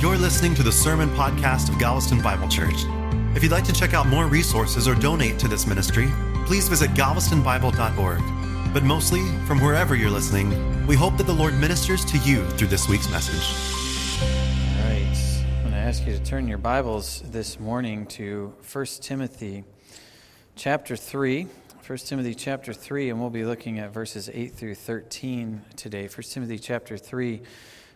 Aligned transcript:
You're 0.00 0.16
listening 0.16 0.54
to 0.54 0.62
the 0.62 0.72
Sermon 0.72 1.10
Podcast 1.10 1.68
of 1.68 1.78
Galveston 1.78 2.22
Bible 2.22 2.48
Church. 2.48 2.86
If 3.36 3.42
you'd 3.42 3.52
like 3.52 3.64
to 3.64 3.72
check 3.74 3.92
out 3.92 4.06
more 4.06 4.28
resources 4.28 4.88
or 4.88 4.94
donate 4.94 5.38
to 5.40 5.46
this 5.46 5.66
ministry, 5.66 6.08
please 6.46 6.68
visit 6.68 6.88
galvestonbible.org. 6.92 8.72
But 8.72 8.82
mostly, 8.82 9.20
from 9.46 9.60
wherever 9.60 9.94
you're 9.94 10.08
listening, 10.08 10.86
we 10.86 10.96
hope 10.96 11.18
that 11.18 11.26
the 11.26 11.34
Lord 11.34 11.52
ministers 11.52 12.02
to 12.06 12.16
you 12.16 12.48
through 12.52 12.68
this 12.68 12.88
week's 12.88 13.10
message. 13.10 13.44
All 14.22 14.88
right. 14.88 15.44
I'm 15.56 15.60
going 15.64 15.72
to 15.72 15.76
ask 15.76 16.06
you 16.06 16.14
to 16.14 16.24
turn 16.24 16.48
your 16.48 16.56
Bibles 16.56 17.22
this 17.26 17.60
morning 17.60 18.06
to 18.06 18.54
1 18.72 18.86
Timothy 19.02 19.64
chapter 20.56 20.96
3. 20.96 21.46
1 21.86 21.98
Timothy 21.98 22.34
chapter 22.34 22.72
3, 22.72 23.10
and 23.10 23.20
we'll 23.20 23.28
be 23.28 23.44
looking 23.44 23.78
at 23.78 23.92
verses 23.92 24.30
8 24.32 24.54
through 24.54 24.76
13 24.76 25.60
today. 25.76 26.06
1 26.06 26.10
Timothy 26.22 26.58
chapter 26.58 26.96
3 26.96 27.42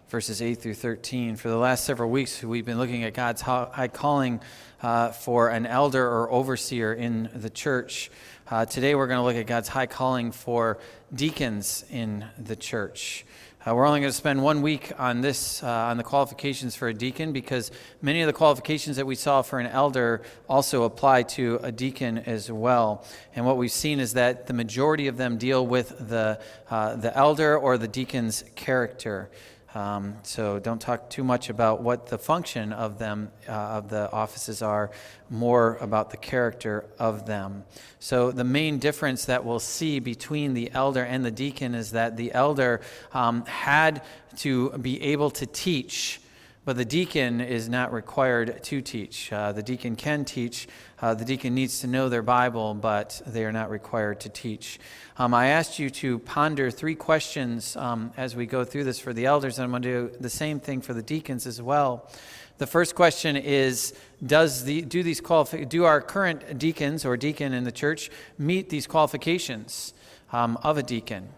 verses 0.08 0.42
8 0.42 0.54
through 0.56 0.74
13. 0.74 1.36
For 1.36 1.48
the 1.48 1.56
last 1.56 1.84
several 1.84 2.10
weeks, 2.10 2.42
we've 2.42 2.64
been 2.64 2.78
looking 2.78 3.04
at 3.04 3.14
God's 3.14 3.40
high 3.40 3.88
calling 3.88 4.40
uh, 4.82 5.10
for 5.10 5.48
an 5.48 5.66
elder 5.66 6.06
or 6.06 6.30
overseer 6.30 6.92
in 6.92 7.30
the 7.34 7.50
church. 7.50 8.10
Uh, 8.50 8.66
today, 8.66 8.94
we're 8.94 9.06
going 9.06 9.18
to 9.18 9.24
look 9.24 9.36
at 9.36 9.46
God's 9.46 9.68
high 9.68 9.86
calling 9.86 10.30
for 10.30 10.78
deacons 11.14 11.84
in 11.90 12.24
the 12.38 12.56
church. 12.56 13.24
Uh, 13.66 13.74
we're 13.74 13.86
only 13.86 14.00
going 14.00 14.10
to 14.10 14.16
spend 14.16 14.42
one 14.42 14.60
week 14.60 14.92
on 14.98 15.22
this, 15.22 15.62
uh, 15.62 15.66
on 15.66 15.96
the 15.96 16.02
qualifications 16.02 16.76
for 16.76 16.88
a 16.88 16.92
deacon, 16.92 17.32
because 17.32 17.70
many 18.02 18.20
of 18.20 18.26
the 18.26 18.32
qualifications 18.34 18.96
that 18.96 19.06
we 19.06 19.14
saw 19.14 19.40
for 19.40 19.58
an 19.58 19.66
elder 19.66 20.20
also 20.50 20.82
apply 20.82 21.22
to 21.22 21.58
a 21.62 21.72
deacon 21.72 22.18
as 22.18 22.52
well. 22.52 23.06
And 23.34 23.46
what 23.46 23.56
we've 23.56 23.72
seen 23.72 24.00
is 24.00 24.12
that 24.12 24.48
the 24.48 24.52
majority 24.52 25.08
of 25.08 25.16
them 25.16 25.38
deal 25.38 25.66
with 25.66 26.08
the, 26.10 26.38
uh, 26.68 26.96
the 26.96 27.16
elder 27.16 27.56
or 27.56 27.78
the 27.78 27.88
deacon's 27.88 28.44
character. 28.54 29.30
Um, 29.74 30.18
so 30.22 30.60
don't 30.60 30.80
talk 30.80 31.10
too 31.10 31.24
much 31.24 31.50
about 31.50 31.82
what 31.82 32.06
the 32.06 32.18
function 32.18 32.72
of 32.72 32.98
them, 32.98 33.32
uh, 33.48 33.52
of 33.52 33.88
the 33.88 34.10
offices 34.12 34.62
are, 34.62 34.92
more 35.30 35.78
about 35.80 36.10
the 36.10 36.16
character 36.16 36.84
of 36.98 37.26
them. 37.26 37.64
So 37.98 38.30
the 38.30 38.44
main 38.44 38.78
difference 38.78 39.24
that 39.24 39.44
we'll 39.44 39.58
see 39.58 39.98
between 39.98 40.54
the 40.54 40.70
elder 40.72 41.02
and 41.02 41.24
the 41.24 41.32
deacon 41.32 41.74
is 41.74 41.90
that 41.90 42.16
the 42.16 42.32
elder 42.32 42.82
um, 43.12 43.44
had 43.46 44.02
to 44.36 44.70
be 44.78 45.02
able 45.02 45.30
to 45.30 45.46
teach 45.46 46.20
but 46.64 46.76
the 46.76 46.84
deacon 46.84 47.40
is 47.40 47.68
not 47.68 47.92
required 47.92 48.62
to 48.64 48.80
teach. 48.80 49.32
Uh, 49.32 49.52
the 49.52 49.62
deacon 49.62 49.96
can 49.96 50.24
teach. 50.24 50.66
Uh, 51.00 51.14
the 51.14 51.24
deacon 51.24 51.54
needs 51.54 51.80
to 51.80 51.86
know 51.86 52.08
their 52.08 52.22
Bible, 52.22 52.74
but 52.74 53.20
they 53.26 53.44
are 53.44 53.52
not 53.52 53.70
required 53.70 54.20
to 54.20 54.28
teach. 54.28 54.78
Um, 55.18 55.34
I 55.34 55.48
asked 55.48 55.78
you 55.78 55.90
to 55.90 56.18
ponder 56.20 56.70
three 56.70 56.94
questions 56.94 57.76
um, 57.76 58.12
as 58.16 58.34
we 58.34 58.46
go 58.46 58.64
through 58.64 58.84
this 58.84 58.98
for 58.98 59.12
the 59.12 59.26
elders, 59.26 59.58
and 59.58 59.64
I'm 59.64 59.70
going 59.70 59.82
to 59.82 60.08
do 60.08 60.16
the 60.18 60.30
same 60.30 60.58
thing 60.58 60.80
for 60.80 60.94
the 60.94 61.02
deacons 61.02 61.46
as 61.46 61.60
well. 61.60 62.10
The 62.56 62.66
first 62.66 62.94
question 62.94 63.36
is 63.36 63.94
does 64.24 64.64
the, 64.64 64.82
do, 64.82 65.02
these 65.02 65.20
qualifi- 65.20 65.68
do 65.68 65.84
our 65.84 66.00
current 66.00 66.58
deacons 66.58 67.04
or 67.04 67.16
deacon 67.16 67.52
in 67.52 67.64
the 67.64 67.72
church 67.72 68.10
meet 68.38 68.70
these 68.70 68.86
qualifications 68.86 69.92
um, 70.32 70.56
of 70.62 70.78
a 70.78 70.82
deacon? 70.82 71.28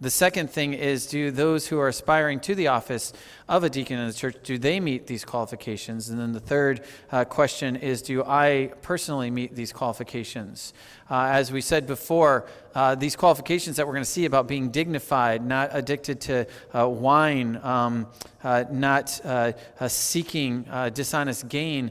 The 0.00 0.10
second 0.10 0.50
thing 0.50 0.72
is 0.72 1.06
do 1.06 1.30
those 1.30 1.66
who 1.66 1.78
are 1.78 1.88
aspiring 1.88 2.40
to 2.40 2.54
the 2.54 2.68
office 2.68 3.12
of 3.50 3.64
a 3.64 3.68
deacon 3.68 3.98
in 3.98 4.06
the 4.06 4.14
church, 4.14 4.36
do 4.44 4.58
they 4.58 4.78
meet 4.78 5.08
these 5.08 5.24
qualifications? 5.24 6.08
And 6.08 6.20
then 6.20 6.30
the 6.30 6.40
third 6.40 6.84
uh, 7.10 7.24
question 7.24 7.74
is 7.74 8.00
do 8.00 8.22
I 8.24 8.72
personally 8.80 9.28
meet 9.28 9.56
these 9.56 9.72
qualifications? 9.72 10.72
Uh, 11.10 11.30
as 11.32 11.50
we 11.50 11.60
said 11.60 11.88
before, 11.88 12.46
uh, 12.72 12.94
these 12.94 13.16
qualifications 13.16 13.76
that 13.76 13.84
we're 13.84 13.92
going 13.92 14.04
to 14.04 14.10
see 14.10 14.26
about 14.26 14.46
being 14.46 14.70
dignified, 14.70 15.44
not 15.44 15.68
addicted 15.72 16.20
to 16.20 16.46
uh, 16.72 16.88
wine, 16.88 17.58
um, 17.64 18.06
uh, 18.44 18.64
not 18.70 19.20
uh, 19.24 19.52
seeking 19.88 20.64
dishonest 20.94 21.48
gain, 21.48 21.90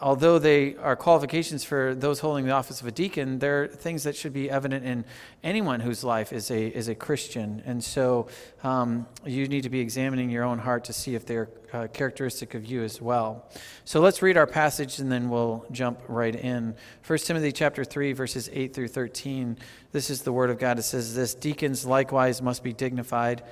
although 0.00 0.38
they 0.38 0.74
are 0.76 0.96
qualifications 0.96 1.62
for 1.62 1.94
those 1.94 2.18
holding 2.20 2.46
the 2.46 2.50
office 2.50 2.80
of 2.80 2.86
a 2.86 2.90
deacon, 2.90 3.38
they're 3.38 3.68
things 3.68 4.02
that 4.04 4.16
should 4.16 4.32
be 4.32 4.50
evident 4.50 4.86
in 4.86 5.04
anyone 5.44 5.80
whose 5.80 6.02
life 6.02 6.32
is 6.32 6.50
a, 6.50 6.68
is 6.68 6.88
a 6.88 6.94
Christian. 6.94 7.62
And 7.66 7.84
so 7.84 8.26
um, 8.64 9.06
you 9.26 9.46
need 9.48 9.64
to 9.64 9.70
be 9.70 9.80
examining 9.80 10.30
your 10.30 10.44
own 10.44 10.58
heart 10.58 10.69
to 10.78 10.92
see 10.92 11.14
if 11.14 11.26
they're 11.26 11.48
uh, 11.72 11.86
characteristic 11.88 12.54
of 12.54 12.64
you 12.64 12.82
as 12.82 13.00
well. 13.00 13.48
So 13.84 14.00
let's 14.00 14.22
read 14.22 14.36
our 14.36 14.46
passage 14.46 14.98
and 14.98 15.10
then 15.10 15.28
we'll 15.28 15.64
jump 15.72 16.00
right 16.06 16.34
in. 16.34 16.74
1 17.06 17.18
Timothy 17.20 17.52
chapter 17.52 17.84
3 17.84 18.12
verses 18.12 18.50
8 18.52 18.74
through 18.74 18.88
13. 18.88 19.56
This 19.92 20.10
is 20.10 20.22
the 20.22 20.32
word 20.32 20.50
of 20.50 20.58
God. 20.58 20.78
It 20.78 20.82
says 20.82 21.14
this, 21.14 21.34
deacons 21.34 21.86
likewise 21.86 22.42
must 22.42 22.62
be 22.62 22.72
dignified, 22.72 23.42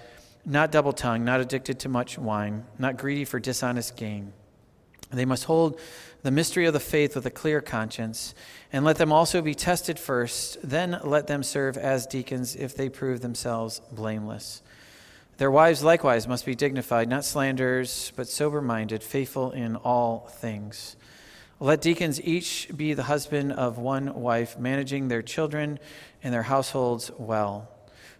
not 0.45 0.71
double-tongued, 0.71 1.25
not 1.25 1.41
addicted 1.41 1.81
to 1.81 1.89
much 1.89 2.19
wine, 2.19 2.65
not 2.78 2.97
greedy 2.97 3.25
for 3.25 3.41
dishonest 3.41 3.97
gain. 3.97 4.33
They 5.11 5.25
must 5.25 5.45
hold 5.45 5.81
the 6.23 6.31
mystery 6.31 6.67
of 6.67 6.73
the 6.73 6.81
faith 6.81 7.15
with 7.15 7.25
a 7.27 7.31
clear 7.31 7.61
conscience, 7.61 8.34
and 8.73 8.84
let 8.84 8.97
them 8.97 9.12
also 9.12 9.41
be 9.41 9.55
tested 9.55 9.99
first, 9.99 10.59
then 10.62 10.99
let 11.05 11.27
them 11.27 11.43
serve 11.43 11.77
as 11.77 12.07
deacons 12.07 12.57
if 12.57 12.75
they 12.75 12.89
prove 12.89 13.21
themselves 13.21 13.81
blameless. 13.93 14.62
Their 15.38 15.50
wives 15.53 15.84
likewise 15.84 16.26
must 16.26 16.44
be 16.44 16.56
dignified, 16.56 17.09
not 17.09 17.25
slanderers, 17.25 18.12
but 18.16 18.28
sober 18.28 18.60
minded, 18.60 19.04
faithful 19.04 19.53
in 19.53 19.76
all 19.76 20.26
things. 20.41 20.97
Let 21.60 21.81
deacons 21.81 22.21
each 22.21 22.69
be 22.76 22.93
the 22.93 23.04
husband 23.04 23.53
of 23.53 23.78
one 23.78 24.21
wife, 24.21 24.59
managing 24.59 25.06
their 25.06 25.22
children 25.22 25.78
and 26.25 26.34
their 26.34 26.43
households 26.43 27.12
well. 27.19 27.69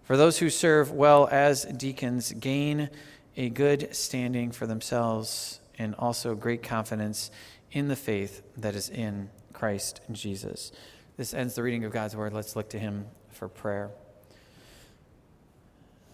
For 0.04 0.16
those 0.16 0.38
who 0.38 0.48
serve 0.48 0.92
well 0.92 1.28
as 1.30 1.64
deacons 1.64 2.32
gain 2.32 2.88
a 3.36 3.48
good 3.48 3.96
standing 3.96 4.52
for 4.52 4.68
themselves 4.68 5.58
and 5.76 5.96
also 5.96 6.36
great 6.36 6.62
confidence 6.62 7.32
in 7.72 7.88
the 7.88 7.96
faith 7.96 8.42
that 8.56 8.76
is 8.76 8.88
in 8.88 9.28
Christ 9.52 10.00
Jesus. 10.12 10.70
This 11.16 11.34
ends 11.34 11.56
the 11.56 11.64
reading 11.64 11.82
of 11.82 11.90
God's 11.90 12.14
word. 12.14 12.32
Let's 12.32 12.54
look 12.54 12.70
to 12.70 12.78
him 12.78 13.06
for 13.30 13.48
prayer. 13.48 13.90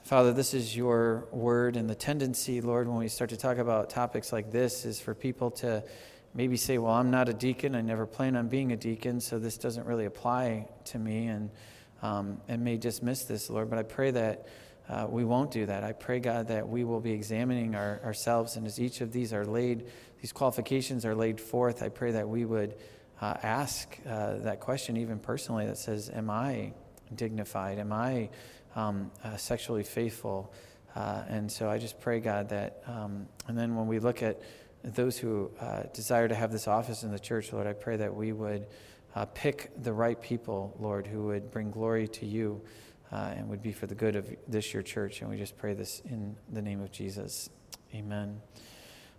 Father, 0.05 0.35
this 0.35 0.53
is 0.53 0.77
your 0.77 1.27
word, 1.33 1.77
and 1.77 1.89
the 1.89 1.95
tendency, 1.95 2.61
Lord, 2.61 2.89
when 2.89 2.99
we 2.99 3.09
start 3.09 3.31
to 3.31 3.39
talk 3.39 3.57
about 3.57 3.89
topics 3.89 4.35
like 4.35 4.53
this, 4.53 4.85
is 4.85 5.01
for 5.01 5.15
people 5.15 5.51
to 5.53 5.83
maybe 6.35 6.59
say, 6.59 6.77
Well, 6.77 6.93
I'm 6.93 7.11
not 7.11 7.31
a 7.31 7.33
deacon. 7.33 7.75
I 7.75 7.81
never 7.81 8.05
plan 8.05 8.37
on 8.37 8.49
being 8.49 8.73
a 8.73 8.77
deacon, 8.77 9.19
so 9.19 9.39
this 9.39 9.57
doesn't 9.57 9.87
really 9.87 10.05
apply 10.05 10.69
to 10.85 10.99
me, 10.99 11.29
and, 11.29 11.49
um, 12.03 12.39
and 12.49 12.63
may 12.63 12.77
dismiss 12.77 13.25
this, 13.25 13.49
Lord. 13.49 13.71
But 13.71 13.79
I 13.79 13.83
pray 13.83 14.11
that 14.11 14.47
uh, 14.91 15.07
we 15.09 15.25
won't 15.25 15.51
do 15.51 15.65
that. 15.65 15.85
I 15.85 15.93
pray, 15.93 16.21
God, 16.21 16.49
that 16.49 16.69
we 16.69 16.85
will 16.85 17.01
be 17.01 17.13
examining 17.13 17.75
our, 17.75 17.99
ourselves, 18.05 18.57
and 18.57 18.67
as 18.67 18.79
each 18.79 19.01
of 19.01 19.11
these 19.11 19.33
are 19.33 19.47
laid, 19.47 19.87
these 20.21 20.33
qualifications 20.33 21.07
are 21.07 21.15
laid 21.15 21.41
forth, 21.41 21.83
I 21.83 21.89
pray 21.89 22.11
that 22.11 22.29
we 22.29 22.45
would 22.45 22.75
uh, 23.23 23.39
ask 23.43 23.99
uh, 24.07 24.35
that 24.41 24.61
question, 24.61 24.99
even 24.99 25.19
personally, 25.19 25.65
that 25.65 25.79
says, 25.79 26.11
Am 26.11 26.29
I 26.29 26.75
dignified? 27.15 27.79
Am 27.79 27.91
I 27.91 28.29
um, 28.75 29.11
uh, 29.23 29.37
sexually 29.37 29.83
faithful. 29.83 30.53
Uh, 30.95 31.25
and 31.29 31.51
so 31.51 31.69
I 31.69 31.79
just 31.79 32.01
pray, 32.01 32.21
God, 32.21 32.49
that, 32.51 32.83
um, 32.87 33.27
and 33.49 33.59
then 33.59 33.75
when 33.75 33.87
we 33.87 33.99
look 33.99 34.23
at 34.23 34.41
those 34.85 35.19
who 35.19 35.51
uh, 35.61 35.85
desire 35.93 36.29
to 36.29 36.35
have 36.35 36.53
this 36.53 36.69
office 36.69 37.03
in 37.03 37.11
the 37.11 37.19
church, 37.19 37.53
Lord, 37.53 37.67
I 37.67 37.73
pray 37.73 37.97
that 37.97 38.15
we 38.15 38.33
would 38.33 38.67
uh, 39.15 39.25
pick 39.27 39.71
the 39.83 39.93
right 39.93 40.21
people, 40.21 40.77
Lord, 40.79 41.07
who 41.07 41.27
would 41.27 41.51
bring 41.51 41.71
glory 41.71 42.07
to 42.09 42.27
you 42.27 42.61
uh, 43.11 43.35
and 43.37 43.49
would 43.49 43.63
be 43.63 43.73
for 43.73 43.87
the 43.87 43.95
good 43.95 44.17
of 44.17 44.29
this, 44.47 44.73
your 44.73 44.83
church. 44.83 45.21
And 45.21 45.31
we 45.31 45.37
just 45.37 45.57
pray 45.57 45.75
this 45.75 46.01
in 46.05 46.37
the 46.53 46.63
name 46.63 46.81
of 46.81 46.93
Jesus. 46.93 47.49
Amen. 47.95 48.41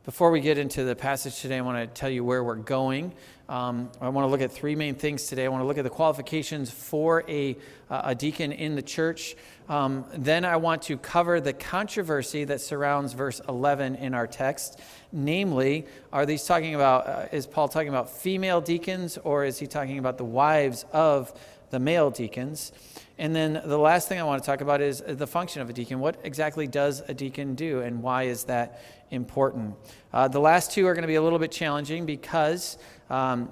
Before 0.06 0.30
we 0.30 0.40
get 0.40 0.60
into 0.60 0.84
the 0.84 0.96
passage 0.96 1.42
today, 1.42 1.58
I 1.58 1.62
want 1.62 1.80
to 1.80 2.00
tell 2.00 2.12
you 2.12 2.24
where 2.24 2.44
we're 2.44 2.54
going. 2.54 3.12
Um, 3.50 3.90
I 4.00 4.10
want 4.10 4.26
to 4.26 4.30
look 4.30 4.40
at 4.40 4.52
three 4.52 4.76
main 4.76 4.94
things 4.94 5.26
today. 5.26 5.46
I 5.46 5.48
want 5.48 5.64
to 5.64 5.66
look 5.66 5.80
at 5.80 5.84
the 5.84 5.90
qualifications 5.90 6.70
for 6.70 7.24
a, 7.28 7.58
uh, 7.90 8.02
a 8.04 8.14
deacon 8.14 8.52
in 8.52 8.76
the 8.76 8.84
church. 8.84 9.36
Um, 9.68 10.06
then 10.16 10.46
I 10.46 10.58
want 10.58 10.84
to 10.84 10.98
cover 11.00 11.42
the 11.42 11.54
controversy 11.54 12.44
that 12.44 12.62
surrounds 12.62 13.14
verse 13.14 13.42
11 13.50 13.96
in 13.96 14.13
our 14.13 14.28
text. 14.28 14.80
Namely, 15.12 15.88
are 16.13 16.28
these 16.28 16.46
talking 16.46 16.75
about, 16.75 17.08
uh, 17.08 17.25
is 17.31 17.48
Paul 17.48 17.68
talking 17.68 17.90
about 17.90 18.08
female 18.12 18.62
deacons 18.62 19.18
or 19.18 19.44
is 19.44 19.58
he 19.58 19.66
talking 19.66 19.98
about 19.98 20.19
the 20.19 20.24
wives 20.24 20.86
of 20.94 21.34
the 21.72 21.80
male 21.80 22.12
deacons? 22.12 22.74
And 23.17 23.33
then 23.33 23.62
the 23.63 23.77
last 23.77 24.09
thing 24.09 24.19
I 24.19 24.23
want 24.23 24.44
to 24.44 24.45
talk 24.45 24.62
about 24.62 24.81
is 24.81 25.01
the 25.06 25.27
function 25.27 25.62
of 25.62 25.69
a 25.69 25.73
deacon. 25.73 26.00
What 26.00 26.17
exactly 26.23 26.67
does 26.67 27.01
a 27.07 27.13
deacon 27.13 27.56
do, 27.56 27.79
and 27.81 28.03
why 28.03 28.23
is 28.23 28.44
that 28.45 28.81
important? 29.09 29.75
Uh, 30.12 30.27
the 30.27 30.39
last 30.39 30.71
two 30.71 30.85
are 30.88 30.94
going 30.94 31.03
to 31.03 31.07
be 31.07 31.15
a 31.15 31.21
little 31.21 31.39
bit 31.39 31.51
challenging 31.51 32.06
because 32.06 32.77
um, 33.09 33.50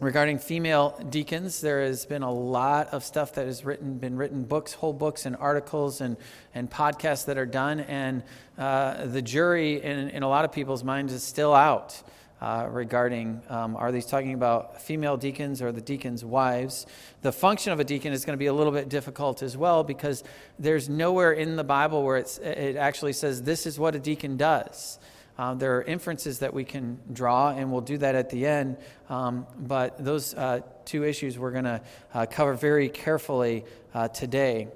regarding 0.00 0.38
female 0.38 1.02
deacons, 1.08 1.62
there 1.62 1.82
has 1.82 2.04
been 2.04 2.22
a 2.22 2.32
lot 2.32 2.88
of 2.88 3.02
stuff 3.02 3.32
that 3.34 3.46
has 3.46 3.64
written, 3.64 3.96
been 3.96 4.16
written, 4.16 4.44
books, 4.44 4.74
whole 4.74 4.92
books, 4.92 5.24
and 5.24 5.34
articles, 5.36 6.02
and 6.02 6.18
and 6.54 6.70
podcasts 6.70 7.24
that 7.24 7.38
are 7.38 7.46
done, 7.46 7.80
and 7.80 8.22
uh, 8.58 9.06
the 9.06 9.22
jury 9.22 9.82
in, 9.82 10.10
in 10.10 10.22
a 10.22 10.28
lot 10.28 10.44
of 10.44 10.52
people's 10.52 10.84
minds 10.84 11.12
is 11.14 11.22
still 11.22 11.54
out 11.54 12.02
uh, 12.40 12.66
regarding 12.70 13.42
um, 13.48 13.76
are 13.76 13.92
these 13.92 14.06
talking 14.06 14.34
about 14.34 14.80
female 14.80 15.16
deacons 15.16 15.60
or 15.60 15.72
the 15.72 15.80
deacons' 15.80 16.24
wives? 16.24 16.86
The 17.22 17.32
function 17.32 17.72
of 17.72 17.80
a 17.80 17.84
deacon 17.84 18.12
is 18.12 18.24
going 18.24 18.34
to 18.34 18.38
be 18.38 18.46
a 18.46 18.52
little 18.52 18.72
bit 18.72 18.88
difficult 18.88 19.42
as 19.42 19.56
well 19.56 19.84
because 19.84 20.24
there's 20.58 20.88
nowhere 20.88 21.32
in 21.32 21.56
the 21.56 21.64
Bible 21.64 22.02
where 22.02 22.16
it 22.16 22.76
actually 22.76 23.12
says 23.12 23.42
this 23.42 23.66
is 23.66 23.78
what 23.78 23.94
a 23.94 23.98
deacon 23.98 24.36
does. 24.36 24.98
Uh, 25.40 25.54
there 25.54 25.78
are 25.78 25.82
inferences 25.82 26.40
that 26.40 26.52
we 26.52 26.64
can 26.64 26.98
draw, 27.14 27.48
and 27.50 27.72
we'll 27.72 27.80
do 27.80 27.96
that 27.96 28.14
at 28.14 28.28
the 28.28 28.46
end. 28.46 28.76
Um, 29.08 29.46
but 29.58 30.02
those 30.04 30.34
uh, 30.34 30.60
two 30.84 31.02
issues 31.02 31.38
we're 31.38 31.50
going 31.50 31.64
to 31.64 31.80
uh, 32.12 32.26
cover 32.26 32.52
very 32.52 32.90
carefully 32.90 33.64
uh, 33.94 34.08
today. 34.08 34.68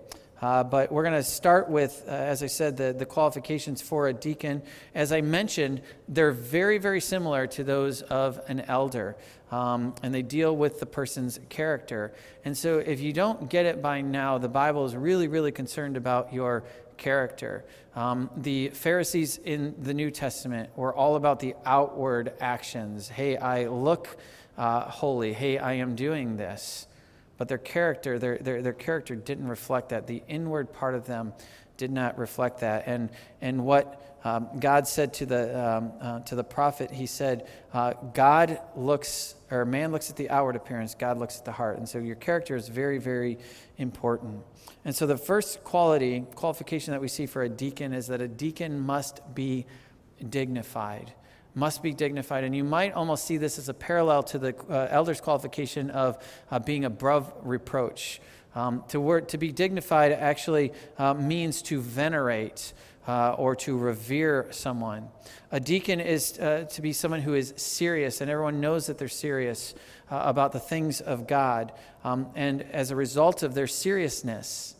Uh, 0.44 0.62
but 0.62 0.92
we're 0.92 1.02
going 1.02 1.14
to 1.14 1.22
start 1.22 1.70
with, 1.70 2.04
uh, 2.06 2.10
as 2.10 2.42
I 2.42 2.48
said, 2.48 2.76
the, 2.76 2.92
the 2.92 3.06
qualifications 3.06 3.80
for 3.80 4.08
a 4.08 4.12
deacon. 4.12 4.60
As 4.94 5.10
I 5.10 5.22
mentioned, 5.22 5.80
they're 6.06 6.32
very, 6.32 6.76
very 6.76 7.00
similar 7.00 7.46
to 7.46 7.64
those 7.64 8.02
of 8.02 8.38
an 8.46 8.60
elder, 8.60 9.16
um, 9.50 9.94
and 10.02 10.14
they 10.14 10.20
deal 10.20 10.54
with 10.54 10.80
the 10.80 10.84
person's 10.84 11.40
character. 11.48 12.12
And 12.44 12.54
so, 12.58 12.76
if 12.76 13.00
you 13.00 13.14
don't 13.14 13.48
get 13.48 13.64
it 13.64 13.80
by 13.80 14.02
now, 14.02 14.36
the 14.36 14.50
Bible 14.50 14.84
is 14.84 14.94
really, 14.94 15.28
really 15.28 15.50
concerned 15.50 15.96
about 15.96 16.34
your 16.34 16.64
character. 16.98 17.64
Um, 17.96 18.28
the 18.36 18.68
Pharisees 18.68 19.38
in 19.38 19.74
the 19.78 19.94
New 19.94 20.10
Testament 20.10 20.76
were 20.76 20.94
all 20.94 21.16
about 21.16 21.40
the 21.40 21.54
outward 21.64 22.34
actions. 22.38 23.08
Hey, 23.08 23.38
I 23.38 23.68
look 23.68 24.14
uh, 24.58 24.82
holy. 24.90 25.32
Hey, 25.32 25.56
I 25.56 25.72
am 25.74 25.94
doing 25.94 26.36
this 26.36 26.86
but 27.38 27.48
their 27.48 27.58
character, 27.58 28.18
their, 28.18 28.38
their, 28.38 28.62
their 28.62 28.72
character 28.72 29.14
didn't 29.14 29.48
reflect 29.48 29.90
that. 29.90 30.06
The 30.06 30.22
inward 30.28 30.72
part 30.72 30.94
of 30.94 31.06
them 31.06 31.32
did 31.76 31.90
not 31.90 32.18
reflect 32.18 32.60
that. 32.60 32.84
And, 32.86 33.10
and 33.40 33.64
what 33.64 34.18
um, 34.24 34.48
God 34.58 34.86
said 34.86 35.12
to 35.14 35.26
the, 35.26 35.68
um, 35.68 35.92
uh, 36.00 36.20
to 36.20 36.34
the 36.34 36.44
prophet, 36.44 36.90
he 36.90 37.06
said, 37.06 37.48
uh, 37.72 37.92
God 38.14 38.58
looks, 38.76 39.34
or 39.50 39.64
man 39.64 39.92
looks 39.92 40.08
at 40.08 40.16
the 40.16 40.30
outward 40.30 40.56
appearance, 40.56 40.94
God 40.94 41.18
looks 41.18 41.38
at 41.38 41.44
the 41.44 41.52
heart. 41.52 41.78
And 41.78 41.88
so 41.88 41.98
your 41.98 42.16
character 42.16 42.56
is 42.56 42.68
very, 42.68 42.98
very 42.98 43.38
important. 43.76 44.42
And 44.84 44.94
so 44.94 45.06
the 45.06 45.16
first 45.16 45.64
quality, 45.64 46.24
qualification 46.34 46.92
that 46.92 47.00
we 47.00 47.08
see 47.08 47.26
for 47.26 47.42
a 47.42 47.48
deacon 47.48 47.92
is 47.92 48.06
that 48.06 48.20
a 48.20 48.28
deacon 48.28 48.80
must 48.80 49.34
be 49.34 49.66
dignified 50.28 51.12
must 51.54 51.82
be 51.82 51.92
dignified. 51.92 52.44
And 52.44 52.54
you 52.54 52.64
might 52.64 52.92
almost 52.92 53.24
see 53.24 53.36
this 53.36 53.58
as 53.58 53.68
a 53.68 53.74
parallel 53.74 54.22
to 54.24 54.38
the 54.38 54.54
uh, 54.68 54.88
elder's 54.90 55.20
qualification 55.20 55.90
of 55.90 56.18
uh, 56.50 56.58
being 56.58 56.84
above 56.84 57.32
reproach. 57.42 58.20
Um, 58.54 58.84
to, 58.88 59.20
to 59.20 59.38
be 59.38 59.50
dignified 59.50 60.12
actually 60.12 60.72
uh, 60.98 61.14
means 61.14 61.62
to 61.62 61.80
venerate 61.80 62.72
uh, 63.06 63.32
or 63.32 63.54
to 63.56 63.76
revere 63.76 64.46
someone. 64.50 65.08
A 65.52 65.60
deacon 65.60 66.00
is 66.00 66.38
uh, 66.38 66.66
to 66.70 66.82
be 66.82 66.92
someone 66.92 67.20
who 67.20 67.34
is 67.34 67.52
serious, 67.56 68.20
and 68.20 68.30
everyone 68.30 68.60
knows 68.60 68.86
that 68.86 68.98
they're 68.98 69.08
serious 69.08 69.74
uh, 70.10 70.22
about 70.24 70.52
the 70.52 70.60
things 70.60 71.00
of 71.00 71.26
God. 71.26 71.72
Um, 72.02 72.28
and 72.34 72.62
as 72.72 72.90
a 72.90 72.96
result 72.96 73.42
of 73.42 73.54
their 73.54 73.66
seriousness, 73.66 74.74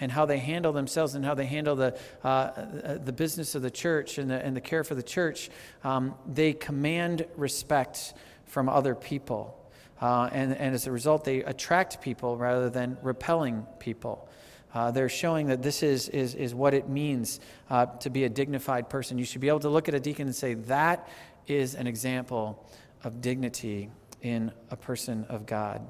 and 0.00 0.10
how 0.10 0.26
they 0.26 0.38
handle 0.38 0.72
themselves 0.72 1.14
and 1.14 1.24
how 1.24 1.34
they 1.34 1.46
handle 1.46 1.76
the, 1.76 1.96
uh, 2.24 2.28
uh, 2.28 2.98
the 3.04 3.12
business 3.12 3.54
of 3.54 3.62
the 3.62 3.70
church 3.70 4.18
and 4.18 4.30
the, 4.30 4.44
and 4.44 4.56
the 4.56 4.60
care 4.60 4.82
for 4.82 4.94
the 4.94 5.02
church, 5.02 5.50
um, 5.84 6.14
they 6.26 6.52
command 6.52 7.26
respect 7.36 8.14
from 8.46 8.68
other 8.68 8.94
people. 8.94 9.56
Uh, 10.00 10.28
and, 10.32 10.56
and 10.56 10.74
as 10.74 10.86
a 10.86 10.92
result, 10.92 11.24
they 11.24 11.42
attract 11.42 12.00
people 12.00 12.36
rather 12.36 12.70
than 12.70 12.96
repelling 13.02 13.66
people. 13.78 14.28
Uh, 14.72 14.90
they're 14.90 15.08
showing 15.08 15.48
that 15.48 15.62
this 15.62 15.82
is, 15.82 16.08
is, 16.08 16.34
is 16.34 16.54
what 16.54 16.74
it 16.74 16.88
means 16.88 17.40
uh, 17.68 17.86
to 17.86 18.08
be 18.08 18.24
a 18.24 18.28
dignified 18.28 18.88
person. 18.88 19.18
You 19.18 19.24
should 19.24 19.40
be 19.40 19.48
able 19.48 19.60
to 19.60 19.68
look 19.68 19.88
at 19.88 19.94
a 19.94 20.00
deacon 20.00 20.26
and 20.26 20.34
say, 20.34 20.54
that 20.54 21.08
is 21.46 21.74
an 21.74 21.86
example 21.86 22.66
of 23.02 23.20
dignity 23.20 23.90
in 24.22 24.52
a 24.70 24.76
person 24.76 25.26
of 25.28 25.44
God. 25.44 25.82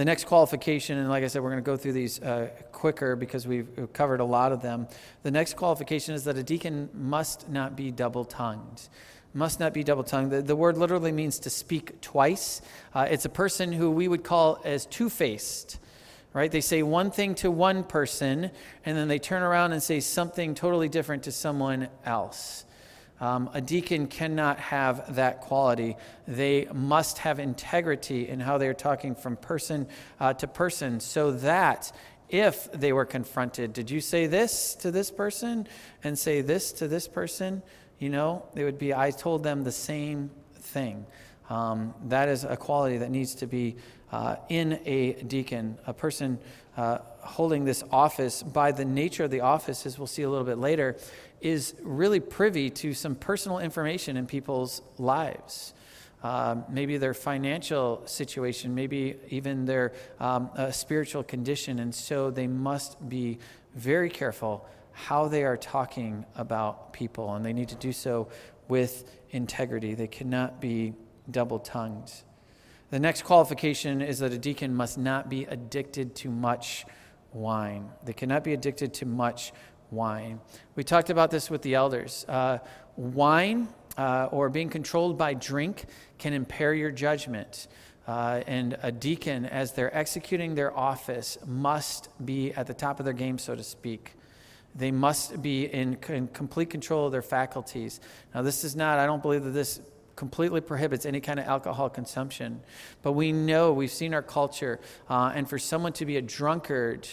The 0.00 0.06
next 0.06 0.24
qualification, 0.24 0.96
and 0.96 1.10
like 1.10 1.24
I 1.24 1.26
said, 1.26 1.42
we're 1.42 1.50
going 1.50 1.62
to 1.62 1.70
go 1.70 1.76
through 1.76 1.92
these 1.92 2.22
uh, 2.22 2.48
quicker 2.72 3.16
because 3.16 3.46
we've 3.46 3.68
covered 3.92 4.20
a 4.20 4.24
lot 4.24 4.50
of 4.50 4.62
them. 4.62 4.88
The 5.24 5.30
next 5.30 5.58
qualification 5.58 6.14
is 6.14 6.24
that 6.24 6.38
a 6.38 6.42
deacon 6.42 6.88
must 6.94 7.50
not 7.50 7.76
be 7.76 7.90
double 7.90 8.24
tongued. 8.24 8.88
Must 9.34 9.60
not 9.60 9.74
be 9.74 9.84
double 9.84 10.02
tongued. 10.02 10.30
The, 10.30 10.40
the, 10.40 10.56
word 10.56 10.78
literally 10.78 11.12
means 11.12 11.38
to 11.40 11.50
speak 11.50 12.00
twice. 12.00 12.62
Uh, 12.94 13.08
it's 13.10 13.26
a 13.26 13.28
person 13.28 13.72
who 13.72 13.90
we 13.90 14.08
would 14.08 14.24
call 14.24 14.58
as 14.64 14.86
two 14.86 15.10
faced 15.10 15.78
right? 16.32 16.52
They 16.52 16.60
say 16.60 16.84
one 16.84 17.10
thing 17.10 17.34
to 17.34 17.50
one 17.50 17.82
person, 17.82 18.52
and 18.86 18.96
then 18.96 19.08
they 19.08 19.18
turn 19.18 19.42
around 19.42 19.72
and 19.72 19.82
say 19.82 19.98
something 19.98 20.54
totally 20.54 20.88
different 20.88 21.24
to 21.24 21.32
someone 21.32 21.88
else. 22.06 22.64
Um, 23.20 23.50
a 23.52 23.60
deacon 23.60 24.06
cannot 24.06 24.58
have 24.58 25.16
that 25.16 25.40
quality. 25.42 25.96
They 26.26 26.66
must 26.72 27.18
have 27.18 27.38
integrity 27.38 28.28
in 28.28 28.40
how 28.40 28.56
they're 28.56 28.72
talking 28.72 29.14
from 29.14 29.36
person 29.36 29.88
uh, 30.18 30.32
to 30.34 30.46
person 30.46 31.00
so 31.00 31.32
that 31.32 31.92
if 32.30 32.70
they 32.72 32.92
were 32.92 33.04
confronted, 33.04 33.72
did 33.72 33.90
you 33.90 34.00
say 34.00 34.26
this 34.26 34.74
to 34.76 34.90
this 34.90 35.10
person 35.10 35.66
and 36.02 36.18
say 36.18 36.40
this 36.40 36.72
to 36.72 36.88
this 36.88 37.08
person? 37.08 37.62
You 37.98 38.08
know, 38.08 38.46
they 38.54 38.64
would 38.64 38.78
be, 38.78 38.94
I 38.94 39.10
told 39.10 39.42
them 39.42 39.64
the 39.64 39.72
same 39.72 40.30
thing. 40.54 41.04
Um, 41.50 41.94
that 42.06 42.28
is 42.28 42.44
a 42.44 42.56
quality 42.56 42.98
that 42.98 43.10
needs 43.10 43.34
to 43.36 43.46
be 43.46 43.76
uh, 44.12 44.36
in 44.48 44.80
a 44.84 45.12
deacon, 45.12 45.78
a 45.86 45.92
person 45.92 46.38
uh, 46.76 46.98
holding 47.20 47.64
this 47.64 47.84
office 47.90 48.42
by 48.42 48.72
the 48.72 48.84
nature 48.84 49.24
of 49.24 49.30
the 49.30 49.40
office, 49.40 49.86
as 49.86 49.98
we'll 49.98 50.06
see 50.06 50.22
a 50.22 50.30
little 50.30 50.46
bit 50.46 50.58
later, 50.58 50.96
is 51.40 51.74
really 51.82 52.20
privy 52.20 52.70
to 52.70 52.94
some 52.94 53.14
personal 53.14 53.58
information 53.58 54.16
in 54.16 54.26
people's 54.26 54.82
lives. 54.98 55.74
Um, 56.22 56.64
maybe 56.68 56.98
their 56.98 57.14
financial 57.14 58.02
situation, 58.06 58.74
maybe 58.74 59.16
even 59.30 59.64
their 59.64 59.92
um, 60.18 60.50
uh, 60.54 60.70
spiritual 60.70 61.22
condition. 61.22 61.78
And 61.78 61.94
so 61.94 62.30
they 62.30 62.46
must 62.46 63.08
be 63.08 63.38
very 63.74 64.10
careful 64.10 64.66
how 64.92 65.28
they 65.28 65.44
are 65.44 65.56
talking 65.56 66.26
about 66.36 66.92
people, 66.92 67.34
and 67.34 67.44
they 67.44 67.54
need 67.54 67.68
to 67.70 67.74
do 67.76 67.92
so 67.92 68.28
with 68.68 69.10
integrity. 69.30 69.94
They 69.94 70.08
cannot 70.08 70.60
be 70.60 70.92
double 71.30 71.58
tongued. 71.58 72.12
The 72.90 72.98
next 72.98 73.22
qualification 73.22 74.02
is 74.02 74.18
that 74.18 74.32
a 74.32 74.38
deacon 74.38 74.74
must 74.74 74.98
not 74.98 75.28
be 75.28 75.44
addicted 75.44 76.16
to 76.16 76.28
much 76.28 76.84
wine. 77.32 77.88
They 78.04 78.12
cannot 78.12 78.42
be 78.42 78.52
addicted 78.52 78.92
to 78.94 79.06
much 79.06 79.52
wine. 79.92 80.40
We 80.74 80.82
talked 80.82 81.08
about 81.08 81.30
this 81.30 81.50
with 81.50 81.62
the 81.62 81.74
elders. 81.74 82.24
Uh, 82.28 82.58
wine 82.96 83.68
uh, 83.96 84.28
or 84.32 84.48
being 84.48 84.68
controlled 84.68 85.16
by 85.16 85.34
drink 85.34 85.84
can 86.18 86.32
impair 86.32 86.74
your 86.74 86.90
judgment. 86.90 87.68
Uh, 88.08 88.42
and 88.48 88.76
a 88.82 88.90
deacon, 88.90 89.46
as 89.46 89.72
they're 89.72 89.96
executing 89.96 90.56
their 90.56 90.76
office, 90.76 91.38
must 91.46 92.08
be 92.26 92.52
at 92.54 92.66
the 92.66 92.74
top 92.74 92.98
of 92.98 93.04
their 93.04 93.14
game, 93.14 93.38
so 93.38 93.54
to 93.54 93.62
speak. 93.62 94.14
They 94.74 94.90
must 94.90 95.40
be 95.42 95.66
in, 95.66 95.96
in 96.08 96.26
complete 96.28 96.70
control 96.70 97.06
of 97.06 97.12
their 97.12 97.22
faculties. 97.22 98.00
Now, 98.34 98.42
this 98.42 98.64
is 98.64 98.74
not, 98.74 98.98
I 98.98 99.06
don't 99.06 99.22
believe 99.22 99.44
that 99.44 99.50
this 99.50 99.80
completely 100.20 100.60
prohibits 100.60 101.06
any 101.06 101.18
kind 101.18 101.40
of 101.40 101.46
alcohol 101.46 101.88
consumption. 101.88 102.60
But 103.00 103.12
we 103.12 103.32
know, 103.32 103.72
we've 103.72 103.90
seen 103.90 104.12
our 104.12 104.22
culture, 104.22 104.78
uh, 105.08 105.32
and 105.34 105.48
for 105.48 105.58
someone 105.58 105.94
to 105.94 106.04
be 106.04 106.18
a 106.18 106.22
drunkard, 106.22 107.08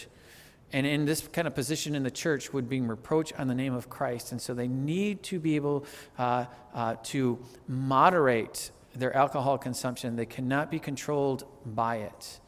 and 0.74 0.86
in 0.86 1.06
this 1.06 1.26
kind 1.26 1.48
of 1.48 1.54
position 1.54 1.94
in 1.94 2.02
the 2.02 2.10
church 2.10 2.52
would 2.52 2.68
be 2.68 2.82
reproach 2.82 3.32
on 3.32 3.48
the 3.48 3.54
name 3.54 3.72
of 3.72 3.88
Christ. 3.88 4.32
And 4.32 4.42
so 4.42 4.52
they 4.52 4.68
need 4.68 5.22
to 5.22 5.40
be 5.40 5.56
able 5.56 5.86
uh, 6.18 6.44
uh, 6.74 6.96
to 7.04 7.38
moderate 7.66 8.70
their 8.94 9.16
alcohol 9.16 9.56
consumption. 9.56 10.14
They 10.16 10.26
cannot 10.26 10.70
be 10.70 10.78
controlled 10.78 11.44
by 11.64 11.96
it. 12.10 12.40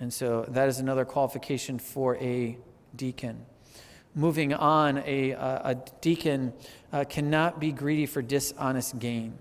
And 0.00 0.12
so 0.12 0.44
that 0.48 0.68
is 0.68 0.80
another 0.80 1.06
qualification 1.06 1.78
for 1.78 2.16
a 2.16 2.58
deacon. 2.94 3.46
Moving 4.14 4.52
on, 4.52 4.98
a, 4.98 5.30
a 5.30 5.82
deacon 6.02 6.52
uh, 6.92 7.04
cannot 7.04 7.58
be 7.58 7.72
greedy 7.72 8.04
for 8.04 8.20
dishonest 8.20 8.98
gain. 8.98 9.38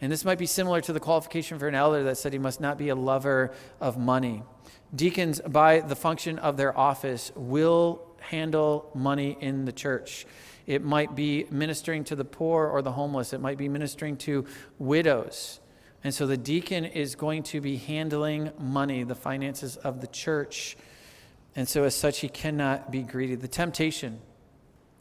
And 0.00 0.12
this 0.12 0.24
might 0.24 0.38
be 0.38 0.46
similar 0.46 0.80
to 0.82 0.92
the 0.92 1.00
qualification 1.00 1.58
for 1.58 1.66
an 1.66 1.74
elder 1.74 2.04
that 2.04 2.18
said 2.18 2.32
he 2.32 2.38
must 2.38 2.60
not 2.60 2.78
be 2.78 2.88
a 2.88 2.94
lover 2.94 3.52
of 3.80 3.98
money. 3.98 4.42
Deacons, 4.94 5.40
by 5.40 5.80
the 5.80 5.96
function 5.96 6.38
of 6.38 6.56
their 6.56 6.76
office, 6.78 7.32
will 7.34 8.02
handle 8.20 8.90
money 8.94 9.36
in 9.40 9.64
the 9.64 9.72
church. 9.72 10.26
It 10.66 10.84
might 10.84 11.14
be 11.14 11.46
ministering 11.50 12.04
to 12.04 12.16
the 12.16 12.24
poor 12.24 12.66
or 12.68 12.82
the 12.82 12.92
homeless, 12.92 13.32
it 13.32 13.40
might 13.40 13.58
be 13.58 13.68
ministering 13.68 14.16
to 14.18 14.44
widows. 14.78 15.60
And 16.04 16.14
so 16.14 16.26
the 16.26 16.36
deacon 16.36 16.84
is 16.84 17.16
going 17.16 17.42
to 17.44 17.60
be 17.60 17.76
handling 17.76 18.52
money, 18.58 19.02
the 19.02 19.16
finances 19.16 19.76
of 19.78 20.00
the 20.00 20.06
church. 20.06 20.76
And 21.56 21.68
so, 21.68 21.82
as 21.82 21.94
such, 21.94 22.20
he 22.20 22.28
cannot 22.28 22.92
be 22.92 23.02
greedy. 23.02 23.34
The 23.34 23.48
temptation 23.48 24.20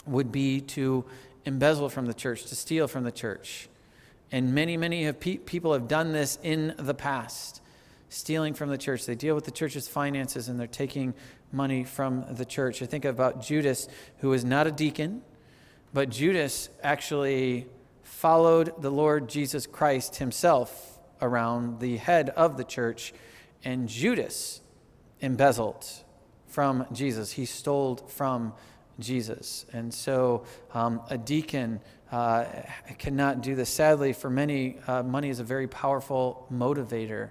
would 0.08 0.32
be 0.32 0.60
to 0.62 1.06
embezzle 1.46 1.89
from 1.89 2.08
the 2.08 2.16
church, 2.16 2.46
to 2.46 2.56
steal 2.56 2.88
from 2.88 3.04
the 3.04 3.12
church. 3.12 3.70
And 4.31 4.53
many, 4.53 4.77
many 4.77 5.05
have 5.05 5.19
pe- 5.19 5.38
people 5.38 5.74
have 5.74 5.88
done 5.88 6.12
this 6.12 6.38
in 6.43 6.75
the 6.77 6.93
past 6.93 7.62
stealing 8.10 8.53
from 8.53 8.69
the 8.69 8.77
church. 8.77 9.05
They 9.05 9.15
deal 9.15 9.36
with 9.36 9.46
the 9.46 9.51
church's 9.51 9.88
finances 9.88 10.48
and 10.48 10.60
they're 10.60 10.67
taking 10.67 11.13
money 11.51 11.84
from 11.84 12.25
the 12.31 12.46
church. 12.46 12.81
I 12.81 12.86
think 12.86 13.05
about 13.05 13.41
Judas, 13.41 13.88
who 14.19 14.29
was 14.29 14.43
not 14.43 14.67
a 14.67 14.72
deacon, 14.72 15.22
but 15.93 16.10
Judas 16.10 16.69
actually 16.84 17.67
followed 18.03 18.81
the 18.81 18.89
Lord 18.89 19.29
Jesus 19.29 19.67
Christ 19.67 20.17
himself 20.17 21.00
around 21.22 21.79
the 21.79 21.98
head 21.98 22.29
of 22.31 22.57
the 22.57 22.63
church, 22.63 23.13
and 23.63 23.88
Judas 23.88 24.62
embezzled 25.19 25.86
from 26.48 26.86
Jesus. 26.91 27.31
He 27.34 27.46
stole 27.46 27.96
from 27.96 28.53
Jesus. 29.00 29.65
And 29.74 29.93
so 29.93 30.46
um, 30.74 31.01
a 31.10 31.17
deacon 31.17 31.79
uh, 32.11 32.45
cannot 32.97 33.41
do 33.41 33.55
this. 33.55 33.69
Sadly, 33.69 34.13
for 34.13 34.29
many, 34.29 34.77
uh, 34.87 35.03
money 35.03 35.29
is 35.29 35.39
a 35.39 35.43
very 35.43 35.67
powerful 35.67 36.47
motivator. 36.51 37.29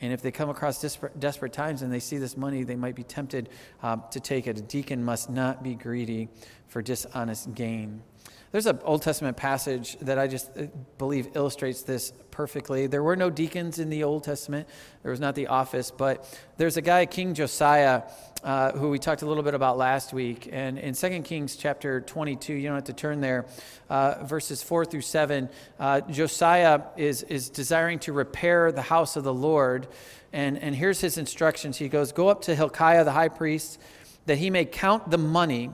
And 0.00 0.12
if 0.12 0.22
they 0.22 0.30
come 0.30 0.50
across 0.50 0.80
desperate, 0.80 1.18
desperate 1.20 1.52
times 1.52 1.82
and 1.82 1.92
they 1.92 2.00
see 2.00 2.18
this 2.18 2.36
money, 2.36 2.64
they 2.64 2.76
might 2.76 2.94
be 2.94 3.04
tempted 3.04 3.48
uh, 3.82 3.96
to 4.10 4.20
take 4.20 4.46
it. 4.46 4.58
A 4.58 4.62
deacon 4.62 5.04
must 5.04 5.30
not 5.30 5.62
be 5.62 5.74
greedy 5.74 6.28
for 6.68 6.82
dishonest 6.82 7.54
gain. 7.54 8.02
There's 8.50 8.66
an 8.66 8.78
Old 8.84 9.02
Testament 9.02 9.36
passage 9.36 9.96
that 10.00 10.18
I 10.18 10.28
just 10.28 10.56
uh, 10.56 10.66
believe 10.96 11.28
illustrates 11.34 11.82
this 11.82 12.12
perfectly. 12.30 12.86
There 12.86 13.02
were 13.02 13.16
no 13.16 13.28
deacons 13.30 13.78
in 13.78 13.90
the 13.90 14.04
Old 14.04 14.24
Testament, 14.24 14.68
there 15.02 15.10
was 15.10 15.20
not 15.20 15.34
the 15.34 15.48
office, 15.48 15.90
but 15.90 16.38
there's 16.56 16.76
a 16.76 16.82
guy, 16.82 17.06
King 17.06 17.34
Josiah, 17.34 18.02
uh, 18.44 18.72
who 18.72 18.90
we 18.90 18.98
talked 18.98 19.22
a 19.22 19.26
little 19.26 19.42
bit 19.42 19.54
about 19.54 19.78
last 19.78 20.12
week. 20.12 20.50
And 20.52 20.78
in 20.78 20.94
2 20.94 21.22
Kings 21.22 21.56
chapter 21.56 22.02
22, 22.02 22.52
you 22.52 22.68
don't 22.68 22.74
have 22.74 22.84
to 22.84 22.92
turn 22.92 23.22
there, 23.22 23.46
uh, 23.88 24.22
verses 24.24 24.62
4 24.62 24.84
through 24.84 25.00
7, 25.00 25.48
uh, 25.80 26.02
Josiah 26.02 26.82
is, 26.96 27.22
is 27.22 27.48
desiring 27.48 27.98
to 28.00 28.12
repair 28.12 28.70
the 28.70 28.82
house 28.82 29.16
of 29.16 29.24
the 29.24 29.32
Lord. 29.32 29.88
And, 30.32 30.58
and 30.58 30.76
here's 30.76 31.00
his 31.00 31.16
instructions. 31.16 31.78
He 31.78 31.88
goes, 31.88 32.12
Go 32.12 32.28
up 32.28 32.42
to 32.42 32.54
Hilkiah 32.54 33.04
the 33.04 33.12
high 33.12 33.28
priest, 33.28 33.80
that 34.26 34.36
he 34.36 34.50
may 34.50 34.66
count 34.66 35.10
the 35.10 35.18
money 35.18 35.70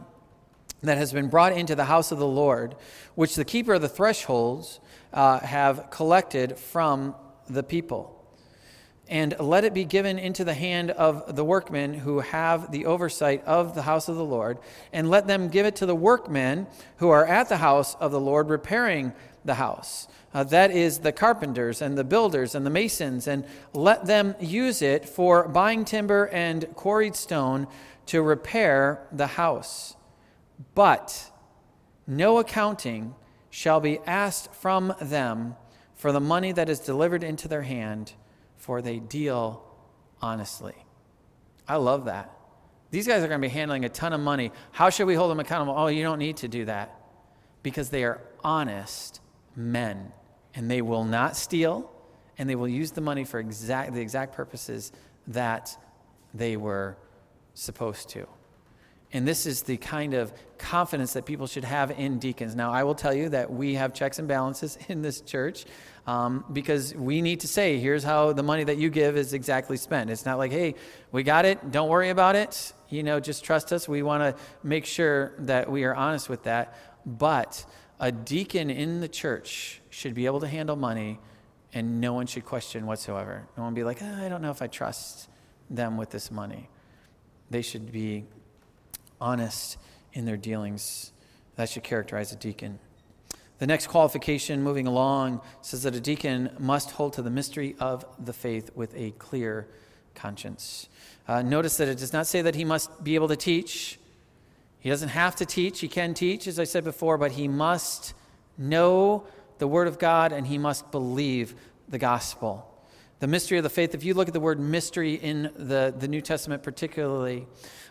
that 0.83 0.97
has 0.97 1.13
been 1.13 1.29
brought 1.29 1.53
into 1.53 1.75
the 1.75 1.85
house 1.85 2.13
of 2.13 2.19
the 2.19 2.27
Lord, 2.27 2.77
which 3.17 3.35
the 3.35 3.45
keeper 3.45 3.75
of 3.75 3.83
the 3.83 3.89
thresholds 3.89 4.81
uh, 5.13 5.41
have 5.41 5.91
collected 5.91 6.57
from 6.57 7.17
the 7.49 7.65
people. 7.65 8.20
And 9.11 9.35
let 9.39 9.65
it 9.65 9.75
be 9.75 9.85
given 9.85 10.19
into 10.19 10.45
the 10.45 10.55
hand 10.55 10.93
of 10.93 11.37
the 11.37 11.45
workmen 11.45 11.93
who 11.93 12.21
have 12.21 12.71
the 12.71 12.87
oversight 12.87 13.45
of 13.45 13.75
the 13.75 13.83
house 13.83 14.09
of 14.09 14.17
the 14.17 14.25
Lord, 14.25 14.59
and 14.93 15.11
let 15.11 15.27
them 15.27 15.49
give 15.49 15.67
it 15.67 15.77
to 15.77 15.87
the 15.87 15.95
workmen 15.95 16.69
who 16.99 17.11
are 17.11 17.27
at 17.27 17.49
the 17.49 17.59
house 17.59 17.97
of 17.97 18.13
the 18.13 18.21
Lord 18.21 18.49
repairing 18.49 19.13
the 19.45 19.55
house. 19.55 20.07
Uh, 20.33 20.45
that 20.45 20.71
is 20.71 21.01
the 21.01 21.11
carpenters 21.11 21.83
and 21.83 21.99
the 21.99 22.05
builders 22.05 22.55
and 22.55 22.65
the 22.65 22.71
masons, 22.71 23.27
and 23.27 23.45
let 23.73 24.07
them 24.07 24.37
use 24.39 24.81
it 24.81 25.09
for 25.09 25.49
buying 25.49 25.85
timber 25.85 26.29
and 26.29 26.73
quarried 26.77 27.17
stone 27.17 27.67
to 28.07 28.23
repair 28.23 29.07
the 29.11 29.27
house. 29.27 29.97
But 30.75 31.31
no 32.07 32.39
accounting 32.39 33.15
shall 33.51 33.81
be 33.81 33.99
asked 34.07 34.55
from 34.55 34.95
them 35.01 35.57
for 35.95 36.13
the 36.13 36.21
money 36.21 36.53
that 36.53 36.69
is 36.69 36.79
delivered 36.79 37.25
into 37.25 37.49
their 37.49 37.63
hand, 37.63 38.13
for 38.61 38.81
they 38.83 38.99
deal 38.99 39.65
honestly. 40.23 40.75
I 41.67 41.77
love 41.77 42.05
that. 42.05 42.31
These 42.91 43.07
guys 43.07 43.23
are 43.23 43.29
going 43.29 43.41
to 43.41 43.47
be 43.47 43.53
handling 43.53 43.85
a 43.85 43.89
ton 43.89 44.13
of 44.13 44.21
money. 44.21 44.53
How 44.73 44.91
should 44.91 45.07
we 45.07 45.15
hold 45.15 45.31
them 45.31 45.41
accountable? 45.41 45.75
Oh, 45.77 45.87
you 45.87 46.03
don't 46.03 46.19
need 46.19 46.37
to 46.39 46.49
do 46.49 46.67
that 46.67 47.01
because 47.63 47.91
they 47.91 48.05
are 48.05 48.21
honest 48.45 49.21
men 49.57 50.13
and 50.55 50.71
they 50.71 50.83
will 50.83 51.05
not 51.05 51.37
steal 51.37 51.91
and 52.37 52.49
they 52.49 52.55
will 52.55 52.69
use 52.69 52.91
the 52.91 53.01
money 53.01 53.25
for 53.25 53.39
exact, 53.39 53.95
the 53.95 54.01
exact 54.01 54.35
purposes 54.35 54.93
that 55.29 55.77
they 56.35 56.57
were 56.57 56.97
supposed 57.55 58.09
to. 58.11 58.27
And 59.13 59.27
this 59.27 59.45
is 59.45 59.63
the 59.63 59.77
kind 59.77 60.15
of 60.15 60.33
confidence 60.59 61.15
that 61.15 61.25
people 61.25 61.47
should 61.47 61.65
have 61.65 61.91
in 61.91 62.19
deacons. 62.19 62.55
Now, 62.55 62.71
I 62.73 62.85
will 62.85 62.95
tell 62.95 63.13
you 63.13 63.29
that 63.31 63.53
we 63.53 63.75
have 63.75 63.93
checks 63.93 64.19
and 64.19 64.29
balances 64.29 64.79
in 64.89 65.03
this 65.03 65.21
church 65.21 65.65
um, 66.07 66.45
because 66.53 66.95
we 66.95 67.21
need 67.21 67.41
to 67.41 67.49
say, 67.49 67.79
here's 67.79 68.05
how 68.05 68.33
the 68.33 68.43
money 68.43 68.65
that 68.65 68.77
you 68.77 68.89
give 68.89 69.17
is 69.17 69.33
exactly 69.33 69.77
spent. 69.77 70.11
It's 70.11 70.25
not 70.25 70.39
like, 70.39 70.53
hey, 70.53 70.75
we 71.13 71.23
got 71.23 71.45
it, 71.45 71.71
don't 71.71 71.89
worry 71.89 72.11
about 72.11 72.37
it, 72.37 72.73
you 72.89 73.03
know, 73.03 73.21
just 73.21 73.45
trust 73.45 73.73
us. 73.73 73.89
We 73.89 74.03
want 74.03 74.23
to 74.23 74.43
make 74.63 74.87
sure 74.87 75.33
that 75.41 75.71
we 75.71 75.85
are 75.85 75.95
honest 75.95 76.29
with 76.29 76.45
that. 76.45 76.77
But 77.05 77.65
a 77.99 78.13
deacon 78.13 78.71
in 78.71 79.01
the 79.01 79.09
church 79.09 79.81
should 79.91 80.15
be 80.15 80.27
able 80.27 80.41
to 80.41 80.49
handle 80.49 80.77
money 80.77 81.19
and 81.73 82.01
no 82.01 82.13
one 82.13 82.27
should 82.27 82.45
question 82.45 82.87
whatsoever. 82.87 83.47
No 83.57 83.63
one 83.65 83.75
be 83.75 83.85
like, 83.85 83.99
oh, 84.03 84.25
I 84.25 84.29
don't 84.29 84.43
know 84.43 84.51
if 84.51 84.63
I 84.63 84.67
trust 84.67 85.29
them 85.69 85.97
with 85.97 86.11
this 86.11 86.31
money. 86.31 86.69
They 87.49 87.63
should 87.63 87.93
be 87.93 88.25
honest 89.21 89.77
in 90.13 90.25
their 90.25 90.37
dealings. 90.37 91.13
That 91.57 91.69
should 91.69 91.83
characterize 91.83 92.33
a 92.33 92.37
deacon. 92.37 92.79
The 93.59 93.67
next 93.67 93.89
qualification, 93.89 94.63
moving 94.63 94.87
along, 94.87 95.43
says 95.61 95.83
that 95.83 95.95
a 95.95 96.01
deacon 96.01 96.51
must 96.59 96.93
hold 96.93 97.13
to 97.15 97.23
the 97.23 97.31
mystery 97.31 97.77
of 97.79 98.07
the 98.19 98.33
faith 98.33 98.71
with 98.75 98.95
a 98.97 99.11
clear 99.13 99.69
conscience. 100.15 100.89
Uh, 101.29 101.43
notice 101.43 101.77
that 101.77 101.89
it 101.89 101.99
does 101.99 102.13
not 102.13 102.27
say 102.27 102.41
that 102.43 102.55
he 102.55 102.65
must 102.65 103.05
be 103.05 103.15
able 103.15 103.29
to 103.29 103.37
teach. 103.37 103.99
He 104.79 104.89
doesn't 104.89 105.11
have 105.11 105.37
to 105.37 105.47
teach. 105.47 105.81
He 105.81 105.89
can 105.89 106.15
teach, 106.15 106.47
as 106.47 106.59
I 106.59 106.65
said 106.65 106.85
before, 106.85 107.19
but 107.19 107.33
he 107.33 107.49
must 107.49 108.15
know 108.57 109.25
the 109.59 109.69
Word 109.69 109.89
of 109.89 109.99
God 109.99 110.33
and 110.33 110.47
he 110.47 110.57
must 110.57 110.91
believe 110.91 111.55
the 111.89 111.99
gospel. 111.99 112.70
The 113.21 113.27
mystery 113.27 113.59
of 113.59 113.65
the 113.65 113.71
faith, 113.71 113.95
if 113.95 114.03
you 114.03 114.15
look 114.15 114.29
at 114.29 114.35
the 114.35 114.41
word 114.41 114.59
mystery 114.59 115.13
in 115.13 115.51
the, 115.55 115.95
the 115.95 116.09
New 116.09 116.23
Testament, 116.23 116.63
particularly, 116.63 117.47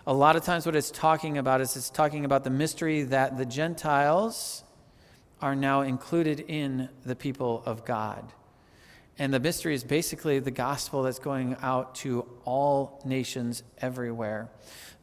a 0.07 0.13
lot 0.13 0.35
of 0.35 0.43
times 0.43 0.65
what 0.65 0.75
it's 0.75 0.89
talking 0.89 1.37
about 1.37 1.61
is 1.61 1.77
it's 1.77 1.91
talking 1.91 2.25
about 2.25 2.43
the 2.43 2.49
mystery 2.49 3.03
that 3.03 3.37
the 3.37 3.45
Gentiles 3.45 4.63
are 5.39 5.55
now 5.55 5.81
included 5.81 6.39
in 6.47 6.89
the 7.05 7.15
people 7.15 7.61
of 7.67 7.85
God. 7.85 8.33
And 9.19 9.31
the 9.31 9.39
mystery 9.39 9.75
is 9.75 9.83
basically 9.83 10.39
the 10.39 10.49
gospel 10.49 11.03
that's 11.03 11.19
going 11.19 11.55
out 11.61 11.93
to 11.95 12.25
all 12.43 12.99
nations 13.05 13.61
everywhere. 13.81 14.49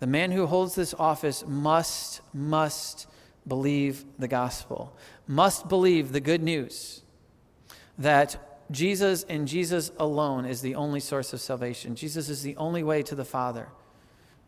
The 0.00 0.08
man 0.08 0.32
who 0.32 0.46
holds 0.46 0.74
this 0.74 0.92
office 0.98 1.44
must, 1.46 2.20
must 2.34 3.06
believe 3.46 4.04
the 4.18 4.26
gospel, 4.26 4.96
must 5.28 5.68
believe 5.68 6.10
the 6.10 6.20
good 6.20 6.42
news 6.42 7.02
that 7.96 8.55
Jesus 8.70 9.24
and 9.28 9.46
Jesus 9.46 9.92
alone 9.98 10.44
is 10.44 10.60
the 10.60 10.74
only 10.74 11.00
source 11.00 11.32
of 11.32 11.40
salvation. 11.40 11.94
Jesus 11.94 12.28
is 12.28 12.42
the 12.42 12.56
only 12.56 12.82
way 12.82 13.02
to 13.02 13.14
the 13.14 13.24
Father. 13.24 13.68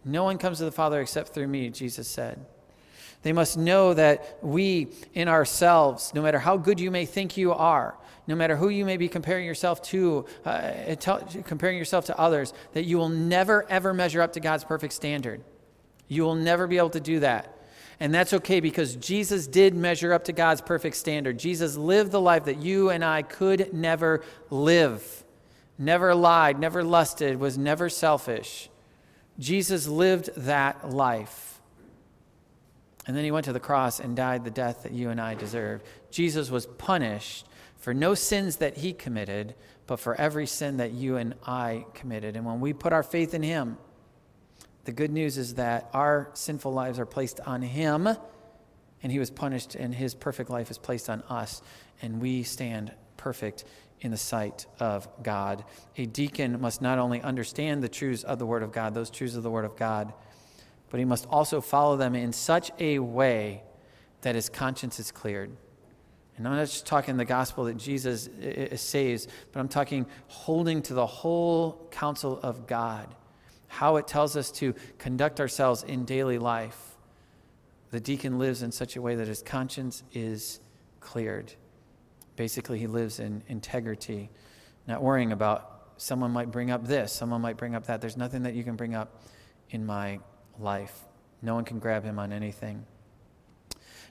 No 0.04 0.24
one 0.24 0.38
comes 0.38 0.58
to 0.58 0.64
the 0.64 0.72
Father 0.72 1.00
except 1.00 1.34
through 1.34 1.48
me, 1.48 1.70
Jesus 1.70 2.08
said. 2.08 2.44
They 3.22 3.32
must 3.32 3.58
know 3.58 3.94
that 3.94 4.38
we, 4.42 4.88
in 5.14 5.28
ourselves, 5.28 6.12
no 6.14 6.22
matter 6.22 6.38
how 6.38 6.56
good 6.56 6.78
you 6.78 6.90
may 6.90 7.04
think 7.04 7.36
you 7.36 7.52
are, 7.52 7.96
no 8.26 8.36
matter 8.36 8.56
who 8.56 8.68
you 8.68 8.84
may 8.84 8.96
be 8.96 9.08
comparing 9.08 9.44
yourself 9.44 9.82
to, 9.82 10.26
uh, 10.44 10.72
comparing 11.44 11.78
yourself 11.78 12.04
to 12.06 12.18
others, 12.18 12.52
that 12.74 12.84
you 12.84 12.96
will 12.98 13.08
never, 13.08 13.66
ever 13.68 13.92
measure 13.92 14.22
up 14.22 14.34
to 14.34 14.40
God's 14.40 14.64
perfect 14.64 14.92
standard. 14.92 15.42
You 16.06 16.22
will 16.22 16.36
never 16.36 16.66
be 16.66 16.78
able 16.78 16.90
to 16.90 17.00
do 17.00 17.20
that. 17.20 17.57
And 18.00 18.14
that's 18.14 18.32
okay 18.32 18.60
because 18.60 18.94
Jesus 18.96 19.46
did 19.46 19.74
measure 19.74 20.12
up 20.12 20.24
to 20.24 20.32
God's 20.32 20.60
perfect 20.60 20.96
standard. 20.96 21.38
Jesus 21.38 21.76
lived 21.76 22.12
the 22.12 22.20
life 22.20 22.44
that 22.44 22.58
you 22.58 22.90
and 22.90 23.04
I 23.04 23.22
could 23.22 23.74
never 23.74 24.22
live. 24.50 25.24
Never 25.78 26.14
lied, 26.14 26.58
never 26.58 26.84
lusted, 26.84 27.40
was 27.40 27.58
never 27.58 27.88
selfish. 27.88 28.68
Jesus 29.38 29.86
lived 29.88 30.30
that 30.36 30.90
life. 30.90 31.60
And 33.06 33.16
then 33.16 33.24
he 33.24 33.30
went 33.30 33.46
to 33.46 33.52
the 33.52 33.60
cross 33.60 34.00
and 34.00 34.14
died 34.14 34.44
the 34.44 34.50
death 34.50 34.82
that 34.82 34.92
you 34.92 35.10
and 35.10 35.20
I 35.20 35.34
deserve. 35.34 35.82
Jesus 36.10 36.50
was 36.50 36.66
punished 36.66 37.46
for 37.78 37.94
no 37.94 38.14
sins 38.14 38.56
that 38.56 38.76
he 38.76 38.92
committed, 38.92 39.54
but 39.86 39.98
for 39.98 40.14
every 40.16 40.46
sin 40.46 40.76
that 40.76 40.92
you 40.92 41.16
and 41.16 41.34
I 41.46 41.86
committed. 41.94 42.36
And 42.36 42.44
when 42.44 42.60
we 42.60 42.72
put 42.72 42.92
our 42.92 43.02
faith 43.02 43.32
in 43.34 43.42
him, 43.42 43.78
the 44.88 44.92
good 44.92 45.12
news 45.12 45.36
is 45.36 45.56
that 45.56 45.90
our 45.92 46.30
sinful 46.32 46.72
lives 46.72 46.98
are 46.98 47.04
placed 47.04 47.40
on 47.40 47.60
him, 47.60 48.08
and 49.02 49.12
he 49.12 49.18
was 49.18 49.30
punished, 49.30 49.74
and 49.74 49.94
his 49.94 50.14
perfect 50.14 50.48
life 50.48 50.70
is 50.70 50.78
placed 50.78 51.10
on 51.10 51.20
us, 51.28 51.60
and 52.00 52.22
we 52.22 52.42
stand 52.42 52.94
perfect 53.18 53.66
in 54.00 54.10
the 54.10 54.16
sight 54.16 54.64
of 54.80 55.06
God. 55.22 55.62
A 55.98 56.06
deacon 56.06 56.58
must 56.58 56.80
not 56.80 56.98
only 56.98 57.20
understand 57.20 57.82
the 57.82 57.88
truths 57.90 58.22
of 58.24 58.38
the 58.38 58.46
Word 58.46 58.62
of 58.62 58.72
God, 58.72 58.94
those 58.94 59.10
truths 59.10 59.34
of 59.34 59.42
the 59.42 59.50
Word 59.50 59.66
of 59.66 59.76
God, 59.76 60.14
but 60.88 60.98
he 60.98 61.04
must 61.04 61.26
also 61.26 61.60
follow 61.60 61.98
them 61.98 62.14
in 62.14 62.32
such 62.32 62.70
a 62.78 62.98
way 62.98 63.64
that 64.22 64.36
his 64.36 64.48
conscience 64.48 64.98
is 64.98 65.12
cleared. 65.12 65.54
And 66.38 66.48
I'm 66.48 66.56
not 66.56 66.64
just 66.64 66.86
talking 66.86 67.18
the 67.18 67.26
gospel 67.26 67.64
that 67.64 67.76
Jesus 67.76 68.30
saves, 68.80 69.28
but 69.52 69.60
I'm 69.60 69.68
talking 69.68 70.06
holding 70.28 70.80
to 70.80 70.94
the 70.94 71.06
whole 71.06 71.86
counsel 71.90 72.40
of 72.42 72.66
God, 72.66 73.14
how 73.68 73.96
it 73.96 74.06
tells 74.06 74.36
us 74.36 74.50
to 74.50 74.74
conduct 74.98 75.40
ourselves 75.40 75.82
in 75.82 76.04
daily 76.04 76.38
life. 76.38 76.96
The 77.90 78.00
deacon 78.00 78.38
lives 78.38 78.62
in 78.62 78.72
such 78.72 78.96
a 78.96 79.02
way 79.02 79.14
that 79.14 79.28
his 79.28 79.42
conscience 79.42 80.02
is 80.12 80.60
cleared. 81.00 81.52
Basically, 82.36 82.78
he 82.78 82.86
lives 82.86 83.20
in 83.20 83.42
integrity, 83.48 84.30
not 84.86 85.02
worrying 85.02 85.32
about 85.32 85.92
someone 85.96 86.30
might 86.30 86.50
bring 86.50 86.70
up 86.70 86.86
this, 86.86 87.12
someone 87.12 87.40
might 87.40 87.56
bring 87.56 87.74
up 87.74 87.86
that. 87.86 88.00
There's 88.00 88.16
nothing 88.16 88.42
that 88.42 88.54
you 88.54 88.64
can 88.64 88.76
bring 88.76 88.94
up 88.94 89.22
in 89.70 89.84
my 89.84 90.20
life. 90.58 91.04
No 91.42 91.54
one 91.54 91.64
can 91.64 91.78
grab 91.78 92.04
him 92.04 92.18
on 92.18 92.32
anything. 92.32 92.84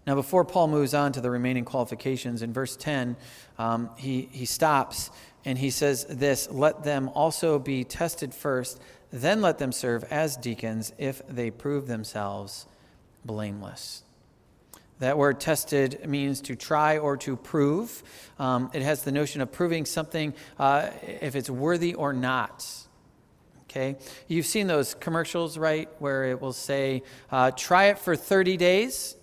Now, 0.06 0.16
before 0.16 0.46
Paul 0.46 0.70
moves 0.70 0.94
on 0.94 1.12
to 1.14 1.22
the 1.22 1.30
remaining 1.30 1.66
qualifications, 1.66 2.42
in 2.42 2.54
verse 2.54 2.78
10, 2.78 3.18
um, 3.58 3.90
he, 3.98 4.30
he 4.32 4.46
stops 4.46 5.12
and 5.44 5.58
he 5.58 5.70
says 5.70 6.06
this 6.06 6.50
Let 6.50 6.84
them 6.84 7.10
also 7.10 7.60
be 7.60 7.84
tested 7.84 8.34
first, 8.34 8.80
then 9.12 9.42
let 9.42 9.58
them 9.58 9.72
serve 9.72 10.04
as 10.06 10.36
deacons 10.38 10.94
if 10.98 11.22
they 11.28 11.52
prove 11.52 11.88
themselves 11.88 12.66
blameless. 13.26 14.04
That 15.00 15.18
word 15.18 15.40
tested 15.40 16.08
means 16.08 16.42
to 16.42 16.56
try 16.56 16.98
or 16.98 17.18
to 17.18 17.36
prove. 17.36 18.02
Um, 18.40 18.72
it 18.74 18.82
has 18.82 19.04
the 19.04 19.12
notion 19.12 19.42
of 19.42 19.52
proving 19.52 19.86
something 19.86 20.34
uh, 20.58 20.90
if 21.04 21.36
it's 21.36 21.50
worthy 21.50 21.94
or 21.94 22.14
not. 22.14 22.68
Okay? 23.70 23.98
You've 24.28 24.46
seen 24.46 24.66
those 24.66 24.96
commercials, 24.96 25.58
right, 25.58 25.90
where 26.00 26.26
it 26.26 26.42
will 26.42 26.54
say, 26.54 27.04
uh, 27.32 27.52
try 27.52 27.86
it 27.86 28.00
for 28.00 28.16
30 28.16 28.58
days, 28.58 29.17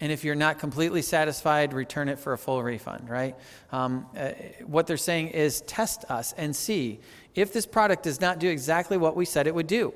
and 0.00 0.12
if 0.12 0.24
you're 0.24 0.34
not 0.34 0.58
completely 0.58 1.02
satisfied, 1.02 1.72
return 1.72 2.08
it 2.08 2.18
for 2.18 2.32
a 2.32 2.38
full 2.38 2.62
refund, 2.62 3.10
right? 3.10 3.34
Um, 3.72 4.06
uh, 4.16 4.30
what 4.64 4.86
they're 4.86 4.96
saying 4.96 5.28
is 5.28 5.60
test 5.62 6.04
us 6.08 6.32
and 6.36 6.54
see 6.54 7.00
if 7.34 7.52
this 7.52 7.66
product 7.66 8.04
does 8.04 8.20
not 8.20 8.38
do 8.38 8.48
exactly 8.48 8.96
what 8.96 9.16
we 9.16 9.24
said 9.24 9.46
it 9.46 9.54
would 9.54 9.66
do. 9.66 9.92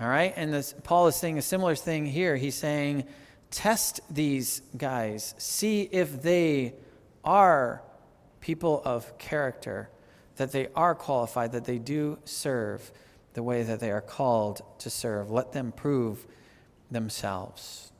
All 0.00 0.08
right? 0.08 0.32
And 0.36 0.52
this, 0.52 0.74
Paul 0.82 1.06
is 1.06 1.16
saying 1.16 1.38
a 1.38 1.42
similar 1.42 1.74
thing 1.74 2.06
here. 2.06 2.36
He's 2.36 2.54
saying, 2.54 3.04
test 3.50 4.00
these 4.10 4.62
guys, 4.76 5.34
see 5.38 5.82
if 5.82 6.22
they 6.22 6.74
are 7.24 7.82
people 8.40 8.80
of 8.84 9.18
character, 9.18 9.90
that 10.36 10.52
they 10.52 10.68
are 10.74 10.94
qualified, 10.94 11.52
that 11.52 11.66
they 11.66 11.78
do 11.78 12.18
serve 12.24 12.90
the 13.34 13.42
way 13.42 13.62
that 13.62 13.80
they 13.80 13.90
are 13.90 14.00
called 14.00 14.62
to 14.78 14.90
serve. 14.90 15.30
Let 15.30 15.52
them 15.52 15.72
prove 15.72 16.26
themselves. 16.90 17.92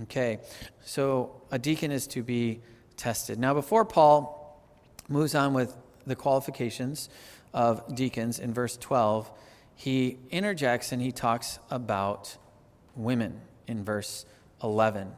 Okay, 0.00 0.38
so 0.84 1.42
a 1.50 1.58
deacon 1.58 1.92
is 1.92 2.06
to 2.08 2.22
be 2.22 2.60
tested. 2.96 3.38
Now, 3.38 3.52
before 3.52 3.84
Paul 3.84 4.58
moves 5.08 5.34
on 5.34 5.52
with 5.52 5.76
the 6.06 6.16
qualifications 6.16 7.10
of 7.52 7.94
deacons 7.94 8.38
in 8.38 8.54
verse 8.54 8.78
12, 8.78 9.30
he 9.74 10.18
interjects 10.30 10.92
and 10.92 11.02
he 11.02 11.12
talks 11.12 11.58
about 11.70 12.38
women 12.96 13.42
in 13.66 13.84
verse 13.84 14.24
11. 14.62 15.12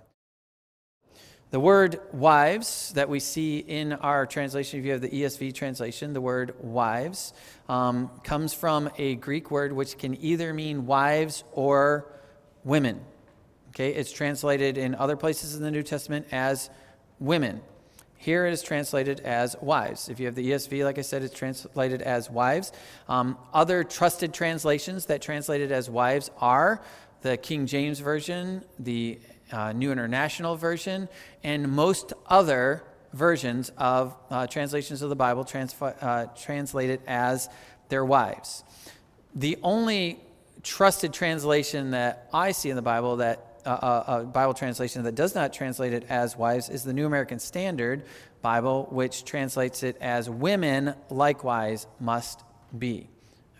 The 1.50 1.60
word 1.60 2.00
wives 2.12 2.92
that 2.94 3.08
we 3.08 3.20
see 3.20 3.58
in 3.58 3.92
our 3.92 4.26
translation, 4.26 4.80
if 4.80 4.86
you 4.86 4.90
have 4.90 5.00
the 5.00 5.08
ESV 5.08 5.54
translation, 5.54 6.12
the 6.12 6.20
word 6.20 6.56
wives 6.60 7.32
um, 7.68 8.10
comes 8.24 8.52
from 8.52 8.90
a 8.98 9.14
Greek 9.14 9.52
word 9.52 9.72
which 9.72 9.96
can 9.98 10.20
either 10.20 10.52
mean 10.52 10.84
wives 10.84 11.44
or 11.52 12.10
women. 12.64 13.00
Okay, 13.74 13.90
it's 13.90 14.12
translated 14.12 14.78
in 14.78 14.94
other 14.94 15.16
places 15.16 15.56
in 15.56 15.62
the 15.62 15.70
New 15.70 15.82
Testament 15.82 16.26
as 16.30 16.70
women. 17.18 17.60
Here 18.16 18.46
it 18.46 18.52
is 18.52 18.62
translated 18.62 19.18
as 19.20 19.56
wives. 19.60 20.08
If 20.08 20.20
you 20.20 20.26
have 20.26 20.36
the 20.36 20.52
ESV, 20.52 20.84
like 20.84 20.96
I 20.96 21.02
said, 21.02 21.24
it's 21.24 21.34
translated 21.34 22.00
as 22.00 22.30
wives. 22.30 22.70
Um, 23.08 23.36
other 23.52 23.82
trusted 23.82 24.32
translations 24.32 25.06
that 25.06 25.20
translated 25.22 25.72
as 25.72 25.90
wives 25.90 26.30
are 26.40 26.80
the 27.22 27.36
King 27.36 27.66
James 27.66 27.98
Version, 27.98 28.62
the 28.78 29.18
uh, 29.50 29.72
New 29.72 29.90
International 29.90 30.54
Version, 30.54 31.08
and 31.42 31.68
most 31.68 32.12
other 32.28 32.84
versions 33.12 33.72
of 33.76 34.16
uh, 34.30 34.46
translations 34.46 35.02
of 35.02 35.08
the 35.08 35.16
Bible 35.16 35.44
trans- 35.44 35.74
uh, 35.82 36.26
translated 36.40 37.00
as 37.08 37.48
their 37.88 38.04
wives. 38.04 38.62
The 39.34 39.58
only 39.64 40.20
trusted 40.62 41.12
translation 41.12 41.90
that 41.90 42.28
I 42.32 42.52
see 42.52 42.70
in 42.70 42.76
the 42.76 42.82
Bible 42.82 43.16
that 43.16 43.53
a 43.64 44.24
Bible 44.24 44.54
translation 44.54 45.02
that 45.04 45.14
does 45.14 45.34
not 45.34 45.52
translate 45.52 45.92
it 45.92 46.04
as 46.08 46.36
wives 46.36 46.68
is 46.68 46.84
the 46.84 46.92
New 46.92 47.06
American 47.06 47.38
Standard 47.38 48.04
Bible, 48.42 48.86
which 48.90 49.24
translates 49.24 49.82
it 49.82 49.96
as 50.00 50.28
women 50.28 50.94
likewise 51.10 51.86
must 51.98 52.42
be. 52.76 53.08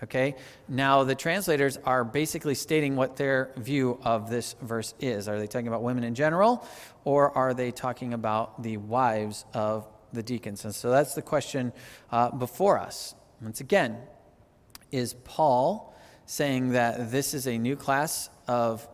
Okay? 0.03 0.37
Now, 0.69 1.05
the 1.05 1.15
translators 1.15 1.79
are 1.85 2.05
basically 2.05 2.55
stating 2.55 2.95
what 2.95 3.17
their 3.17 3.51
view 3.57 3.99
of 4.03 4.29
this 4.29 4.55
verse 4.61 4.95
is. 5.01 5.29
Are 5.29 5.39
they 5.39 5.47
talking 5.47 5.69
about 5.69 5.83
women 5.83 6.05
in 6.05 6.15
general, 6.15 6.67
or 7.05 7.37
are 7.37 7.55
they 7.55 7.71
talking 7.71 8.13
about 8.13 8.63
the 8.63 8.77
wives 8.77 9.47
of 9.55 9.89
the 10.13 10.23
deacons? 10.23 10.65
And 10.65 10.75
so 10.75 10.91
that's 10.91 11.15
the 11.15 11.23
question 11.23 11.73
uh, 12.13 12.31
before 12.31 12.79
us. 12.79 13.15
Once 13.41 13.61
again, 13.61 13.97
is 14.93 15.15
Paul 15.25 15.95
saying 16.27 16.71
that 16.71 17.11
this 17.11 17.35
is 17.35 17.47
a 17.47 17.59
new 17.59 17.77
class 17.77 18.29
of 18.47 18.87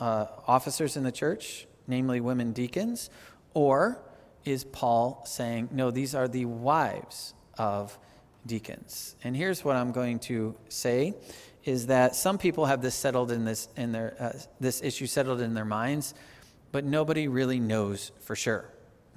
uh, 0.00 0.26
officers 0.46 0.96
in 0.96 1.04
the 1.04 1.12
church, 1.12 1.66
namely 1.86 2.20
women 2.20 2.52
deacons, 2.52 3.10
or 3.54 4.00
is 4.44 4.64
Paul 4.64 5.22
saying, 5.26 5.68
no, 5.70 5.90
these 5.90 6.14
are 6.14 6.26
the 6.26 6.46
wives 6.46 7.34
of 7.58 7.98
deacons? 8.46 9.16
And 9.22 9.36
here's 9.36 9.64
what 9.64 9.76
I'm 9.76 9.92
going 9.92 10.18
to 10.20 10.54
say 10.68 11.14
is 11.64 11.86
that 11.88 12.16
some 12.16 12.38
people 12.38 12.66
have 12.66 12.80
this 12.80 12.94
settled 12.94 13.30
in 13.30 13.44
this 13.44 13.68
in 13.76 13.92
their 13.92 14.16
uh, 14.18 14.32
this 14.60 14.82
issue 14.82 15.06
settled 15.06 15.40
in 15.42 15.52
their 15.52 15.64
minds, 15.64 16.14
but 16.72 16.84
nobody 16.84 17.28
really 17.28 17.60
knows 17.60 18.12
for 18.20 18.34
sure. 18.34 18.64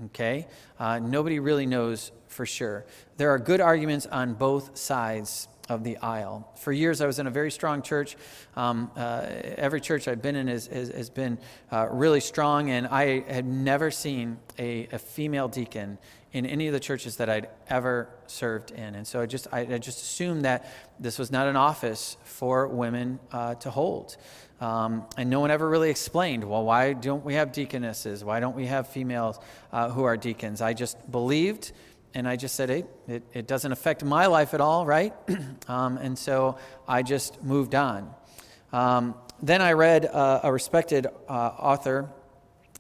Okay, 0.06 0.48
uh, 0.80 1.00
nobody 1.00 1.40
really 1.40 1.66
knows 1.66 2.12
for 2.28 2.46
sure. 2.46 2.86
There 3.18 3.30
are 3.30 3.40
good 3.40 3.62
arguments 3.62 4.08
on 4.08 4.34
both 4.34 4.78
sides 4.78 5.48
of 5.70 5.84
the 5.84 5.98
aisle. 5.98 6.50
For 6.56 6.72
years, 6.72 7.02
I 7.02 7.06
was 7.06 7.20
in 7.20 7.28
a 7.28 7.32
very 7.32 7.52
strong 7.52 7.82
church. 7.82 8.18
Um, 8.56 8.92
uh, 8.96 9.26
every 9.58 9.80
church 9.80 10.08
I've 10.08 10.22
been 10.22 10.36
in 10.36 10.48
has, 10.48 10.68
has, 10.68 10.90
has 10.90 11.10
been 11.10 11.38
uh, 11.72 11.88
really 11.90 12.20
strong, 12.20 12.70
and 12.70 12.88
I 12.88 13.22
had 13.22 13.46
never 13.46 13.90
seen 13.90 14.38
a, 14.60 14.88
a, 14.92 15.00
female 15.00 15.48
deacon 15.48 15.98
in 16.34 16.46
any 16.46 16.68
of 16.68 16.74
the 16.74 16.80
churches 16.80 17.18
that 17.18 17.30
I'd 17.30 17.48
ever 17.70 18.10
served 18.28 18.72
in. 18.72 18.96
And 18.96 19.08
so 19.08 19.22
I 19.22 19.26
just, 19.26 19.48
I, 19.52 19.60
I 19.62 19.78
just 19.78 20.02
assumed 20.02 20.46
that 20.46 20.70
this 21.00 21.18
was 21.18 21.32
not 21.32 21.48
an 21.48 21.56
office 21.56 22.18
for 22.24 22.68
women 22.68 23.20
uh, 23.32 23.56
to 23.56 23.70
hold. 23.70 24.18
Um, 24.60 25.06
and 25.18 25.30
no 25.30 25.40
one 25.40 25.52
ever 25.52 25.70
really 25.70 25.90
explained, 25.90 26.44
well, 26.44 26.64
why 26.64 26.94
don't 26.94 27.24
we 27.24 27.36
have 27.36 27.52
deaconesses? 27.52 28.24
Why 28.24 28.40
don't 28.40 28.56
we 28.56 28.66
have 28.66 28.88
females 28.88 29.40
uh, 29.72 29.90
who 29.90 30.04
are 30.04 30.18
deacons? 30.18 30.62
I 30.62 30.74
just 30.74 31.12
believed 31.12 31.72
and 32.14 32.28
I 32.28 32.36
just 32.36 32.56
said, 32.56 32.70
hey, 32.70 32.84
it, 33.08 33.24
it 33.34 33.48
doesn't 33.48 33.72
affect 33.72 34.04
my 34.04 34.28
life 34.28 34.54
at 34.54 34.62
all, 34.62 34.86
right? 34.86 35.14
um, 35.68 35.98
and 35.98 36.18
so 36.18 36.58
I 36.88 37.04
just 37.04 37.44
moved 37.44 37.76
on. 37.76 38.14
Um, 38.72 39.16
then 39.42 39.62
I 39.62 39.74
read 39.74 40.06
uh, 40.06 40.42
a 40.44 40.52
respected 40.52 41.08
uh, 41.28 41.32
author 41.32 42.10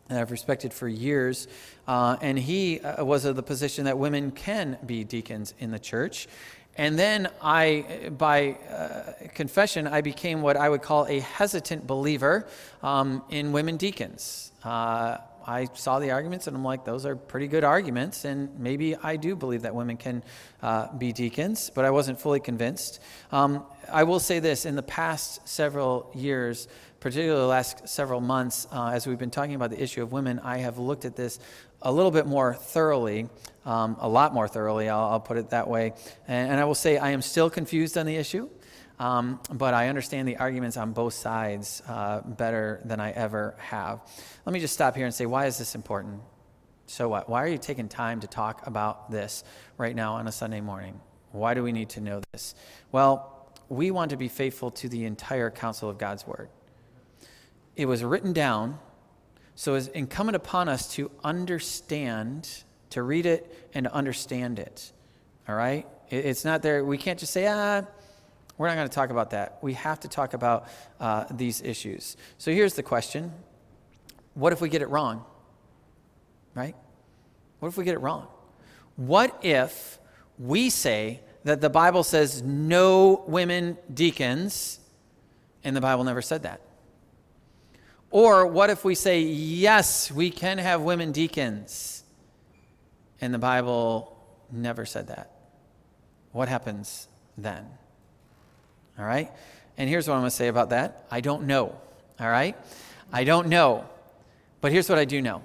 that 0.08 0.20
I've 0.20 0.32
respected 0.32 0.74
for 0.74 0.88
years, 0.88 1.48
uh, 1.88 2.18
and 2.22 2.38
he 2.38 2.80
uh, 2.80 3.04
was 3.04 3.26
of 3.26 3.36
the 3.36 3.44
position 3.44 3.86
that 3.86 3.98
women 3.98 4.32
can 4.32 4.78
be 4.86 5.04
deacons 5.04 5.54
in 5.60 5.72
the 5.72 5.80
church. 5.80 6.28
And 6.76 6.98
then 6.98 7.30
I, 7.42 8.10
by 8.18 8.58
uh, 8.70 9.28
confession, 9.36 9.88
I 9.88 10.02
became 10.02 10.42
what 10.42 10.58
I 10.58 10.70
would 10.70 10.82
call 10.82 11.06
a 11.06 11.20
hesitant 11.20 11.86
believer 11.86 12.48
um, 12.82 13.24
in 13.30 13.52
women 13.52 13.78
deacons. 13.78 14.52
Uh, 14.64 15.18
I 15.46 15.68
saw 15.74 16.00
the 16.00 16.12
arguments 16.12 16.48
and 16.48 16.56
I'm 16.56 16.64
like, 16.64 16.86
those 16.86 17.06
are 17.06 17.16
pretty 17.16 17.48
good 17.48 17.64
arguments, 17.64 18.26
and 18.26 18.60
maybe 18.60 18.96
I 18.96 19.16
do 19.16 19.36
believe 19.36 19.64
that 19.64 19.76
women 19.76 19.98
can 19.98 20.24
uh, 20.62 20.94
be 20.96 21.12
deacons, 21.12 21.72
but 21.74 21.86
I 21.86 21.92
wasn't 21.92 22.20
fully 22.20 22.40
convinced. 22.40 23.00
Um, 23.32 23.66
I 23.92 24.04
will 24.04 24.20
say 24.20 24.40
this 24.40 24.66
in 24.66 24.76
the 24.76 24.84
past 24.84 25.48
several 25.48 26.12
years, 26.16 26.68
particularly 27.00 27.42
the 27.42 27.48
last 27.48 27.88
several 27.88 28.22
months, 28.22 28.68
uh, 28.72 28.92
as 28.94 29.06
we've 29.06 29.18
been 29.18 29.32
talking 29.32 29.56
about 29.56 29.70
the 29.70 29.82
issue 29.82 30.02
of 30.02 30.12
women, 30.12 30.40
I 30.40 30.58
have 30.58 30.78
looked 30.78 31.06
at 31.06 31.16
this 31.16 31.40
a 31.82 31.92
little 31.92 32.12
bit 32.12 32.26
more 32.26 32.54
thoroughly, 32.54 33.28
um, 33.66 33.98
a 34.00 34.08
lot 34.08 34.34
more 34.34 34.48
thoroughly, 34.48 34.90
I'll, 34.90 35.06
I'll 35.06 35.20
put 35.20 35.38
it 35.38 35.50
that 35.50 35.68
way. 35.68 35.94
And, 36.28 36.52
and 36.52 36.60
I 36.60 36.66
will 36.66 36.76
say 36.76 36.98
I 36.98 37.12
am 37.12 37.22
still 37.22 37.50
confused 37.50 37.98
on 37.98 38.06
the 38.06 38.16
issue. 38.16 38.50
Um, 39.00 39.40
but 39.52 39.74
I 39.74 39.90
understand 39.90 40.28
the 40.28 40.38
arguments 40.38 40.78
on 40.78 40.94
both 40.94 41.14
sides 41.14 41.82
uh, 41.88 42.22
better 42.22 42.80
than 42.86 43.00
I 43.00 43.12
ever 43.12 43.56
have. 43.58 44.02
Let 44.46 44.54
me 44.54 44.60
just 44.60 44.74
stop 44.74 44.96
here 44.96 45.06
and 45.06 45.14
say, 45.14 45.26
why 45.26 45.48
is 45.48 45.58
this 45.58 45.76
important? 45.76 46.22
So 46.86 47.10
what? 47.10 47.30
Why 47.30 47.44
are 47.44 47.48
you 47.48 47.58
taking 47.58 47.90
time 47.90 48.20
to 48.20 48.28
talk 48.28 48.68
about 48.68 49.10
this 49.10 49.44
right 49.78 49.96
now 49.96 50.16
on 50.16 50.28
a 50.28 50.32
Sunday 50.32 50.62
morning? 50.62 51.00
Why 51.32 51.54
do 51.54 51.64
we 51.64 51.72
need 51.72 51.90
to 51.90 52.02
know 52.02 52.22
this? 52.32 52.54
Well, 52.92 53.52
we 53.70 53.90
want 53.90 54.12
to 54.12 54.18
be 54.18 54.28
faithful 54.28 54.70
to 54.72 54.90
the 54.90 55.06
entire 55.06 55.50
counsel 55.50 55.90
of 55.90 55.98
God's 55.98 56.28
Word. 56.28 56.50
It 57.76 57.88
was 57.88 58.04
written 58.04 58.34
down, 58.34 58.78
so 59.56 59.74
it's 59.74 59.88
incumbent 59.88 60.36
upon 60.36 60.70
us 60.70 60.94
to 60.96 61.10
understand, 61.24 62.64
to 62.92 63.02
read 63.02 63.26
it 63.26 63.70
and 63.74 63.86
to 63.86 63.94
understand 63.94 64.60
it. 64.60 64.92
All 65.50 65.56
right? 65.56 65.88
It's 66.10 66.46
not 66.46 66.62
there. 66.62 66.86
We 66.86 67.00
can't 67.00 67.18
just 67.18 67.34
say, 67.34 67.48
ah, 67.48 67.82
we're 68.58 68.68
not 68.68 68.76
going 68.76 68.88
to 68.88 68.94
talk 68.94 69.10
about 69.10 69.32
that. 69.32 69.58
We 69.62 69.74
have 69.74 70.00
to 70.02 70.08
talk 70.08 70.34
about 70.34 70.68
uh, 71.00 71.26
these 71.32 71.62
issues. 71.62 72.18
So 72.38 72.52
here's 72.52 72.76
the 72.76 72.84
question 72.84 73.34
What 74.34 74.54
if 74.54 74.62
we 74.62 74.70
get 74.70 74.82
it 74.82 74.90
wrong? 74.90 75.26
Right? 76.54 76.76
What 77.60 77.70
if 77.70 77.78
we 77.78 77.84
get 77.84 77.96
it 77.96 78.00
wrong? 78.00 78.28
What 78.96 79.40
if 79.44 79.98
we 80.38 80.70
say 80.70 81.22
that 81.44 81.62
the 81.62 81.70
Bible 81.70 82.04
says 82.04 82.42
no 82.42 83.24
women 83.28 83.78
deacons, 83.92 84.80
and 85.64 85.76
the 85.76 85.82
Bible 85.82 86.04
never 86.04 86.22
said 86.22 86.44
that? 86.44 86.62
Or 88.12 88.46
what 88.46 88.70
if 88.70 88.86
we 88.86 88.94
say, 88.94 89.22
yes, 89.22 90.12
we 90.12 90.30
can 90.30 90.60
have 90.60 90.82
women 90.82 91.12
deacons, 91.12 92.04
and 93.20 93.34
the 93.34 93.40
Bible 93.40 94.16
never 94.52 94.86
said 94.86 95.08
that? 95.08 95.32
What 96.32 96.48
happens 96.48 97.08
then? 97.36 97.66
All 98.98 99.06
right? 99.06 99.32
And 99.78 99.90
here's 99.90 100.08
what 100.08 100.14
I'm 100.16 100.22
going 100.22 100.30
to 100.30 100.36
say 100.36 100.48
about 100.48 100.70
that 100.70 101.06
I 101.10 101.22
don't 101.22 101.44
know. 101.44 101.76
All 102.20 102.30
right? 102.30 102.56
I 103.12 103.24
don't 103.24 103.48
know. 103.48 103.86
But 104.62 104.72
here's 104.72 104.90
what 104.90 104.98
I 104.98 105.06
do 105.06 105.22
know 105.22 105.42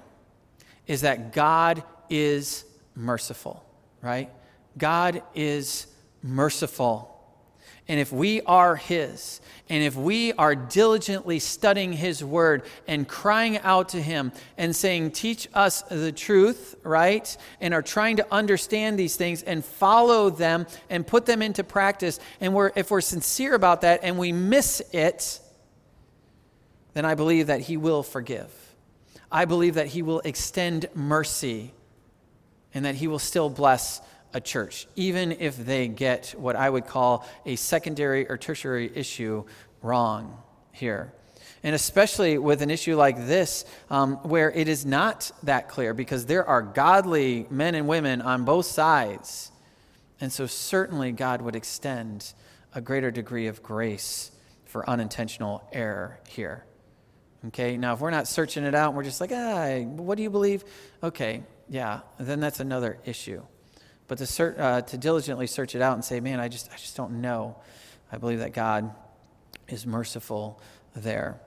is 0.87 1.01
that 1.01 1.33
God 1.33 1.83
is 2.09 2.65
merciful, 2.95 3.63
right? 4.01 4.29
God 4.77 5.21
is 5.35 5.87
merciful. 6.23 7.18
And 7.89 7.99
if 7.99 8.13
we 8.13 8.41
are 8.43 8.75
His, 8.75 9.41
and 9.67 9.83
if 9.83 9.95
we 9.95 10.31
are 10.33 10.55
diligently 10.55 11.39
studying 11.39 11.91
His 11.91 12.23
Word 12.23 12.61
and 12.87 13.07
crying 13.07 13.57
out 13.57 13.89
to 13.89 14.01
Him 14.01 14.31
and 14.59 14.75
saying, 14.75 15.11
Teach 15.11 15.49
us 15.55 15.81
the 15.81 16.11
truth, 16.11 16.75
right? 16.83 17.35
And 17.59 17.73
are 17.73 17.81
trying 17.81 18.17
to 18.17 18.27
understand 18.31 18.99
these 18.99 19.15
things 19.15 19.41
and 19.41 19.65
follow 19.65 20.29
them 20.29 20.67
and 20.91 21.05
put 21.05 21.25
them 21.25 21.41
into 21.41 21.63
practice, 21.63 22.19
and 22.39 22.53
we're, 22.53 22.71
if 22.75 22.91
we're 22.91 23.01
sincere 23.01 23.55
about 23.55 23.81
that 23.81 24.01
and 24.03 24.19
we 24.19 24.31
miss 24.31 24.83
it, 24.93 25.39
then 26.93 27.05
I 27.05 27.15
believe 27.15 27.47
that 27.47 27.61
He 27.61 27.75
will 27.75 28.03
forgive. 28.03 28.53
I 29.31 29.45
believe 29.45 29.73
that 29.75 29.87
He 29.87 30.03
will 30.03 30.19
extend 30.19 30.87
mercy 30.93 31.73
and 32.71 32.85
that 32.85 32.93
He 32.93 33.07
will 33.07 33.17
still 33.17 33.49
bless 33.49 33.99
a 34.33 34.41
church, 34.41 34.87
even 34.95 35.31
if 35.31 35.57
they 35.57 35.87
get 35.87 36.35
what 36.37 36.55
I 36.55 36.69
would 36.69 36.85
call 36.85 37.27
a 37.45 37.55
secondary 37.55 38.29
or 38.29 38.37
tertiary 38.37 38.91
issue 38.93 39.45
wrong 39.81 40.37
here. 40.71 41.13
And 41.63 41.75
especially 41.75 42.37
with 42.37 42.61
an 42.61 42.69
issue 42.69 42.95
like 42.95 43.27
this, 43.27 43.65
um, 43.89 44.15
where 44.17 44.51
it 44.51 44.67
is 44.67 44.85
not 44.85 45.31
that 45.43 45.67
clear, 45.67 45.93
because 45.93 46.25
there 46.25 46.45
are 46.45 46.61
godly 46.61 47.47
men 47.49 47.75
and 47.75 47.87
women 47.87 48.21
on 48.21 48.45
both 48.45 48.65
sides. 48.65 49.51
And 50.21 50.31
so, 50.31 50.47
certainly, 50.47 51.11
God 51.11 51.41
would 51.41 51.55
extend 51.55 52.33
a 52.73 52.81
greater 52.81 53.11
degree 53.11 53.47
of 53.47 53.61
grace 53.63 54.31
for 54.65 54.89
unintentional 54.89 55.67
error 55.73 56.19
here. 56.27 56.65
Okay, 57.47 57.77
now 57.77 57.93
if 57.93 58.01
we're 58.01 58.11
not 58.11 58.27
searching 58.27 58.63
it 58.65 58.75
out 58.75 58.89
and 58.89 58.97
we're 58.97 59.03
just 59.03 59.21
like, 59.21 59.31
ah, 59.33 59.79
what 59.79 60.15
do 60.15 60.23
you 60.23 60.29
believe? 60.29 60.63
Okay, 61.01 61.43
yeah, 61.69 62.01
then 62.19 62.39
that's 62.39 62.59
another 62.59 62.99
issue. 63.05 63.41
But 64.09 64.17
to, 64.17 64.59
uh, 64.59 64.81
to 64.81 64.97
diligently 64.97 65.47
search 65.47 65.75
it 65.75 65.81
out 65.81 65.93
and 65.93 66.03
say, 66.03 66.19
man, 66.19 66.39
I 66.39 66.49
just, 66.49 66.69
I 66.73 66.77
just 66.77 66.97
don't 66.97 67.21
know. 67.21 67.55
I 68.11 68.17
believe 68.17 68.39
that 68.39 68.53
God 68.53 68.93
is 69.69 69.85
merciful 69.85 70.59
there. 70.95 71.39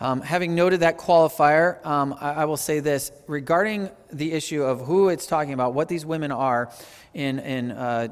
Um, 0.00 0.22
having 0.22 0.54
noted 0.54 0.80
that 0.80 0.98
qualifier, 0.98 1.84
um, 1.86 2.16
I, 2.18 2.32
I, 2.32 2.44
will 2.46 2.56
say 2.56 2.80
this 2.80 3.12
regarding 3.26 3.90
the 4.10 4.32
issue 4.32 4.62
of 4.62 4.80
who 4.80 5.10
it's 5.10 5.26
talking 5.26 5.52
about, 5.52 5.74
what 5.74 5.88
these 5.88 6.04
women 6.06 6.32
are 6.32 6.72
in, 7.12 7.38
in 7.38 7.70
uh, 7.70 8.08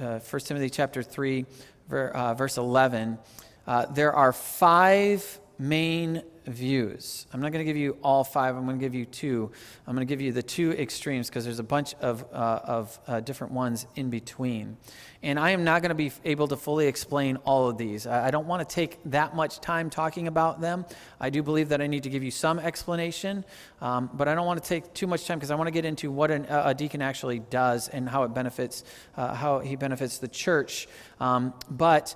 uh, 0.00 0.18
1 0.18 0.40
Timothy 0.42 0.70
chapter 0.70 1.02
3, 1.02 1.44
ver, 1.88 2.08
uh, 2.08 2.34
verse 2.34 2.56
11. 2.56 3.18
Uh, 3.66 3.86
there 3.86 4.14
are 4.14 4.32
five 4.32 5.38
main 5.58 6.22
views. 6.46 7.26
I'm 7.32 7.40
not 7.40 7.52
going 7.52 7.64
to 7.64 7.70
give 7.70 7.76
you 7.76 7.96
all 8.02 8.24
five, 8.24 8.56
I'm 8.56 8.64
going 8.64 8.78
to 8.78 8.84
give 8.84 8.94
you 8.94 9.04
two. 9.04 9.50
I'm 9.86 9.94
going 9.94 10.06
to 10.06 10.10
give 10.10 10.20
you 10.20 10.32
the 10.32 10.42
two 10.42 10.72
extremes 10.72 11.28
because 11.28 11.44
there's 11.44 11.58
a 11.58 11.64
bunch 11.64 11.94
of, 12.00 12.24
uh, 12.32 12.60
of 12.64 12.98
uh, 13.06 13.20
different 13.20 13.52
ones 13.52 13.86
in 13.94 14.10
between. 14.10 14.76
And 15.22 15.38
I 15.38 15.50
am 15.50 15.62
not 15.62 15.82
going 15.82 15.90
to 15.90 15.94
be 15.94 16.10
able 16.24 16.48
to 16.48 16.56
fully 16.56 16.88
explain 16.88 17.36
all 17.44 17.68
of 17.68 17.78
these. 17.78 18.06
I, 18.06 18.26
I 18.26 18.30
don't 18.30 18.46
want 18.46 18.68
to 18.68 18.74
take 18.74 18.98
that 19.06 19.36
much 19.36 19.60
time 19.60 19.88
talking 19.88 20.26
about 20.26 20.60
them. 20.60 20.84
I 21.20 21.30
do 21.30 21.42
believe 21.42 21.68
that 21.68 21.80
I 21.80 21.86
need 21.86 22.02
to 22.02 22.10
give 22.10 22.24
you 22.24 22.32
some 22.32 22.58
explanation, 22.58 23.44
um, 23.80 24.10
but 24.12 24.26
I 24.26 24.34
don't 24.34 24.46
want 24.46 24.62
to 24.62 24.68
take 24.68 24.92
too 24.94 25.06
much 25.06 25.26
time 25.26 25.38
because 25.38 25.52
I 25.52 25.54
want 25.54 25.68
to 25.68 25.72
get 25.72 25.84
into 25.84 26.10
what 26.10 26.30
an, 26.30 26.46
a 26.48 26.74
deacon 26.74 27.02
actually 27.02 27.38
does 27.38 27.88
and 27.88 28.08
how 28.08 28.24
it 28.24 28.34
benefits, 28.34 28.84
uh, 29.16 29.34
how 29.34 29.60
he 29.60 29.76
benefits 29.76 30.18
the 30.18 30.28
church. 30.28 30.88
Um, 31.20 31.54
but 31.70 32.14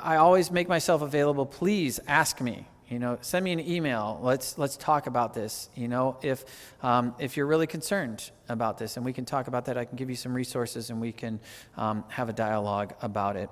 I 0.00 0.16
always 0.16 0.52
make 0.52 0.68
myself 0.68 1.02
available. 1.02 1.46
Please 1.46 1.98
ask 2.06 2.40
me 2.40 2.68
you 2.94 3.00
know 3.00 3.18
send 3.22 3.44
me 3.44 3.50
an 3.50 3.58
email. 3.58 4.20
Let's 4.22 4.56
let's 4.56 4.76
talk 4.76 5.08
about 5.08 5.34
this. 5.34 5.68
You 5.74 5.88
know 5.88 6.16
if 6.22 6.44
um, 6.80 7.12
if 7.18 7.36
you're 7.36 7.48
really 7.48 7.66
concerned 7.66 8.30
about 8.48 8.78
this 8.78 8.96
and 8.96 9.04
we 9.04 9.12
can 9.12 9.24
talk 9.24 9.48
about 9.48 9.64
that 9.64 9.76
i 9.76 9.84
can 9.84 9.96
give 9.96 10.08
you 10.08 10.14
some 10.14 10.32
resources 10.32 10.90
and 10.90 11.00
we 11.00 11.10
can 11.10 11.40
um, 11.76 12.04
have 12.08 12.28
a 12.28 12.32
dialogue 12.32 12.94
about 13.02 13.34
it. 13.34 13.50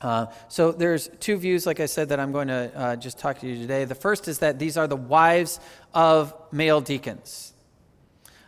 Uh, 0.00 0.26
so 0.48 0.72
there's 0.72 1.08
two 1.20 1.36
views 1.36 1.64
like 1.64 1.78
i 1.78 1.86
said 1.86 2.08
that 2.08 2.18
i'm 2.18 2.32
going 2.32 2.48
to 2.48 2.70
uh, 2.74 2.96
just 2.96 3.20
talk 3.20 3.38
to 3.38 3.46
you 3.46 3.54
today. 3.54 3.84
The 3.84 3.94
first 3.94 4.26
is 4.26 4.40
that 4.40 4.58
these 4.58 4.76
are 4.76 4.88
the 4.88 4.96
wives 4.96 5.60
of 5.94 6.34
male 6.50 6.80
deacons. 6.80 7.52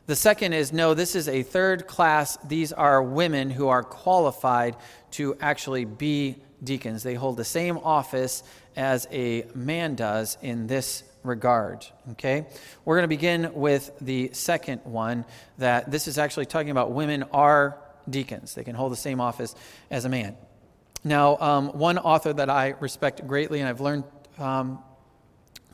The 0.07 0.17
second 0.17 0.53
is 0.53 0.73
no 0.73 0.95
this 0.95 1.15
is 1.15 1.29
a 1.29 1.45
third 1.45 1.87
class. 1.87 2.37
These 2.39 2.73
are 2.73 3.01
women 3.01 3.51
who 3.51 3.69
are 3.69 3.85
qualified 3.85 4.75
to 5.13 5.37
actually 5.41 5.85
be 5.85 6.39
deacons. 6.63 7.03
They 7.03 7.15
hold 7.15 7.37
the 7.37 7.45
same 7.45 7.79
office 7.79 8.43
as 8.79 9.09
a 9.11 9.45
man 9.55 9.97
does 9.97 10.39
in 10.41 10.69
this 10.69 11.03
regard. 11.25 11.85
Okay? 12.13 12.47
We're 12.85 12.95
going 12.95 13.03
to 13.03 13.09
begin 13.09 13.53
with 13.53 13.91
the 14.01 14.31
second 14.33 14.83
one 14.85 15.25
that 15.59 15.91
this 15.91 16.07
is 16.07 16.17
actually 16.17 16.47
talking 16.47 16.71
about 16.71 16.93
women 16.93 17.25
are 17.33 17.77
deacons, 18.09 18.55
they 18.55 18.65
can 18.65 18.75
hold 18.75 18.91
the 18.91 18.97
same 18.97 19.21
office 19.21 19.55
as 19.91 20.07
a 20.07 20.09
man. 20.09 20.35
Now, 21.05 21.37
um, 21.39 21.69
one 21.71 21.99
author 21.99 22.33
that 22.33 22.49
I 22.49 22.75
respect 22.81 23.27
greatly 23.27 23.61
and 23.61 23.69
I've 23.69 23.81
learned 23.81 24.05
um, 24.39 24.79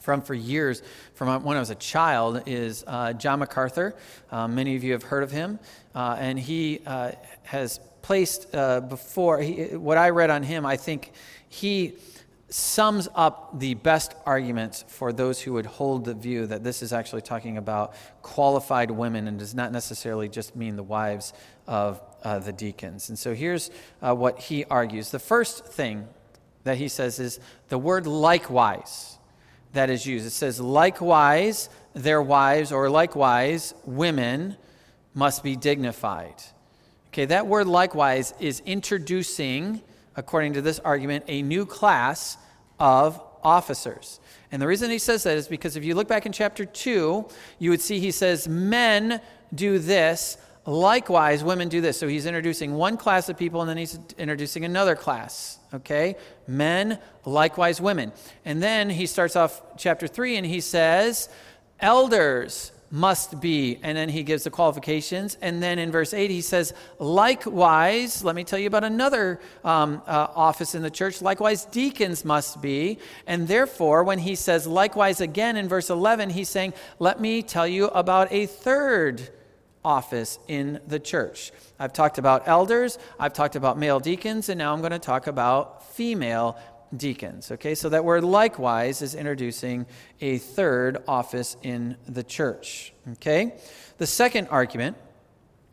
from 0.00 0.20
for 0.20 0.34
years, 0.34 0.82
from 1.14 1.44
when 1.44 1.56
I 1.56 1.60
was 1.60 1.70
a 1.70 1.76
child, 1.76 2.42
is 2.46 2.84
uh, 2.86 3.12
John 3.12 3.38
MacArthur. 3.38 3.94
Um, 4.32 4.54
many 4.54 4.76
of 4.76 4.82
you 4.82 4.92
have 4.92 5.02
heard 5.02 5.22
of 5.22 5.30
him, 5.30 5.58
uh, 5.94 6.16
and 6.18 6.38
he 6.38 6.80
uh, 6.86 7.12
has 7.44 7.80
placed 8.02 8.54
uh, 8.54 8.80
before 8.80 9.40
he, 9.40 9.76
what 9.76 9.96
I 9.96 10.10
read 10.10 10.30
on 10.30 10.42
him. 10.42 10.66
I 10.66 10.76
think 10.76 11.12
he 11.48 11.94
sums 12.54 13.08
up 13.16 13.58
the 13.58 13.74
best 13.74 14.14
arguments 14.24 14.84
for 14.86 15.12
those 15.12 15.40
who 15.40 15.52
would 15.54 15.66
hold 15.66 16.04
the 16.04 16.14
view 16.14 16.46
that 16.46 16.62
this 16.62 16.82
is 16.82 16.92
actually 16.92 17.20
talking 17.20 17.58
about 17.58 17.96
qualified 18.22 18.92
women 18.92 19.26
and 19.26 19.40
does 19.40 19.56
not 19.56 19.72
necessarily 19.72 20.28
just 20.28 20.54
mean 20.54 20.76
the 20.76 20.82
wives 20.84 21.32
of 21.66 22.00
uh, 22.22 22.38
the 22.38 22.52
deacons. 22.52 23.08
And 23.08 23.18
so 23.18 23.34
here's 23.34 23.72
uh, 24.00 24.14
what 24.14 24.38
he 24.38 24.64
argues. 24.66 25.10
The 25.10 25.18
first 25.18 25.66
thing 25.66 26.06
that 26.62 26.76
he 26.76 26.86
says 26.86 27.18
is 27.18 27.40
the 27.70 27.78
word 27.78 28.06
likewise 28.06 29.18
that 29.72 29.90
is 29.90 30.06
used. 30.06 30.24
It 30.24 30.30
says, 30.30 30.60
likewise, 30.60 31.68
their 31.92 32.22
wives, 32.22 32.70
or 32.70 32.88
likewise, 32.88 33.74
women 33.84 34.56
must 35.12 35.42
be 35.42 35.56
dignified. 35.56 36.36
Okay, 37.08 37.24
that 37.24 37.48
word 37.48 37.66
likewise 37.66 38.32
is 38.38 38.62
introducing 38.64 39.82
according 40.16 40.52
to 40.54 40.62
this 40.62 40.78
argument, 40.80 41.24
a 41.28 41.42
new 41.42 41.66
class 41.66 42.36
of 42.78 43.20
officers. 43.42 44.20
And 44.50 44.60
the 44.60 44.66
reason 44.66 44.90
he 44.90 44.98
says 44.98 45.22
that 45.24 45.36
is 45.36 45.48
because 45.48 45.76
if 45.76 45.84
you 45.84 45.94
look 45.94 46.08
back 46.08 46.26
in 46.26 46.32
chapter 46.32 46.64
2, 46.64 47.28
you 47.58 47.70
would 47.70 47.80
see 47.80 47.98
he 48.00 48.10
says, 48.10 48.48
Men 48.48 49.20
do 49.54 49.78
this, 49.78 50.38
likewise, 50.66 51.44
women 51.44 51.68
do 51.68 51.80
this. 51.80 51.98
So 51.98 52.08
he's 52.08 52.26
introducing 52.26 52.74
one 52.74 52.96
class 52.96 53.28
of 53.28 53.36
people 53.36 53.60
and 53.60 53.68
then 53.68 53.76
he's 53.76 53.98
introducing 54.18 54.64
another 54.64 54.96
class. 54.96 55.58
Okay? 55.72 56.16
Men, 56.46 56.98
likewise, 57.24 57.80
women. 57.80 58.12
And 58.44 58.62
then 58.62 58.90
he 58.90 59.06
starts 59.06 59.36
off 59.36 59.60
chapter 59.76 60.06
3 60.06 60.36
and 60.36 60.46
he 60.46 60.60
says, 60.60 61.28
Elders, 61.80 62.72
must 62.94 63.40
be. 63.40 63.80
And 63.82 63.98
then 63.98 64.08
he 64.08 64.22
gives 64.22 64.44
the 64.44 64.50
qualifications. 64.50 65.36
And 65.42 65.60
then 65.60 65.80
in 65.80 65.90
verse 65.90 66.14
8, 66.14 66.30
he 66.30 66.40
says, 66.40 66.72
likewise, 67.00 68.22
let 68.22 68.36
me 68.36 68.44
tell 68.44 68.58
you 68.58 68.68
about 68.68 68.84
another 68.84 69.40
um, 69.64 70.00
uh, 70.06 70.28
office 70.32 70.76
in 70.76 70.82
the 70.82 70.92
church. 70.92 71.20
Likewise, 71.20 71.64
deacons 71.64 72.24
must 72.24 72.62
be. 72.62 73.00
And 73.26 73.48
therefore, 73.48 74.04
when 74.04 74.20
he 74.20 74.36
says 74.36 74.64
likewise 74.64 75.20
again 75.20 75.56
in 75.56 75.66
verse 75.66 75.90
11, 75.90 76.30
he's 76.30 76.48
saying, 76.48 76.72
let 77.00 77.20
me 77.20 77.42
tell 77.42 77.66
you 77.66 77.86
about 77.88 78.28
a 78.30 78.46
third 78.46 79.28
office 79.84 80.38
in 80.46 80.80
the 80.86 81.00
church. 81.00 81.50
I've 81.80 81.92
talked 81.92 82.18
about 82.18 82.46
elders, 82.46 82.98
I've 83.18 83.32
talked 83.32 83.56
about 83.56 83.76
male 83.76 83.98
deacons, 83.98 84.48
and 84.48 84.58
now 84.58 84.72
I'm 84.72 84.80
going 84.80 84.92
to 84.92 85.00
talk 85.00 85.26
about 85.26 85.84
female 85.94 86.56
deacons. 86.96 87.50
Okay, 87.50 87.74
so 87.74 87.88
that 87.88 88.04
word 88.04 88.24
likewise 88.24 89.02
is 89.02 89.14
introducing 89.14 89.86
a 90.20 90.38
third 90.38 91.02
office 91.08 91.56
in 91.62 91.96
the 92.08 92.22
church. 92.22 92.92
Okay, 93.12 93.54
the 93.98 94.06
second 94.06 94.48
argument, 94.48 94.96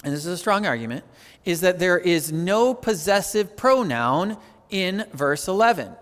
and 0.03 0.13
this 0.13 0.25
is 0.25 0.33
a 0.33 0.37
strong 0.37 0.65
argument, 0.65 1.05
is 1.45 1.61
that 1.61 1.79
there 1.79 1.97
is 1.97 2.31
no 2.31 2.73
possessive 2.73 3.55
pronoun 3.57 4.37
in 4.69 5.05
verse 5.13 5.47
11. 5.47 5.93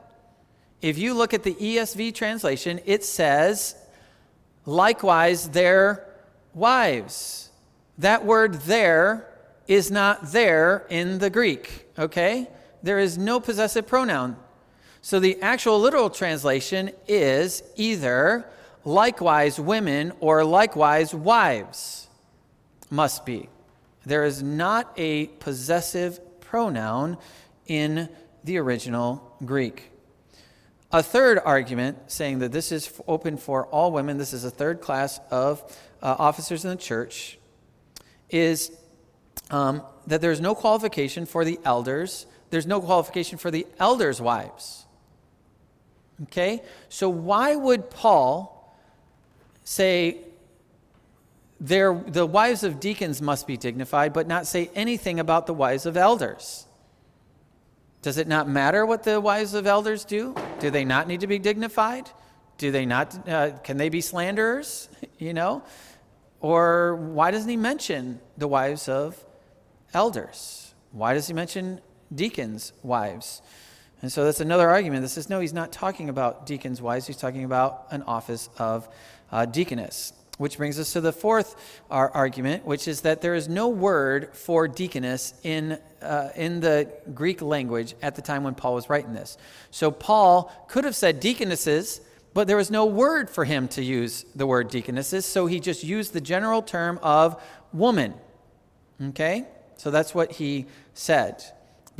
If 0.82 0.98
you 0.98 1.14
look 1.14 1.34
at 1.34 1.44
the 1.44 1.56
ESV 1.56 2.14
translation, 2.16 2.80
it 2.86 3.04
says, 3.04 3.76
likewise, 4.66 5.50
their 5.50 6.08
wives. 6.54 7.50
That 7.98 8.26
word 8.26 8.54
there 8.62 9.28
is 9.68 9.92
not 9.92 10.32
there 10.32 10.86
in 10.90 11.20
the 11.20 11.30
Greek, 11.30 11.88
okay? 11.98 12.48
There 12.82 13.00
is 13.00 13.18
no 13.18 13.40
possessive 13.40 13.86
pronoun 13.86 14.38
so 15.02 15.20
the 15.20 15.42
actual 15.42 15.80
literal 15.80 16.10
translation 16.10 16.92
is 17.08 17.64
either 17.76 18.46
likewise 18.84 19.60
women 19.60 20.12
or 20.20 20.44
likewise 20.44 21.14
wives 21.14 22.08
must 22.90 23.26
be. 23.26 23.50
There 24.06 24.24
is 24.24 24.42
not 24.42 24.92
a 24.98 25.28
possessive 25.28 26.20
pronoun 26.42 27.18
in 27.68 28.10
the 28.44 28.58
original 28.58 29.38
Greek. 29.46 29.92
A 30.92 31.04
third 31.04 31.40
argument, 31.46 32.12
saying 32.12 32.40
that 32.40 32.52
this 32.52 32.72
is 32.72 32.92
open 33.08 33.38
for 33.38 33.68
all 33.68 33.92
women, 33.92 34.18
this 34.18 34.34
is 34.34 34.44
a 34.44 34.50
third 34.50 34.82
class 34.82 35.20
of 35.30 35.62
uh, 36.02 36.16
officers 36.18 36.64
in 36.66 36.72
the 36.72 36.76
church, 36.76 37.38
is 38.32 38.72
um, 39.52 39.84
that 40.08 40.22
there's 40.22 40.42
no 40.42 40.56
qualification 40.56 41.28
for 41.28 41.46
the 41.46 41.60
elders, 41.64 42.26
there's 42.50 42.66
no 42.66 42.82
qualification 42.82 43.38
for 43.38 43.52
the 43.52 43.68
elders' 43.78 44.20
wives. 44.20 44.79
Okay? 46.24 46.64
So, 46.90 47.10
why 47.10 47.56
would 47.56 47.90
Paul 47.90 48.76
say 49.64 50.18
the 51.62 52.28
wives 52.30 52.64
of 52.64 52.80
deacons 52.80 53.22
must 53.22 53.46
be 53.46 53.58
dignified, 53.58 54.14
but 54.14 54.28
not 54.28 54.48
say 54.48 54.70
anything 54.76 55.20
about 55.20 55.46
the 55.46 55.54
wives 55.54 55.86
of 55.86 55.98
elders? 55.98 56.66
Does 58.02 58.18
it 58.18 58.28
not 58.28 58.48
matter 58.48 58.86
what 58.86 59.04
the 59.04 59.20
wives 59.20 59.54
of 59.54 59.68
elders 59.68 60.06
do? 60.06 60.36
Do 60.60 60.70
they 60.70 60.86
not 60.86 61.08
need 61.08 61.20
to 61.20 61.28
be 61.28 61.38
dignified? 61.38 62.10
Do 62.58 62.72
they 62.72 62.86
not, 62.86 63.28
uh, 63.28 63.52
can 63.64 63.78
they 63.78 63.90
be 63.90 64.02
slanderers? 64.02 64.90
You 65.20 65.34
know? 65.34 65.64
Or 66.40 66.96
why 66.96 67.32
doesn't 67.32 67.50
he 67.50 67.58
mention 67.58 68.22
the 68.38 68.48
wives 68.48 68.88
of 68.88 69.22
elders? 69.94 70.74
Why 70.94 71.14
does 71.14 71.28
he 71.28 71.34
mention 71.34 71.82
deacons' 72.16 72.72
wives? 72.82 73.42
And 74.02 74.12
so 74.12 74.24
that's 74.24 74.40
another 74.40 74.70
argument 74.70 75.02
that 75.02 75.10
says, 75.10 75.30
no, 75.30 75.40
he's 75.40 75.54
not 75.54 75.72
talking 75.72 76.10
about 76.10 76.46
deacons' 76.46 76.82
wives, 76.82 77.08
he's 77.08 77.18
talking 77.18 77.44
about 77.44 77.88
an 77.92 78.04
office 78.04 78.50
of 78.58 78.88
uh, 79.32 79.46
deaconess. 79.46 80.14
Which 80.38 80.56
brings 80.56 80.80
us 80.80 80.94
to 80.94 81.02
the 81.02 81.12
fourth 81.12 81.58
argument, 81.90 82.66
which 82.66 82.88
is 82.88 83.02
that 83.02 83.22
there 83.22 83.36
is 83.36 83.50
no 83.50 83.68
word 83.68 84.34
for 84.34 84.70
deaconess 84.70 85.34
in, 85.44 85.78
uh, 86.02 86.30
in 86.34 86.62
the 86.62 86.90
Greek 87.14 87.42
language 87.42 87.94
at 88.02 88.16
the 88.16 88.22
time 88.22 88.46
when 88.46 88.56
Paul 88.56 88.76
was 88.76 88.90
writing 88.90 89.14
this. 89.14 89.38
So 89.70 89.92
Paul 89.92 90.50
could 90.70 90.86
have 90.86 90.96
said 90.96 91.20
deaconesses, 91.20 92.00
but 92.34 92.48
there 92.48 92.56
was 92.56 92.72
no 92.72 92.86
word 92.86 93.30
for 93.30 93.44
him 93.44 93.68
to 93.70 93.84
use 93.84 94.24
the 94.34 94.48
word 94.48 94.70
deaconesses, 94.70 95.26
so 95.26 95.46
he 95.46 95.60
just 95.60 95.84
used 95.84 96.14
the 96.14 96.22
general 96.22 96.62
term 96.62 97.00
of 97.04 97.44
woman. 97.74 98.14
Okay? 99.10 99.46
So 99.76 99.92
that's 99.92 100.16
what 100.16 100.32
he 100.32 100.68
said. 100.94 101.44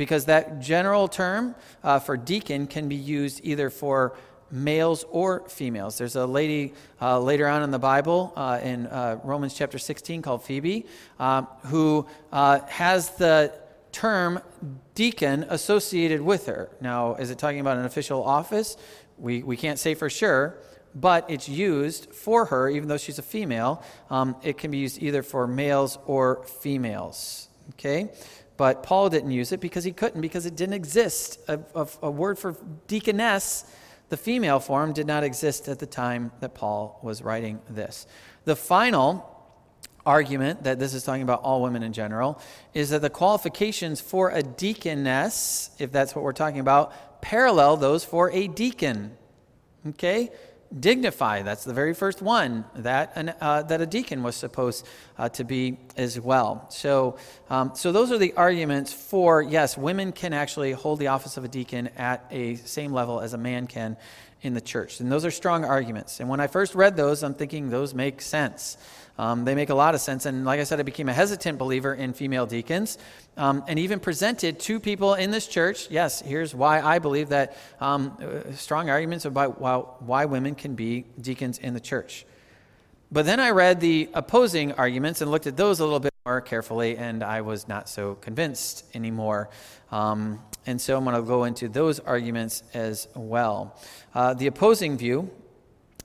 Because 0.00 0.24
that 0.24 0.60
general 0.60 1.08
term 1.08 1.54
uh, 1.84 1.98
for 1.98 2.16
deacon 2.16 2.66
can 2.66 2.88
be 2.88 2.94
used 2.96 3.42
either 3.44 3.68
for 3.68 4.16
males 4.50 5.04
or 5.10 5.46
females. 5.50 5.98
There's 5.98 6.16
a 6.16 6.24
lady 6.24 6.72
uh, 7.02 7.20
later 7.20 7.46
on 7.46 7.62
in 7.62 7.70
the 7.70 7.78
Bible, 7.78 8.32
uh, 8.34 8.60
in 8.62 8.86
uh, 8.86 9.20
Romans 9.22 9.52
chapter 9.52 9.76
16, 9.78 10.22
called 10.22 10.42
Phoebe, 10.42 10.86
uh, 11.18 11.42
who 11.64 12.06
uh, 12.32 12.60
has 12.60 13.10
the 13.16 13.52
term 13.92 14.40
deacon 14.94 15.44
associated 15.50 16.22
with 16.22 16.46
her. 16.46 16.70
Now, 16.80 17.16
is 17.16 17.30
it 17.30 17.38
talking 17.38 17.60
about 17.60 17.76
an 17.76 17.84
official 17.84 18.24
office? 18.24 18.78
We, 19.18 19.42
we 19.42 19.58
can't 19.58 19.78
say 19.78 19.94
for 19.94 20.08
sure, 20.08 20.56
but 20.94 21.28
it's 21.28 21.46
used 21.46 22.14
for 22.14 22.46
her, 22.46 22.70
even 22.70 22.88
though 22.88 22.96
she's 22.96 23.18
a 23.18 23.22
female. 23.22 23.84
Um, 24.08 24.34
it 24.42 24.56
can 24.56 24.70
be 24.70 24.78
used 24.78 25.02
either 25.02 25.22
for 25.22 25.46
males 25.46 25.98
or 26.06 26.42
females. 26.44 27.48
Okay? 27.74 28.10
But 28.60 28.82
Paul 28.82 29.08
didn't 29.08 29.30
use 29.30 29.52
it 29.52 29.60
because 29.60 29.84
he 29.84 29.92
couldn't, 29.92 30.20
because 30.20 30.44
it 30.44 30.54
didn't 30.54 30.74
exist. 30.74 31.38
A, 31.48 31.58
a, 31.74 31.88
a 32.02 32.10
word 32.10 32.38
for 32.38 32.54
deaconess 32.88 33.64
the 34.10 34.18
female 34.18 34.60
form 34.60 34.92
did 34.92 35.06
not 35.06 35.24
exist 35.24 35.66
at 35.66 35.78
the 35.78 35.86
time 35.86 36.30
that 36.40 36.52
Paul 36.52 37.00
was 37.02 37.22
writing 37.22 37.58
this. 37.70 38.06
The 38.44 38.54
final 38.54 39.24
argument 40.04 40.64
that 40.64 40.78
this 40.78 40.92
is 40.92 41.04
talking 41.04 41.22
about 41.22 41.40
all 41.40 41.62
women 41.62 41.82
in 41.82 41.94
general 41.94 42.38
is 42.74 42.90
that 42.90 43.00
the 43.00 43.08
qualifications 43.08 43.98
for 43.98 44.28
a 44.28 44.42
deaconess, 44.42 45.70
if 45.78 45.90
that's 45.90 46.14
what 46.14 46.22
we're 46.22 46.34
talking 46.34 46.60
about, 46.60 47.22
parallel 47.22 47.78
those 47.78 48.04
for 48.04 48.30
a 48.30 48.46
deacon. 48.46 49.16
Okay? 49.88 50.28
Dignify. 50.78 51.42
That's 51.42 51.64
the 51.64 51.74
very 51.74 51.94
first 51.94 52.22
one 52.22 52.64
that, 52.76 53.12
an, 53.16 53.34
uh, 53.40 53.62
that 53.62 53.80
a 53.80 53.86
deacon 53.86 54.22
was 54.22 54.36
supposed 54.36 54.86
uh, 55.18 55.28
to 55.30 55.44
be 55.44 55.78
as 55.96 56.20
well. 56.20 56.66
So, 56.70 57.16
um, 57.48 57.72
so 57.74 57.90
those 57.90 58.12
are 58.12 58.18
the 58.18 58.32
arguments 58.34 58.92
for 58.92 59.42
yes, 59.42 59.76
women 59.76 60.12
can 60.12 60.32
actually 60.32 60.72
hold 60.72 61.00
the 61.00 61.08
office 61.08 61.36
of 61.36 61.44
a 61.44 61.48
deacon 61.48 61.88
at 61.96 62.24
a 62.30 62.54
same 62.56 62.92
level 62.92 63.20
as 63.20 63.32
a 63.32 63.38
man 63.38 63.66
can 63.66 63.96
in 64.42 64.54
the 64.54 64.60
church. 64.60 65.00
And 65.00 65.10
those 65.10 65.24
are 65.24 65.30
strong 65.30 65.64
arguments. 65.64 66.20
And 66.20 66.28
when 66.28 66.40
I 66.40 66.46
first 66.46 66.74
read 66.74 66.96
those, 66.96 67.22
I'm 67.22 67.34
thinking 67.34 67.70
those 67.70 67.94
make 67.94 68.22
sense. 68.22 68.78
Um, 69.20 69.44
they 69.44 69.54
make 69.54 69.68
a 69.68 69.74
lot 69.74 69.94
of 69.94 70.00
sense. 70.00 70.24
And 70.24 70.46
like 70.46 70.60
I 70.60 70.64
said, 70.64 70.80
I 70.80 70.82
became 70.82 71.10
a 71.10 71.12
hesitant 71.12 71.58
believer 71.58 71.92
in 71.92 72.14
female 72.14 72.46
deacons 72.46 72.96
um, 73.36 73.62
and 73.68 73.78
even 73.78 74.00
presented 74.00 74.58
to 74.60 74.80
people 74.80 75.12
in 75.12 75.30
this 75.30 75.46
church. 75.46 75.90
Yes, 75.90 76.22
here's 76.22 76.54
why 76.54 76.80
I 76.80 77.00
believe 77.00 77.28
that 77.28 77.54
um, 77.82 78.16
uh, 78.18 78.50
strong 78.52 78.88
arguments 78.88 79.26
about 79.26 79.60
why, 79.60 79.76
why 79.76 80.24
women 80.24 80.54
can 80.54 80.74
be 80.74 81.04
deacons 81.20 81.58
in 81.58 81.74
the 81.74 81.80
church. 81.80 82.24
But 83.12 83.26
then 83.26 83.40
I 83.40 83.50
read 83.50 83.80
the 83.80 84.08
opposing 84.14 84.72
arguments 84.72 85.20
and 85.20 85.30
looked 85.30 85.46
at 85.46 85.54
those 85.54 85.80
a 85.80 85.84
little 85.84 86.00
bit 86.00 86.14
more 86.24 86.40
carefully, 86.40 86.96
and 86.96 87.22
I 87.22 87.42
was 87.42 87.68
not 87.68 87.90
so 87.90 88.14
convinced 88.14 88.86
anymore. 88.94 89.50
Um, 89.92 90.40
and 90.64 90.80
so 90.80 90.96
I'm 90.96 91.04
going 91.04 91.14
to 91.14 91.20
go 91.20 91.44
into 91.44 91.68
those 91.68 92.00
arguments 92.00 92.62
as 92.72 93.06
well. 93.14 93.76
Uh, 94.14 94.32
the 94.32 94.46
opposing 94.46 94.96
view 94.96 95.30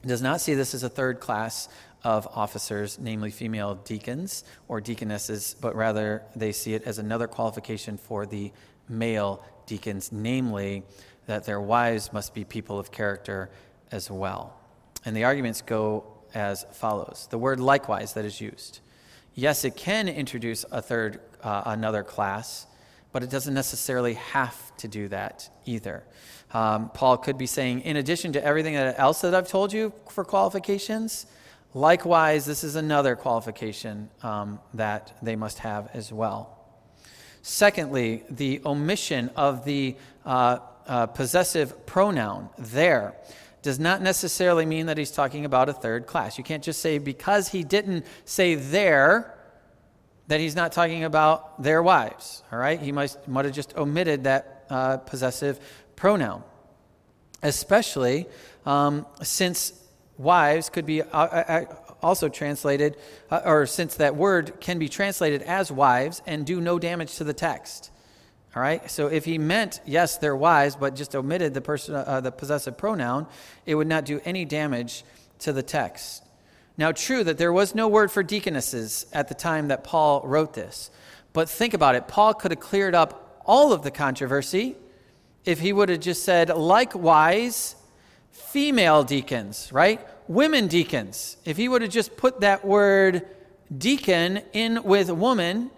does 0.07 0.21
not 0.21 0.41
see 0.41 0.53
this 0.53 0.73
as 0.73 0.83
a 0.83 0.89
third 0.89 1.19
class 1.19 1.69
of 2.03 2.27
officers, 2.27 2.99
namely 2.99 3.31
female 3.31 3.75
deacons 3.75 4.43
or 4.67 4.79
deaconesses, 4.79 5.55
but 5.59 5.75
rather 5.75 6.21
they 6.35 6.51
see 6.51 6.73
it 6.73 6.83
as 6.83 6.99
another 6.99 7.27
qualification 7.27 7.97
for 7.97 8.25
the 8.25 8.51
male 8.87 9.43
deacons, 9.65 10.11
namely 10.11 10.83
that 11.25 11.45
their 11.45 11.59
wives 11.59 12.13
must 12.13 12.33
be 12.35 12.43
people 12.43 12.77
of 12.77 12.91
character 12.91 13.49
as 13.91 14.11
well. 14.11 14.55
And 15.03 15.15
the 15.15 15.23
arguments 15.23 15.61
go 15.61 16.05
as 16.33 16.65
follows 16.73 17.27
the 17.31 17.37
word 17.37 17.59
likewise 17.59 18.13
that 18.13 18.25
is 18.25 18.39
used. 18.39 18.79
Yes, 19.33 19.65
it 19.65 19.75
can 19.75 20.07
introduce 20.07 20.63
a 20.71 20.81
third, 20.81 21.19
uh, 21.41 21.63
another 21.65 22.03
class, 22.03 22.67
but 23.11 23.23
it 23.23 23.29
doesn't 23.29 23.53
necessarily 23.53 24.13
have 24.13 24.75
to 24.77 24.87
do 24.87 25.07
that 25.07 25.49
either. 25.65 26.03
Um, 26.55 26.89
Paul 26.89 27.17
could 27.17 27.37
be 27.37 27.47
saying, 27.47 27.81
in 27.81 27.97
addition 27.97 28.33
to 28.33 28.43
everything 28.43 28.75
else 28.75 29.21
that 29.21 29.35
I've 29.35 29.49
told 29.49 29.73
you 29.73 29.93
for 30.09 30.23
qualifications, 30.23 31.25
Likewise, 31.75 32.45
this 32.45 32.63
is 32.63 32.77
another 32.77 33.17
qualification 33.17 34.09
um, 34.23 34.61
that 34.73 35.11
they 35.21 35.35
must 35.35 35.59
have 35.59 35.89
as 35.93 36.09
well. 36.09 36.57
Secondly, 37.41 38.23
the 38.29 38.61
omission 38.65 39.29
of 39.35 39.65
the 39.65 39.97
uh, 40.25 40.59
uh, 40.87 41.07
possessive 41.07 41.85
pronoun 41.85 42.47
there 42.57 43.13
does 43.61 43.77
not 43.77 44.01
necessarily 44.01 44.65
mean 44.65 44.85
that 44.85 44.97
he's 44.97 45.11
talking 45.11 45.43
about 45.43 45.67
a 45.67 45.73
third 45.73 46.07
class. 46.07 46.37
You 46.37 46.45
can't 46.45 46.63
just 46.63 46.79
say 46.81 46.97
because 46.97 47.49
he 47.49 47.61
didn't 47.61 48.05
say 48.23 48.55
there 48.55 49.37
that 50.29 50.39
he's 50.39 50.55
not 50.55 50.71
talking 50.71 51.03
about 51.03 51.61
their 51.61 51.83
wives. 51.83 52.41
All 52.53 52.57
right? 52.57 52.79
He 52.79 52.93
might, 52.93 53.17
might 53.27 53.43
have 53.43 53.53
just 53.53 53.75
omitted 53.75 54.23
that 54.23 54.65
uh, 54.69 54.97
possessive 54.97 55.59
pronoun, 55.95 56.43
especially 57.43 58.27
um, 58.65 59.05
since 59.21 59.73
wives 60.17 60.69
could 60.69 60.85
be 60.85 61.01
uh, 61.01 61.05
uh, 61.11 61.43
uh, 61.47 61.75
also 62.01 62.29
translated, 62.29 62.97
or 63.31 63.65
since 63.65 63.95
that 63.95 64.15
word 64.15 64.59
can 64.59 64.79
be 64.79 64.87
translated 64.87 65.41
as 65.41 65.71
wives 65.71 66.21
and 66.27 66.45
do 66.45 66.61
no 66.61 66.77
damage 66.77 67.15
to 67.15 67.23
the 67.23 67.33
text. 67.33 67.91
All 68.55 68.61
right. 68.61 68.89
So 68.89 69.07
if 69.07 69.25
he 69.25 69.37
meant 69.37 69.81
yes, 69.85 70.17
they're 70.17 70.35
wives, 70.35 70.75
but 70.75 70.95
just 70.95 71.15
omitted 71.15 71.53
the 71.53 71.61
person, 71.61 71.95
uh, 71.95 72.21
the 72.21 72.31
possessive 72.31 72.77
pronoun, 72.77 73.27
it 73.65 73.75
would 73.75 73.87
not 73.87 74.05
do 74.05 74.21
any 74.23 74.45
damage 74.45 75.03
to 75.39 75.51
the 75.51 75.63
text. 75.63 76.23
Now, 76.77 76.91
true 76.91 77.23
that 77.23 77.37
there 77.37 77.51
was 77.51 77.75
no 77.75 77.87
word 77.87 78.11
for 78.11 78.23
deaconesses 78.23 79.07
at 79.11 79.27
the 79.27 79.33
time 79.33 79.69
that 79.69 79.83
Paul 79.83 80.21
wrote 80.25 80.53
this, 80.53 80.89
but 81.33 81.49
think 81.49 81.73
about 81.73 81.95
it. 81.95 82.07
Paul 82.07 82.33
could 82.33 82.51
have 82.51 82.59
cleared 82.59 82.95
up 82.95 83.41
all 83.45 83.73
of 83.73 83.81
the 83.81 83.91
controversy 83.91 84.75
if 85.45 85.59
he 85.59 85.71
would 85.71 85.89
have 85.89 85.99
just 85.99 86.23
said, 86.23 86.49
likewise, 86.49 87.75
female 88.31 89.03
deacons, 89.03 89.69
right? 89.71 90.05
Women 90.27 90.67
deacons. 90.67 91.37
If 91.45 91.57
he 91.57 91.69
would 91.69 91.81
have 91.81 91.91
just 91.91 92.17
put 92.17 92.41
that 92.41 92.65
word 92.65 93.25
deacon 93.75 94.41
in 94.53 94.83
with 94.83 95.09
woman 95.11 95.71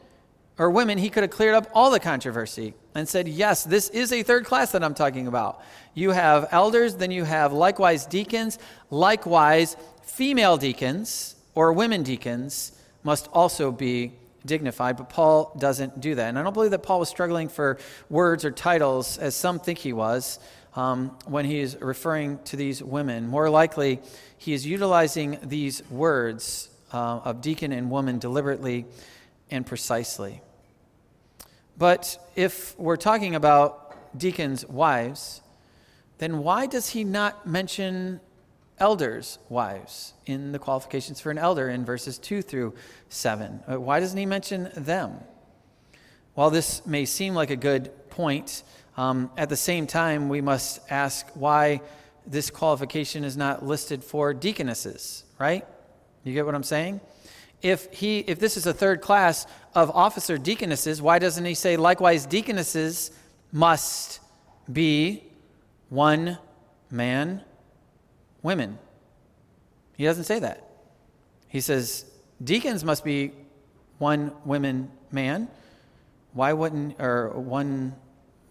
or 0.58 0.70
women, 0.70 0.98
he 0.98 1.10
could 1.10 1.24
have 1.24 1.32
cleared 1.32 1.56
up 1.56 1.70
all 1.74 1.92
the 1.92 2.00
controversy 2.00 2.74
and 2.96 3.08
said, 3.08 3.28
yes, 3.28 3.64
this 3.64 3.90
is 3.90 4.12
a 4.12 4.24
third 4.24 4.46
class 4.46 4.72
that 4.72 4.84
I'm 4.84 4.96
talking 4.96 5.28
about. 5.28 5.62
You 5.94 6.12
have 6.12 6.48
elders, 6.52 6.96
then 6.96 7.12
you 7.12 7.26
have 7.26 7.54
likewise 7.54 8.06
deacons, 8.06 8.58
likewise 8.90 9.76
female 10.04 10.58
deacons 10.58 11.36
or 11.54 11.74
women 11.74 12.04
deacons 12.04 12.72
must 13.04 13.28
also 13.34 13.72
be 13.72 14.14
dignified, 14.48 14.98
but 14.98 15.10
Paul 15.10 15.56
doesn't 15.60 16.02
do 16.02 16.16
that. 16.16 16.30
And 16.30 16.40
I 16.40 16.44
don't 16.44 16.54
believe 16.54 16.72
that 16.72 16.82
Paul 16.82 17.00
was 17.00 17.10
struggling 17.10 17.50
for 17.50 17.78
words 18.10 18.44
or 18.44 18.52
titles 18.52 19.20
as 19.20 19.36
some 19.36 19.60
think 19.60 19.78
he 19.78 19.94
was 19.94 20.40
um, 20.76 21.16
when 21.26 21.46
he 21.46 21.60
is 21.60 21.78
referring 21.80 22.40
to 22.46 22.56
these 22.56 22.82
women. 22.82 23.28
More 23.28 23.50
likely, 23.50 24.00
he 24.38 24.54
is 24.54 24.66
utilizing 24.66 25.38
these 25.44 25.88
words 25.90 26.70
uh, 26.92 27.20
of 27.24 27.42
deacon 27.42 27.72
and 27.72 27.92
woman 27.92 28.18
deliberately 28.18 28.86
and 29.52 29.66
precisely. 29.66 30.42
But 31.78 32.18
if 32.36 32.78
we're 32.80 32.98
talking 32.98 33.36
about 33.36 34.18
deacons' 34.18 34.66
wives, 34.66 35.42
then 36.18 36.40
why 36.40 36.66
does 36.66 36.90
he 36.90 37.04
not 37.04 37.46
mention 37.46 38.20
elders' 38.80 39.40
wives 39.50 40.14
in 40.26 40.52
the 40.52 40.60
qualifications 40.60 41.20
for 41.20 41.32
an 41.32 41.38
elder 41.38 41.70
in 41.70 41.86
verses 41.86 42.18
2 42.18 42.42
through 42.42 42.74
7? 43.10 43.62
Uh, 43.68 43.80
why 43.80 44.00
doesn't 44.00 44.18
he 44.18 44.26
mention 44.26 44.70
them? 44.76 45.20
While 46.34 46.50
this 46.50 46.86
may 46.86 47.06
seem 47.06 47.34
like 47.34 47.50
a 47.50 47.56
good 47.56 47.92
point, 48.10 48.64
um, 48.98 49.32
at 49.38 49.50
the 49.50 49.56
same 49.56 49.88
time, 49.88 50.30
we 50.30 50.42
must 50.42 50.80
ask 50.90 51.28
why 51.34 51.82
this 52.26 52.50
qualification 52.50 53.24
is 53.24 53.38
not 53.38 53.66
listed 53.66 54.04
for 54.04 54.34
deaconesses, 54.34 55.24
right? 55.40 55.66
You 56.24 56.34
get 56.34 56.46
what 56.46 56.56
I'm 56.56 56.64
saying? 56.64 57.00
If, 57.62 57.92
he, 57.92 58.20
if 58.20 58.40
this 58.40 58.58
is 58.58 58.68
a 58.68 58.74
third 58.74 59.02
class 59.02 59.48
of 59.74 59.90
officer 59.92 60.38
deaconesses, 60.38 61.02
why 61.02 61.20
doesn't 61.20 61.46
he 61.46 61.54
say, 61.54 61.78
likewise, 61.78 62.26
deaconesses 62.26 63.12
must 63.52 64.20
be 64.72 65.24
one 65.90 66.38
man, 66.92 67.44
women? 68.48 68.80
He 69.98 70.06
doesn't 70.06 70.24
say 70.24 70.40
that. 70.40 70.70
He 71.48 71.60
says, 71.60 72.06
deacons 72.44 72.84
must 72.84 73.04
be 73.04 73.34
one 73.98 74.32
women, 74.46 74.90
man. 75.12 75.50
Why 76.34 76.54
wouldn't, 76.54 77.00
or 77.00 77.30
one 77.30 77.96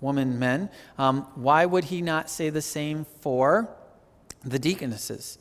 woman, 0.00 0.38
men? 0.38 0.70
Um, 0.98 1.22
why 1.34 1.64
would 1.66 1.84
he 1.84 2.02
not 2.02 2.28
say 2.28 2.50
the 2.50 2.62
same 2.62 3.06
for 3.20 3.68
the 4.44 4.58
deaconesses? 4.58 5.38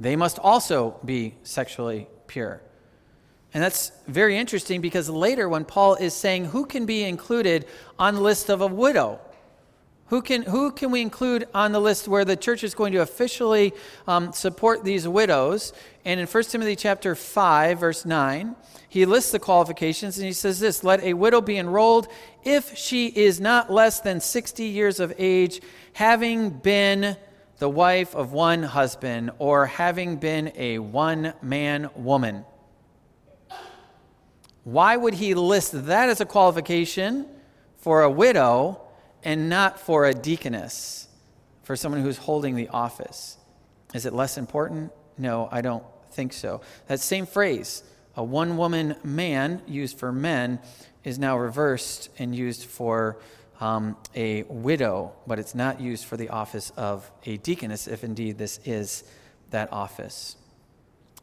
They 0.00 0.16
must 0.16 0.38
also 0.38 0.98
be 1.04 1.34
sexually 1.42 2.06
pure. 2.26 2.62
And 3.52 3.62
that's 3.62 3.92
very 4.06 4.38
interesting 4.38 4.80
because 4.80 5.08
later, 5.08 5.48
when 5.48 5.64
Paul 5.64 5.94
is 5.96 6.14
saying 6.14 6.46
who 6.46 6.66
can 6.66 6.86
be 6.86 7.02
included 7.04 7.66
on 7.98 8.14
the 8.14 8.20
list 8.20 8.48
of 8.48 8.60
a 8.60 8.66
widow, 8.66 9.20
who 10.08 10.22
can, 10.22 10.42
who 10.42 10.72
can 10.72 10.90
we 10.90 11.02
include 11.02 11.48
on 11.52 11.72
the 11.72 11.80
list 11.80 12.08
where 12.08 12.24
the 12.24 12.36
church 12.36 12.64
is 12.64 12.74
going 12.74 12.92
to 12.92 13.02
officially 13.02 13.74
um, 14.06 14.32
support 14.32 14.82
these 14.82 15.06
widows? 15.06 15.72
And 16.04 16.18
in 16.18 16.26
1 16.26 16.44
Timothy 16.44 16.76
chapter 16.76 17.14
5, 17.14 17.78
verse 17.78 18.06
9, 18.06 18.56
he 18.88 19.04
lists 19.04 19.32
the 19.32 19.38
qualifications 19.38 20.16
and 20.16 20.26
he 20.26 20.32
says 20.32 20.60
this 20.60 20.82
Let 20.82 21.02
a 21.02 21.12
widow 21.12 21.42
be 21.42 21.58
enrolled 21.58 22.08
if 22.42 22.74
she 22.76 23.08
is 23.08 23.38
not 23.38 23.70
less 23.70 24.00
than 24.00 24.20
60 24.20 24.64
years 24.64 24.98
of 24.98 25.12
age, 25.18 25.60
having 25.92 26.50
been 26.50 27.16
the 27.58 27.68
wife 27.68 28.14
of 28.14 28.32
one 28.32 28.62
husband, 28.62 29.30
or 29.38 29.66
having 29.66 30.16
been 30.16 30.52
a 30.54 30.78
one 30.78 31.34
man 31.42 31.90
woman. 31.96 32.46
Why 34.64 34.96
would 34.96 35.14
he 35.14 35.34
list 35.34 35.86
that 35.86 36.08
as 36.08 36.20
a 36.20 36.26
qualification 36.26 37.26
for 37.76 38.02
a 38.02 38.10
widow 38.10 38.87
and 39.24 39.48
not 39.48 39.80
for 39.80 40.06
a 40.06 40.14
deaconess, 40.14 41.08
for 41.62 41.76
someone 41.76 42.02
who's 42.02 42.18
holding 42.18 42.54
the 42.54 42.68
office? 42.68 43.36
Is 43.94 44.06
it 44.06 44.12
less 44.12 44.38
important? 44.38 44.92
No, 45.16 45.48
I 45.50 45.60
don't 45.60 45.84
think 46.10 46.32
so. 46.32 46.60
That 46.86 47.00
same 47.00 47.26
phrase, 47.26 47.82
a 48.16 48.22
one 48.22 48.56
woman 48.56 48.96
man 49.02 49.62
used 49.66 49.98
for 49.98 50.12
men, 50.12 50.60
is 51.04 51.18
now 51.18 51.38
reversed 51.38 52.10
and 52.18 52.34
used 52.34 52.64
for 52.64 53.18
um, 53.60 53.96
a 54.14 54.42
widow, 54.44 55.12
but 55.26 55.38
it's 55.38 55.54
not 55.54 55.80
used 55.80 56.04
for 56.04 56.16
the 56.16 56.28
office 56.28 56.70
of 56.76 57.10
a 57.24 57.36
deaconess, 57.38 57.88
if 57.88 58.04
indeed 58.04 58.38
this 58.38 58.60
is 58.64 59.04
that 59.50 59.72
office. 59.72 60.36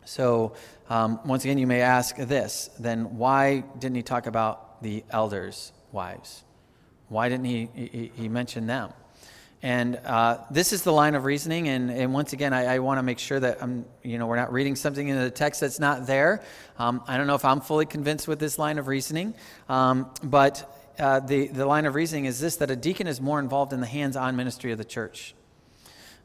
So, 0.05 0.53
um, 0.89 1.19
once 1.25 1.43
again, 1.43 1.57
you 1.57 1.67
may 1.67 1.81
ask 1.81 2.15
this 2.15 2.69
then 2.79 3.17
why 3.17 3.63
didn't 3.79 3.95
he 3.95 4.03
talk 4.03 4.27
about 4.27 4.81
the 4.83 5.03
elders' 5.09 5.71
wives? 5.91 6.44
Why 7.07 7.29
didn't 7.29 7.45
he, 7.45 7.69
he, 7.73 8.11
he 8.15 8.29
mention 8.29 8.67
them? 8.67 8.91
And 9.61 9.95
uh, 10.05 10.39
this 10.51 10.73
is 10.73 10.83
the 10.83 10.91
line 10.91 11.15
of 11.15 11.25
reasoning. 11.25 11.69
And, 11.69 11.89
and 11.89 12.13
once 12.13 12.33
again, 12.33 12.53
I, 12.53 12.75
I 12.75 12.79
want 12.79 12.99
to 12.99 13.03
make 13.03 13.19
sure 13.19 13.39
that 13.39 13.61
I'm, 13.61 13.85
you 14.03 14.17
know, 14.17 14.27
we're 14.27 14.35
not 14.35 14.53
reading 14.53 14.75
something 14.75 15.07
in 15.07 15.17
the 15.17 15.31
text 15.31 15.61
that's 15.61 15.79
not 15.79 16.05
there. 16.05 16.43
Um, 16.77 17.01
I 17.07 17.17
don't 17.17 17.27
know 17.27 17.35
if 17.35 17.45
I'm 17.45 17.61
fully 17.61 17.85
convinced 17.85 18.27
with 18.27 18.39
this 18.39 18.59
line 18.59 18.77
of 18.77 18.87
reasoning, 18.87 19.33
um, 19.69 20.11
but 20.23 20.75
uh, 20.99 21.19
the, 21.19 21.47
the 21.47 21.65
line 21.65 21.85
of 21.85 21.95
reasoning 21.95 22.25
is 22.25 22.39
this 22.39 22.57
that 22.57 22.71
a 22.71 22.75
deacon 22.75 23.07
is 23.07 23.19
more 23.21 23.39
involved 23.39 23.73
in 23.73 23.81
the 23.81 23.87
hands 23.87 24.15
on 24.15 24.35
ministry 24.35 24.71
of 24.71 24.77
the 24.77 24.85
church. 24.85 25.34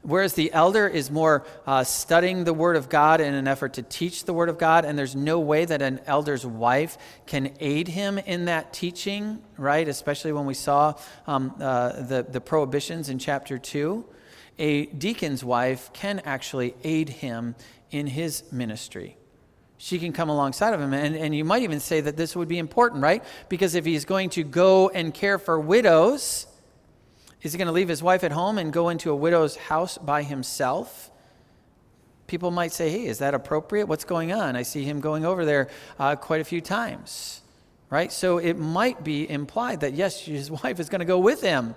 Whereas 0.03 0.33
the 0.33 0.51
elder 0.51 0.87
is 0.87 1.11
more 1.11 1.45
uh, 1.67 1.83
studying 1.83 2.43
the 2.43 2.53
Word 2.53 2.75
of 2.75 2.89
God 2.89 3.21
in 3.21 3.35
an 3.35 3.47
effort 3.47 3.73
to 3.73 3.83
teach 3.83 4.25
the 4.25 4.33
Word 4.33 4.49
of 4.49 4.57
God, 4.57 4.83
and 4.83 4.97
there's 4.97 5.15
no 5.15 5.39
way 5.39 5.63
that 5.65 5.81
an 5.81 5.99
elder's 6.07 6.45
wife 6.45 6.97
can 7.27 7.53
aid 7.59 7.87
him 7.87 8.17
in 8.17 8.45
that 8.45 8.73
teaching, 8.73 9.39
right? 9.57 9.87
Especially 9.87 10.31
when 10.31 10.47
we 10.47 10.55
saw 10.55 10.95
um, 11.27 11.53
uh, 11.59 12.01
the, 12.01 12.25
the 12.27 12.41
prohibitions 12.41 13.09
in 13.09 13.19
chapter 13.19 13.59
2. 13.59 14.03
A 14.57 14.87
deacon's 14.87 15.43
wife 15.43 15.91
can 15.93 16.19
actually 16.25 16.75
aid 16.83 17.09
him 17.09 17.55
in 17.91 18.07
his 18.07 18.43
ministry. 18.51 19.17
She 19.77 19.99
can 19.99 20.13
come 20.13 20.29
alongside 20.29 20.73
of 20.73 20.81
him. 20.81 20.93
And, 20.93 21.15
and 21.15 21.35
you 21.35 21.43
might 21.43 21.63
even 21.63 21.79
say 21.79 22.01
that 22.01 22.17
this 22.17 22.35
would 22.35 22.47
be 22.47 22.59
important, 22.59 23.01
right? 23.01 23.23
Because 23.49 23.75
if 23.75 23.85
he's 23.85 24.05
going 24.05 24.29
to 24.31 24.43
go 24.43 24.89
and 24.89 25.13
care 25.13 25.39
for 25.39 25.59
widows, 25.59 26.45
is 27.41 27.53
he 27.53 27.57
going 27.57 27.67
to 27.67 27.71
leave 27.71 27.89
his 27.89 28.03
wife 28.03 28.23
at 28.23 28.31
home 28.31 28.57
and 28.57 28.71
go 28.71 28.89
into 28.89 29.11
a 29.11 29.15
widow's 29.15 29.55
house 29.55 29.97
by 29.97 30.23
himself? 30.23 31.09
People 32.27 32.51
might 32.51 32.71
say, 32.71 32.89
hey, 32.89 33.05
is 33.05 33.19
that 33.19 33.33
appropriate? 33.33 33.87
What's 33.87 34.05
going 34.05 34.31
on? 34.31 34.55
I 34.55 34.61
see 34.61 34.83
him 34.83 34.99
going 34.99 35.25
over 35.25 35.43
there 35.43 35.69
uh, 35.99 36.15
quite 36.15 36.39
a 36.39 36.43
few 36.43 36.61
times, 36.61 37.41
right? 37.89 38.11
So 38.11 38.37
it 38.37 38.57
might 38.57 39.03
be 39.03 39.29
implied 39.29 39.81
that, 39.81 39.93
yes, 39.93 40.21
his 40.21 40.51
wife 40.63 40.79
is 40.79 40.87
going 40.87 40.99
to 40.99 41.05
go 41.05 41.19
with 41.19 41.41
him, 41.41 41.75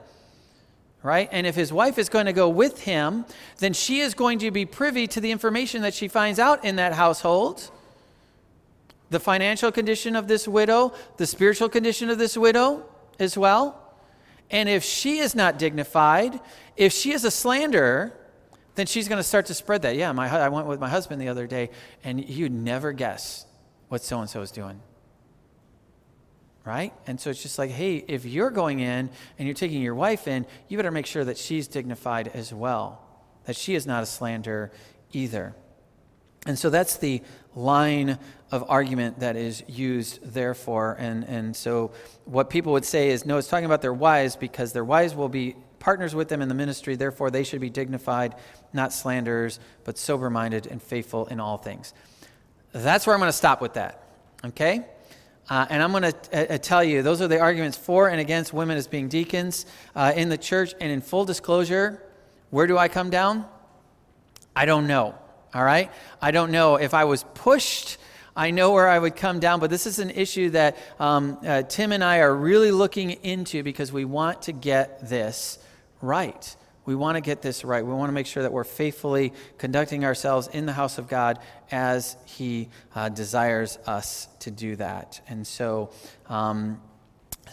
right? 1.03 1.29
And 1.33 1.47
if 1.47 1.55
his 1.55 1.73
wife 1.73 1.99
is 1.99 2.09
going 2.09 2.27
to 2.27 2.33
go 2.33 2.49
with 2.49 2.83
him, 2.83 3.25
then 3.59 3.73
she 3.73 4.01
is 4.01 4.15
going 4.15 4.39
to 4.41 4.51
be 4.51 4.67
privy 4.67 5.07
to 5.09 5.21
the 5.21 5.31
information 5.31 5.83
that 5.83 5.95
she 5.95 6.09
finds 6.09 6.39
out 6.39 6.65
in 6.65 6.77
that 6.77 6.93
household 6.93 7.71
the 9.11 9.21
financial 9.21 9.71
condition 9.71 10.17
of 10.17 10.29
this 10.29 10.49
widow, 10.49 10.93
the 11.19 11.27
spiritual 11.27 11.69
condition 11.69 12.11
of 12.11 12.19
this 12.19 12.37
widow 12.37 12.85
as 13.19 13.39
well. 13.39 13.84
And 14.51 14.69
if 14.69 14.85
she 14.85 15.19
is 15.19 15.35
not 15.35 15.59
dignified, 15.59 16.41
if 16.77 16.93
she 16.93 17.13
is 17.13 17.25
a 17.25 17.31
slanderer, 17.31 18.13
then 18.75 18.87
she's 18.87 19.09
going 19.09 19.19
to 19.19 19.25
start 19.25 19.47
to 19.47 19.55
spread 19.55 19.83
that. 19.83 19.97
Yeah, 19.97 20.13
my, 20.13 20.29
I 20.29 20.49
went 20.49 20.67
with 20.67 20.81
my 20.81 20.89
husband 20.89 21.21
the 21.21 21.29
other 21.29 21.47
day, 21.47 21.71
and 22.03 22.23
you'd 22.25 22.53
never 22.53 22.93
guess 22.93 23.47
what 23.89 24.03
so 24.03 24.21
and 24.21 24.29
so 24.29 24.41
is 24.43 24.51
doing. 24.51 24.81
Right? 26.65 26.93
And 27.07 27.21
so 27.21 27.31
it's 27.31 27.43
just 27.43 27.59
like, 27.59 27.71
hey, 27.71 28.05
if 28.09 28.25
you're 28.25 28.51
going 28.51 28.81
in 28.81 29.11
and 29.39 29.47
you're 29.47 29.55
taking 29.55 29.83
your 29.83 29.95
wife 29.95 30.27
in, 30.27 30.47
you 30.69 30.79
better 30.79 30.91
make 30.91 31.07
sure 31.07 31.25
that 31.25 31.37
she's 31.37 31.69
dignified 31.69 32.29
as 32.29 32.55
well, 32.55 33.03
that 33.45 33.55
she 33.55 33.75
is 33.75 33.87
not 33.87 34.03
a 34.03 34.07
slanderer 34.07 34.73
either. 35.13 35.55
And 36.47 36.59
so 36.59 36.71
that's 36.71 36.97
the 36.99 37.23
line 37.55 38.19
of 38.51 38.65
argument 38.69 39.21
that 39.21 39.37
is 39.37 39.63
used, 39.67 40.21
therefore. 40.23 40.97
And, 40.99 41.25
and 41.25 41.57
so 41.57 41.93
what 42.25 42.51
people 42.51 42.73
would 42.73 42.85
say 42.85 43.11
is 43.11 43.25
no, 43.25 43.39
it's 43.39 43.49
talking 43.49 43.65
about 43.65 43.83
their 43.83 43.95
wives 43.95 44.37
because 44.37 44.73
their 44.73 44.85
wives 44.85 45.15
will 45.15 45.29
be 45.29 45.57
partners 45.85 46.15
with 46.15 46.29
them 46.29 46.41
in 46.41 46.49
the 46.49 46.55
ministry, 46.55 46.97
therefore 46.97 47.31
they 47.31 47.45
should 47.45 47.61
be 47.61 47.69
dignified, 47.69 48.35
not 48.73 48.91
slanderers, 48.91 49.61
but 49.85 49.99
sober 49.99 50.31
minded 50.31 50.67
and 50.67 50.83
faithful 50.83 51.27
in 51.27 51.39
all 51.39 51.59
things. 51.59 51.93
That's 52.73 53.07
where 53.07 53.15
I'm 53.15 53.21
going 53.21 53.29
to 53.29 53.37
stop 53.37 53.61
with 53.61 53.75
that. 53.75 54.03
Okay? 54.47 54.87
Uh, 55.51 55.67
and 55.69 55.83
I'm 55.83 55.91
going 55.91 56.05
to 56.05 56.15
uh, 56.33 56.55
uh, 56.55 56.59
tell 56.59 56.83
you, 56.83 57.03
those 57.03 57.21
are 57.21 57.29
the 57.29 57.39
arguments 57.39 57.77
for 57.77 58.09
and 58.09 58.19
against 58.19 58.55
women 58.55 58.79
as 58.79 58.87
being 58.87 59.09
deacons 59.09 59.67
uh, 59.95 60.15
in 60.17 60.31
the 60.31 60.39
church. 60.39 60.75
And 60.81 60.91
in 60.91 61.03
full 61.03 61.27
disclosure, 61.27 62.03
where 62.49 62.67
do 62.67 62.79
I 62.79 62.89
come 62.89 63.11
down? 63.11 63.45
I 64.57 64.65
don't 64.65 64.87
know. 64.87 65.15
All 65.55 65.65
right? 65.65 65.91
I 66.21 66.33
don't 66.33 66.51
know. 66.51 66.77
If 66.77 66.95
I 66.95 67.05
was 67.05 67.25
pushed, 67.35 67.99
I 68.35 68.51
know 68.51 68.73
where 68.73 68.89
I 68.89 68.99
would 68.99 69.15
come 69.15 69.39
down, 69.39 69.61
but 69.61 69.71
this 69.71 69.87
is 69.87 70.01
an 70.01 70.11
issue 70.11 70.51
that 70.51 70.77
um, 70.99 71.39
uh, 71.47 71.63
Tim 71.63 71.93
and 71.93 72.03
I 72.03 72.19
are 72.19 72.35
really 72.35 72.73
looking 72.73 73.13
into 73.13 73.63
because 73.63 73.93
we 73.93 74.05
want 74.05 74.43
to 74.43 74.53
get 74.53 75.09
this 75.09 75.61
right. 76.01 76.57
We 76.87 76.97
want 76.97 77.17
to 77.17 77.21
get 77.21 77.41
this 77.41 77.65
right. 77.65 77.87
We 77.87 77.95
want 77.95 78.09
to 78.09 78.13
make 78.13 78.27
sure 78.27 78.43
that 78.43 78.53
we're 78.53 78.65
faithfully 78.65 79.33
conducting 79.57 80.05
ourselves 80.05 80.49
in 80.49 80.67
the 80.67 80.73
house 80.73 80.99
of 80.99 81.09
God 81.09 81.39
as 81.71 82.17
He 82.27 82.69
uh, 82.95 83.09
desires 83.09 83.79
us 83.87 84.27
to 84.41 84.51
do 84.51 84.75
that. 84.77 85.21
And 85.29 85.47
so, 85.47 85.93
um, 86.29 86.83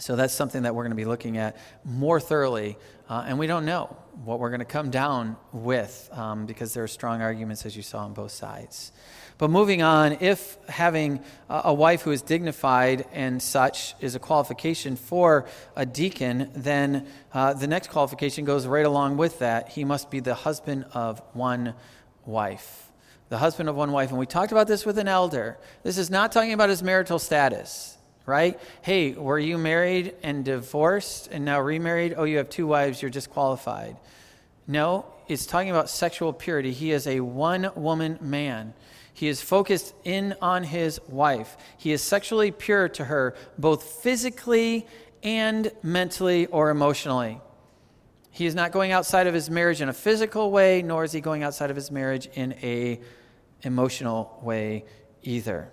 so 0.00 0.16
that's 0.16 0.34
something 0.34 0.62
that 0.62 0.74
we're 0.74 0.82
going 0.82 0.90
to 0.90 0.96
be 0.96 1.04
looking 1.04 1.38
at 1.38 1.56
more 1.84 2.18
thoroughly. 2.18 2.76
Uh, 3.12 3.22
and 3.26 3.38
we 3.38 3.46
don't 3.46 3.66
know 3.66 3.94
what 4.24 4.40
we're 4.40 4.48
going 4.48 4.60
to 4.60 4.64
come 4.64 4.88
down 4.88 5.36
with 5.52 6.08
um, 6.12 6.46
because 6.46 6.72
there 6.72 6.82
are 6.82 6.88
strong 6.88 7.20
arguments, 7.20 7.66
as 7.66 7.76
you 7.76 7.82
saw 7.82 7.98
on 8.06 8.14
both 8.14 8.30
sides. 8.30 8.90
But 9.36 9.50
moving 9.50 9.82
on, 9.82 10.16
if 10.20 10.56
having 10.66 11.20
a 11.50 11.74
wife 11.74 12.00
who 12.00 12.10
is 12.10 12.22
dignified 12.22 13.04
and 13.12 13.42
such 13.42 13.94
is 14.00 14.14
a 14.14 14.18
qualification 14.18 14.96
for 14.96 15.46
a 15.76 15.84
deacon, 15.84 16.50
then 16.54 17.06
uh, 17.34 17.52
the 17.52 17.66
next 17.66 17.90
qualification 17.90 18.46
goes 18.46 18.66
right 18.66 18.86
along 18.86 19.18
with 19.18 19.40
that. 19.40 19.68
He 19.68 19.84
must 19.84 20.10
be 20.10 20.20
the 20.20 20.34
husband 20.34 20.86
of 20.94 21.20
one 21.34 21.74
wife. 22.24 22.90
The 23.28 23.36
husband 23.36 23.68
of 23.68 23.76
one 23.76 23.92
wife. 23.92 24.08
And 24.08 24.18
we 24.18 24.24
talked 24.24 24.52
about 24.52 24.68
this 24.68 24.86
with 24.86 24.96
an 24.96 25.08
elder. 25.08 25.58
This 25.82 25.98
is 25.98 26.08
not 26.08 26.32
talking 26.32 26.54
about 26.54 26.70
his 26.70 26.82
marital 26.82 27.18
status 27.18 27.91
right? 28.26 28.58
Hey, 28.82 29.12
were 29.12 29.38
you 29.38 29.58
married 29.58 30.14
and 30.22 30.44
divorced 30.44 31.28
and 31.30 31.44
now 31.44 31.60
remarried? 31.60 32.14
Oh, 32.16 32.24
you 32.24 32.38
have 32.38 32.48
two 32.48 32.66
wives, 32.66 33.02
you're 33.02 33.10
disqualified. 33.10 33.96
No, 34.66 35.06
it's 35.28 35.46
talking 35.46 35.70
about 35.70 35.90
sexual 35.90 36.32
purity. 36.32 36.72
He 36.72 36.92
is 36.92 37.06
a 37.06 37.20
one 37.20 37.70
woman 37.74 38.18
man. 38.20 38.74
He 39.12 39.28
is 39.28 39.42
focused 39.42 39.94
in 40.04 40.34
on 40.40 40.64
his 40.64 41.00
wife. 41.08 41.56
He 41.76 41.92
is 41.92 42.02
sexually 42.02 42.50
pure 42.50 42.88
to 42.90 43.04
her, 43.04 43.34
both 43.58 43.82
physically 43.82 44.86
and 45.22 45.70
mentally 45.82 46.46
or 46.46 46.70
emotionally. 46.70 47.40
He 48.30 48.46
is 48.46 48.54
not 48.54 48.72
going 48.72 48.92
outside 48.92 49.26
of 49.26 49.34
his 49.34 49.50
marriage 49.50 49.82
in 49.82 49.88
a 49.90 49.92
physical 49.92 50.50
way, 50.50 50.80
nor 50.80 51.04
is 51.04 51.12
he 51.12 51.20
going 51.20 51.42
outside 51.42 51.70
of 51.70 51.76
his 51.76 51.90
marriage 51.90 52.26
in 52.34 52.54
a 52.62 53.00
emotional 53.62 54.38
way 54.42 54.84
either. 55.22 55.70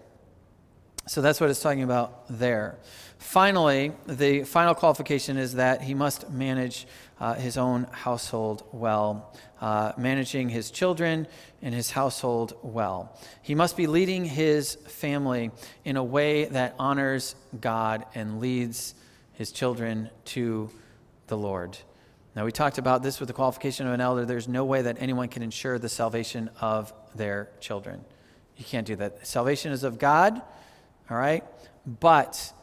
So 1.10 1.24
that's 1.24 1.42
what 1.42 1.50
it's 1.50 1.60
talking 1.60 1.82
about 1.82 2.26
there. 2.30 2.78
Finally, 3.18 3.94
the 4.06 4.44
final 4.44 4.76
qualification 4.76 5.38
is 5.38 5.56
that 5.56 5.82
he 5.82 5.96
must 5.96 6.30
manage 6.30 6.86
uh, 7.20 7.34
his 7.34 7.58
own 7.58 7.88
household 7.92 8.64
well, 8.72 9.36
uh, 9.60 9.94
managing 9.98 10.50
his 10.50 10.70
children 10.70 11.26
and 11.64 11.74
his 11.74 11.90
household 11.90 12.54
well. 12.62 13.18
He 13.42 13.56
must 13.56 13.76
be 13.76 13.88
leading 13.88 14.24
his 14.24 14.76
family 14.76 15.50
in 15.84 15.98
a 15.98 16.04
way 16.04 16.46
that 16.46 16.76
honors 16.78 17.34
God 17.60 18.06
and 18.14 18.40
leads 18.40 18.94
his 19.34 19.52
children 19.52 20.12
to 20.26 20.70
the 21.26 21.38
Lord. 21.38 21.76
Now, 22.36 22.46
we 22.46 22.52
talked 22.52 22.78
about 22.78 23.02
this 23.02 23.20
with 23.20 23.26
the 23.26 23.34
qualification 23.34 23.88
of 23.88 23.94
an 23.94 24.00
elder. 24.00 24.26
There's 24.26 24.48
no 24.48 24.64
way 24.64 24.84
that 24.84 24.98
anyone 25.00 25.28
can 25.28 25.42
ensure 25.42 25.80
the 25.80 25.90
salvation 25.90 26.52
of 26.62 26.94
their 27.16 27.50
children. 27.60 28.06
You 28.58 28.66
can't 28.66 28.86
do 28.86 28.96
that. 28.98 29.26
Salvation 29.26 29.72
is 29.72 29.84
of 29.84 29.98
God, 29.98 30.44
all 31.10 31.18
right? 31.18 31.44
But 31.86 32.54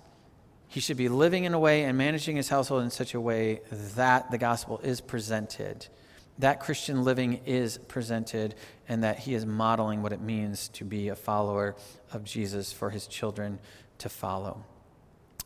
he 0.68 0.80
should 0.80 0.97
be 0.97 1.09
living 1.09 1.44
in 1.44 1.55
a 1.55 1.59
way 1.59 1.84
and 1.84 1.97
managing 1.97 2.36
his 2.36 2.49
household 2.49 2.82
in 2.82 2.90
such 2.90 3.14
a 3.14 3.20
way 3.20 3.61
that 3.70 4.30
the 4.30 4.38
gospel 4.38 4.78
is 4.82 5.01
presented, 5.01 5.86
that 6.38 6.61
Christian 6.61 7.03
living 7.03 7.40
is 7.47 7.78
presented, 7.88 8.55
and 8.88 9.03
that 9.03 9.20
he 9.20 9.34
is 9.34 9.47
modeling 9.47 10.03
what 10.03 10.12
it 10.12 10.20
means 10.20 10.68
to 10.68 10.84
be 10.84 11.09
a 11.09 11.16
follower 11.16 11.76
of 12.12 12.24
Jesus 12.24 12.72
for 12.72 12.90
his 12.90 13.07
children 13.07 13.59
to 13.99 14.09
follow. 14.09 14.64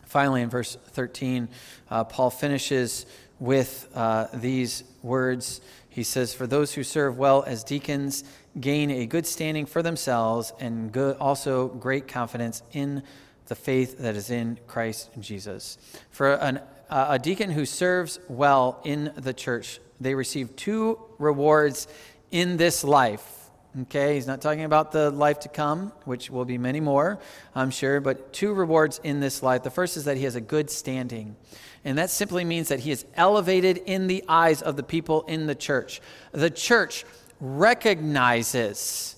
Finally, 0.05 0.43
in 0.43 0.51
verse 0.51 0.77
13, 0.89 1.49
uh, 1.89 2.03
Paul 2.03 2.31
finishes 2.31 3.07
with 3.39 3.89
uh, 3.95 4.27
these 4.35 4.83
words. 5.03 5.61
He 5.89 6.03
says, 6.03 6.35
For 6.35 6.49
those 6.49 6.75
who 6.75 6.83
serve 6.83 7.17
well 7.17 7.45
as 7.47 7.63
deacons 7.63 8.25
gain 8.59 8.91
a 8.91 9.07
good 9.07 9.27
standing 9.27 9.67
for 9.67 9.83
themselves 9.83 10.53
and 10.59 10.91
good, 10.91 11.17
also 11.19 11.69
great 11.69 12.09
confidence 12.09 12.63
in 12.73 13.03
the 13.47 13.55
faith 13.55 13.99
that 13.99 14.17
is 14.17 14.31
in 14.31 14.59
Christ 14.67 15.11
Jesus. 15.21 15.79
For 16.11 16.35
an, 16.35 16.59
uh, 16.89 17.07
a 17.11 17.19
deacon 17.19 17.51
who 17.51 17.65
serves 17.65 18.19
well 18.29 18.81
in 18.85 19.13
the 19.17 19.33
church, 19.33 19.81
they 20.01 20.15
receive 20.15 20.57
two 20.57 20.99
rewards 21.19 21.87
in 22.31 22.57
this 22.57 22.83
life. 22.83 23.37
Okay, 23.83 24.15
he's 24.15 24.27
not 24.27 24.41
talking 24.41 24.65
about 24.65 24.91
the 24.91 25.11
life 25.11 25.41
to 25.41 25.49
come, 25.49 25.93
which 26.05 26.29
will 26.29 26.45
be 26.45 26.59
many 26.59 26.81
more, 26.81 27.21
I'm 27.55 27.71
sure, 27.71 28.01
but 28.01 28.33
two 28.33 28.53
rewards 28.53 29.01
in 29.05 29.21
this 29.21 29.45
life. 29.45 29.63
The 29.63 29.71
first 29.71 29.97
is 29.97 30.07
that 30.07 30.17
he 30.17 30.25
has 30.25 30.35
a 30.35 30.41
good 30.41 30.71
standing. 30.71 31.37
And 31.85 31.97
that 31.97 32.11
simply 32.11 32.45
means 32.45 32.69
that 32.69 32.81
he 32.81 32.91
is 32.91 33.05
elevated 33.15 33.79
in 33.79 34.09
the 34.09 34.25
eyes 34.29 34.61
of 34.61 34.77
the 34.77 34.83
people 34.83 35.23
in 35.23 35.47
the 35.47 35.55
church. 35.55 36.01
The 36.33 36.51
church 36.51 37.05
recognizes 37.41 39.17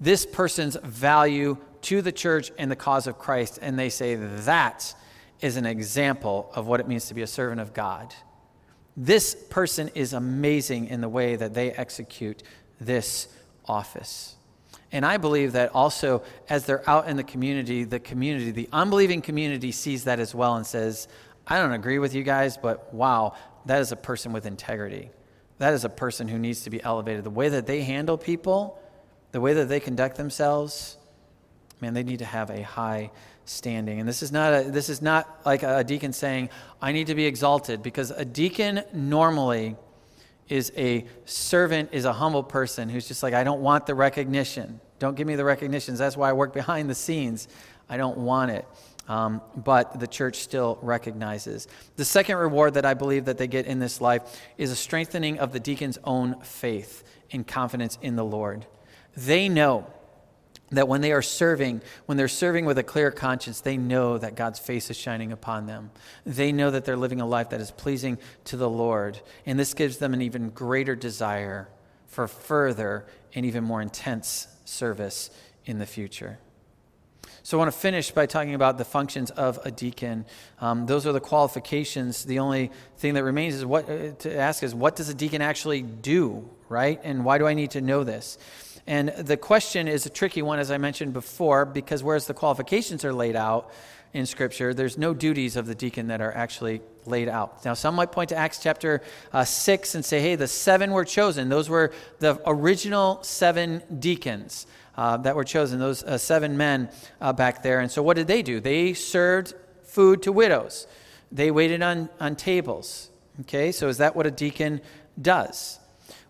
this 0.00 0.26
person's 0.26 0.76
value 0.76 1.56
to 1.82 2.02
the 2.02 2.12
church 2.12 2.50
and 2.58 2.70
the 2.70 2.76
cause 2.76 3.06
of 3.06 3.18
Christ, 3.18 3.58
and 3.62 3.78
they 3.78 3.88
say 3.88 4.14
that 4.14 4.94
is 5.40 5.56
an 5.56 5.66
example 5.66 6.50
of 6.54 6.66
what 6.66 6.80
it 6.80 6.88
means 6.88 7.06
to 7.06 7.14
be 7.14 7.22
a 7.22 7.26
servant 7.26 7.60
of 7.60 7.74
God. 7.74 8.14
This 8.96 9.34
person 9.34 9.90
is 9.94 10.12
amazing 10.14 10.88
in 10.88 11.00
the 11.00 11.08
way 11.08 11.36
that 11.36 11.52
they 11.52 11.70
execute 11.72 12.42
this 12.80 13.28
office. 13.66 14.36
And 14.92 15.04
I 15.04 15.18
believe 15.18 15.52
that 15.52 15.74
also 15.74 16.22
as 16.48 16.64
they're 16.64 16.88
out 16.88 17.08
in 17.08 17.16
the 17.16 17.24
community, 17.24 17.84
the 17.84 18.00
community, 18.00 18.50
the 18.50 18.68
unbelieving 18.72 19.20
community 19.20 19.72
sees 19.72 20.04
that 20.04 20.20
as 20.20 20.34
well 20.34 20.56
and 20.56 20.66
says, 20.66 21.08
I 21.46 21.58
don't 21.58 21.72
agree 21.72 21.98
with 21.98 22.14
you 22.14 22.22
guys, 22.22 22.56
but 22.56 22.92
wow, 22.94 23.34
that 23.66 23.80
is 23.80 23.92
a 23.92 23.96
person 23.96 24.32
with 24.32 24.46
integrity. 24.46 25.10
That 25.58 25.74
is 25.74 25.84
a 25.84 25.88
person 25.88 26.28
who 26.28 26.38
needs 26.38 26.62
to 26.62 26.70
be 26.70 26.82
elevated. 26.82 27.24
The 27.24 27.30
way 27.30 27.48
that 27.48 27.66
they 27.66 27.82
handle 27.82 28.18
people, 28.18 28.78
the 29.32 29.40
way 29.40 29.54
that 29.54 29.68
they 29.68 29.80
conduct 29.80 30.16
themselves, 30.16 30.98
man, 31.80 31.94
they 31.94 32.02
need 32.02 32.18
to 32.18 32.24
have 32.24 32.50
a 32.50 32.62
high 32.62 33.10
standing. 33.44 34.00
And 34.00 34.08
this 34.08 34.22
is 34.22 34.32
not 34.32 34.52
a, 34.52 34.70
this 34.70 34.88
is 34.88 35.00
not 35.00 35.40
like 35.46 35.62
a 35.62 35.84
deacon 35.84 36.12
saying, 36.12 36.50
"I 36.82 36.92
need 36.92 37.06
to 37.06 37.14
be 37.14 37.24
exalted," 37.24 37.82
because 37.82 38.10
a 38.10 38.24
deacon 38.24 38.82
normally 38.92 39.76
is 40.48 40.72
a 40.76 41.06
servant, 41.24 41.90
is 41.92 42.04
a 42.04 42.12
humble 42.12 42.42
person 42.42 42.88
who's 42.88 43.08
just 43.08 43.22
like, 43.22 43.34
"I 43.34 43.44
don't 43.44 43.62
want 43.62 43.86
the 43.86 43.94
recognition. 43.94 44.80
Don't 44.98 45.16
give 45.16 45.26
me 45.26 45.36
the 45.36 45.44
recognitions. 45.44 45.98
That's 45.98 46.16
why 46.16 46.30
I 46.30 46.32
work 46.32 46.52
behind 46.52 46.90
the 46.90 46.94
scenes. 46.94 47.48
I 47.88 47.96
don't 47.96 48.18
want 48.18 48.50
it." 48.50 48.66
Um, 49.08 49.40
but 49.56 50.00
the 50.00 50.06
church 50.06 50.38
still 50.38 50.78
recognizes. 50.82 51.68
The 51.94 52.04
second 52.04 52.38
reward 52.38 52.74
that 52.74 52.84
I 52.84 52.94
believe 52.94 53.26
that 53.26 53.38
they 53.38 53.46
get 53.46 53.66
in 53.66 53.78
this 53.78 54.00
life 54.00 54.22
is 54.58 54.72
a 54.72 54.76
strengthening 54.76 55.38
of 55.38 55.52
the 55.52 55.60
deacon's 55.60 55.98
own 56.02 56.40
faith 56.40 57.04
and 57.30 57.46
confidence 57.46 57.98
in 58.02 58.16
the 58.16 58.24
Lord. 58.24 58.66
They 59.16 59.48
know 59.48 59.86
that 60.70 60.88
when 60.88 61.00
they 61.00 61.12
are 61.12 61.22
serving, 61.22 61.82
when 62.06 62.18
they're 62.18 62.28
serving 62.28 62.64
with 62.64 62.78
a 62.78 62.82
clear 62.82 63.12
conscience, 63.12 63.60
they 63.60 63.76
know 63.76 64.18
that 64.18 64.34
God's 64.34 64.58
face 64.58 64.90
is 64.90 64.96
shining 64.96 65.30
upon 65.30 65.66
them. 65.66 65.90
They 66.24 66.50
know 66.50 66.70
that 66.72 66.84
they're 66.84 66.96
living 66.96 67.20
a 67.20 67.26
life 67.26 67.50
that 67.50 67.60
is 67.60 67.70
pleasing 67.70 68.18
to 68.46 68.56
the 68.56 68.68
Lord. 68.68 69.20
And 69.44 69.58
this 69.58 69.74
gives 69.74 69.98
them 69.98 70.12
an 70.12 70.22
even 70.22 70.50
greater 70.50 70.96
desire 70.96 71.68
for 72.06 72.26
further 72.26 73.06
and 73.34 73.46
even 73.46 73.62
more 73.62 73.80
intense 73.80 74.48
service 74.64 75.30
in 75.64 75.78
the 75.78 75.86
future. 75.86 76.38
So 77.46 77.56
I 77.56 77.58
want 77.60 77.72
to 77.72 77.78
finish 77.78 78.10
by 78.10 78.26
talking 78.26 78.54
about 78.54 78.76
the 78.76 78.84
functions 78.84 79.30
of 79.30 79.60
a 79.64 79.70
deacon. 79.70 80.26
Um, 80.60 80.86
those 80.86 81.06
are 81.06 81.12
the 81.12 81.20
qualifications. 81.20 82.24
The 82.24 82.40
only 82.40 82.72
thing 82.96 83.14
that 83.14 83.22
remains 83.22 83.54
is 83.54 83.64
what 83.64 83.88
uh, 83.88 84.10
to 84.18 84.36
ask 84.36 84.64
is 84.64 84.74
what 84.74 84.96
does 84.96 85.08
a 85.10 85.14
deacon 85.14 85.40
actually 85.40 85.82
do, 85.82 86.50
right? 86.68 87.00
And 87.04 87.24
why 87.24 87.38
do 87.38 87.46
I 87.46 87.54
need 87.54 87.70
to 87.70 87.80
know 87.80 88.02
this? 88.02 88.36
And 88.84 89.10
the 89.10 89.36
question 89.36 89.86
is 89.86 90.06
a 90.06 90.10
tricky 90.10 90.42
one, 90.42 90.58
as 90.58 90.72
I 90.72 90.78
mentioned 90.78 91.12
before, 91.12 91.64
because 91.64 92.02
whereas 92.02 92.26
the 92.26 92.34
qualifications 92.34 93.04
are 93.04 93.12
laid 93.12 93.36
out 93.36 93.70
in 94.12 94.26
Scripture, 94.26 94.72
there's 94.72 94.96
no 94.96 95.12
duties 95.14 95.56
of 95.56 95.66
the 95.66 95.74
deacon 95.74 96.08
that 96.08 96.20
are 96.20 96.32
actually 96.32 96.80
laid 97.04 97.28
out. 97.28 97.64
Now, 97.64 97.74
some 97.74 97.94
might 97.94 98.12
point 98.12 98.30
to 98.30 98.36
Acts 98.36 98.58
chapter 98.62 99.02
uh, 99.32 99.44
6 99.44 99.94
and 99.94 100.04
say, 100.04 100.20
hey, 100.20 100.36
the 100.36 100.48
seven 100.48 100.92
were 100.92 101.04
chosen. 101.04 101.48
Those 101.48 101.68
were 101.68 101.92
the 102.18 102.40
original 102.46 103.22
seven 103.22 103.82
deacons 103.98 104.66
uh, 104.96 105.18
that 105.18 105.36
were 105.36 105.44
chosen, 105.44 105.78
those 105.78 106.02
uh, 106.02 106.18
seven 106.18 106.56
men 106.56 106.88
uh, 107.20 107.32
back 107.32 107.62
there. 107.62 107.80
And 107.80 107.90
so, 107.90 108.02
what 108.02 108.16
did 108.16 108.26
they 108.26 108.42
do? 108.42 108.60
They 108.60 108.94
served 108.94 109.54
food 109.82 110.22
to 110.22 110.32
widows, 110.32 110.86
they 111.30 111.50
waited 111.50 111.82
on, 111.82 112.08
on 112.20 112.36
tables. 112.36 113.10
Okay, 113.42 113.70
so 113.70 113.88
is 113.88 113.98
that 113.98 114.16
what 114.16 114.26
a 114.26 114.30
deacon 114.30 114.80
does? 115.20 115.78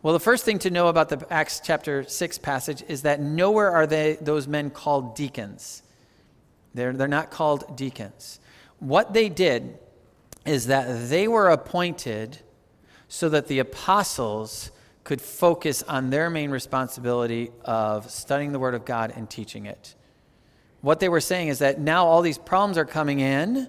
Well, 0.03 0.13
the 0.13 0.21
first 0.21 0.45
thing 0.45 0.59
to 0.61 0.71
know 0.71 0.89
about 0.89 1.09
the 1.09 1.25
Acts 1.31 1.61
chapter 1.65 2.03
6 2.03 2.39
passage 2.39 2.83
is 2.89 3.03
that 3.03 3.21
nowhere 3.21 3.71
are 3.71 3.87
they, 3.87 4.19
those 4.21 4.49
men 4.49 4.71
called 4.71 5.15
deacons. 5.15 5.83
They're, 6.77 6.93
they're 6.93 7.09
not 7.09 7.31
called 7.31 7.77
deacons. 7.77 8.39
What 8.79 9.15
they 9.15 9.29
did 9.29 9.79
is 10.45 10.67
that 10.67 11.09
they 11.09 11.27
were 11.27 11.49
appointed 11.49 12.39
so 13.09 13.29
that 13.31 13.49
the 13.49 13.59
apostles 13.59 14.71
could 15.03 15.21
focus 15.21 15.83
on 15.85 16.11
their 16.11 16.29
main 16.29 16.51
responsibility 16.51 17.51
of 17.65 18.11
studying 18.11 18.53
the 18.53 18.59
Word 18.59 18.75
of 18.75 18.85
God 18.85 19.13
and 19.17 19.29
teaching 19.31 19.67
it. 19.67 19.95
What 20.83 21.01
they 21.01 21.09
were 21.09 21.21
saying 21.21 21.49
is 21.49 21.61
that 21.61 21.81
now 21.81 22.07
all 22.07 22.23
these 22.23 22.39
problems 22.39 22.77
are 22.77 22.85
coming 22.85 23.21
in 23.21 23.69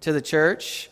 to 0.00 0.12
the 0.12 0.22
church 0.22 0.90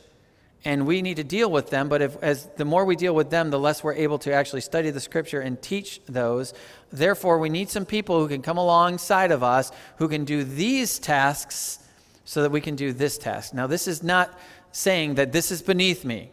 and 0.64 0.86
we 0.86 1.02
need 1.02 1.16
to 1.16 1.24
deal 1.24 1.50
with 1.50 1.70
them 1.70 1.88
but 1.88 2.02
if, 2.02 2.22
as 2.22 2.46
the 2.56 2.64
more 2.64 2.84
we 2.84 2.96
deal 2.96 3.14
with 3.14 3.30
them 3.30 3.50
the 3.50 3.58
less 3.58 3.82
we're 3.82 3.94
able 3.94 4.18
to 4.18 4.32
actually 4.32 4.60
study 4.60 4.90
the 4.90 5.00
scripture 5.00 5.40
and 5.40 5.60
teach 5.60 6.00
those. 6.06 6.54
Therefore 6.90 7.38
we 7.38 7.48
need 7.48 7.68
some 7.68 7.84
people 7.84 8.20
who 8.20 8.28
can 8.28 8.42
come 8.42 8.58
alongside 8.58 9.32
of 9.32 9.42
us 9.42 9.72
who 9.96 10.08
can 10.08 10.24
do 10.24 10.44
these 10.44 10.98
tasks 10.98 11.78
so 12.24 12.42
that 12.42 12.50
we 12.50 12.60
can 12.60 12.76
do 12.76 12.92
this 12.92 13.18
task. 13.18 13.54
Now 13.54 13.66
this 13.66 13.88
is 13.88 14.02
not 14.02 14.38
saying 14.70 15.16
that 15.16 15.32
this 15.32 15.50
is 15.50 15.62
beneath 15.62 16.04
me. 16.04 16.30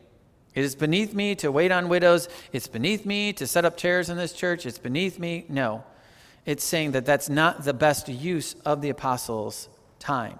It 0.56 0.64
is 0.64 0.76
beneath 0.76 1.14
me 1.14 1.36
to 1.36 1.52
wait 1.52 1.72
on 1.72 1.90
widows. 1.90 2.28
It's 2.52 2.68
beneath 2.68 3.06
me 3.06 3.34
to 3.34 3.48
set 3.48 3.66
up 3.66 3.78
chairs 3.78 4.10
in 4.10 4.18
this 4.18 4.34
church. 4.34 4.66
It's 4.66 4.80
beneath 4.80 5.20
me. 5.20 5.46
No. 5.48 5.84
It's 6.46 6.64
saying 6.64 6.92
that 6.92 7.06
that's 7.06 7.30
not 7.30 7.64
the 7.64 7.74
best 7.74 8.10
use 8.10 8.56
of 8.66 8.82
the 8.82 8.90
apostles 8.90 9.70
time 10.00 10.40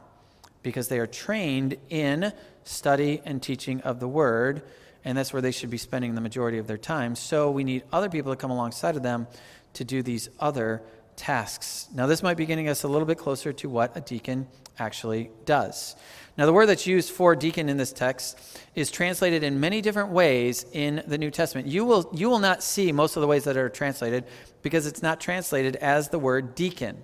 because 0.64 0.88
they 0.88 1.00
are 1.00 1.08
trained 1.08 1.78
in 1.90 2.34
study 2.64 3.22
and 3.26 3.42
teaching 3.42 3.82
of 3.82 4.00
the 4.00 4.08
word, 4.08 4.64
and 5.06 5.18
that's 5.18 5.34
where 5.34 5.42
they 5.42 5.52
should 5.52 5.70
be 5.70 5.78
spending 5.78 6.16
the 6.16 6.22
majority 6.22 6.58
of 6.58 6.68
their 6.68 6.78
time. 6.78 7.16
So 7.16 7.52
we 7.52 7.64
need 7.64 7.84
other 7.92 8.10
people 8.10 8.32
to 8.32 8.38
come 8.38 8.52
alongside 8.52 8.96
of 8.96 9.04
them 9.04 9.28
to 9.74 9.84
do 9.84 10.02
these 10.02 10.30
other 10.40 10.82
tasks. 11.16 11.88
Now, 11.94 12.06
this 12.08 12.24
might 12.24 12.38
be 12.38 12.46
getting 12.46 12.70
us 12.70 12.84
a 12.84 12.88
little 12.88 13.06
bit 13.06 13.18
closer 13.18 13.52
to 13.54 13.70
what 13.70 13.96
a 13.96 14.02
deacon 14.02 14.48
actually 14.78 15.30
does. 15.46 15.96
Now, 16.38 16.46
the 16.46 16.54
word 16.54 16.68
that's 16.68 16.88
used 16.88 17.12
for 17.12 17.36
deacon 17.36 17.68
in 17.68 17.76
this 17.76 17.92
text 17.92 18.40
is 18.74 18.90
translated 18.90 19.44
in 19.44 19.60
many 19.60 19.82
different 19.82 20.12
ways 20.12 20.66
in 20.72 21.04
the 21.06 21.18
New 21.18 21.32
Testament. 21.32 21.68
You 21.68 21.84
will, 21.84 22.10
you 22.14 22.30
will 22.30 22.40
not 22.40 22.64
see 22.64 22.94
most 22.94 23.18
of 23.18 23.22
the 23.22 23.28
ways 23.28 23.44
that 23.44 23.58
are 23.58 23.68
translated 23.68 24.24
because 24.62 24.88
it's 24.88 25.04
not 25.04 25.20
translated 25.20 25.76
as 25.78 26.08
the 26.08 26.20
word 26.20 26.56
deacon. 26.56 26.98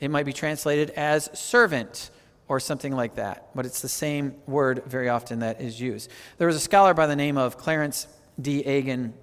It 0.00 0.10
might 0.10 0.26
be 0.26 0.32
translated 0.32 0.90
as 0.90 1.30
servant 1.38 2.10
or 2.50 2.58
something 2.58 2.96
like 2.96 3.14
that, 3.14 3.48
but 3.54 3.64
it's 3.64 3.80
the 3.80 3.88
same 3.88 4.34
word 4.48 4.82
very 4.84 5.08
often 5.08 5.38
that 5.38 5.60
is 5.60 5.80
used. 5.80 6.10
There 6.36 6.48
was 6.48 6.56
a 6.56 6.60
scholar 6.60 6.94
by 6.94 7.06
the 7.06 7.14
name 7.14 7.38
of 7.38 7.56
Clarence 7.56 8.08
D. 8.40 8.64
Agan 8.66 9.14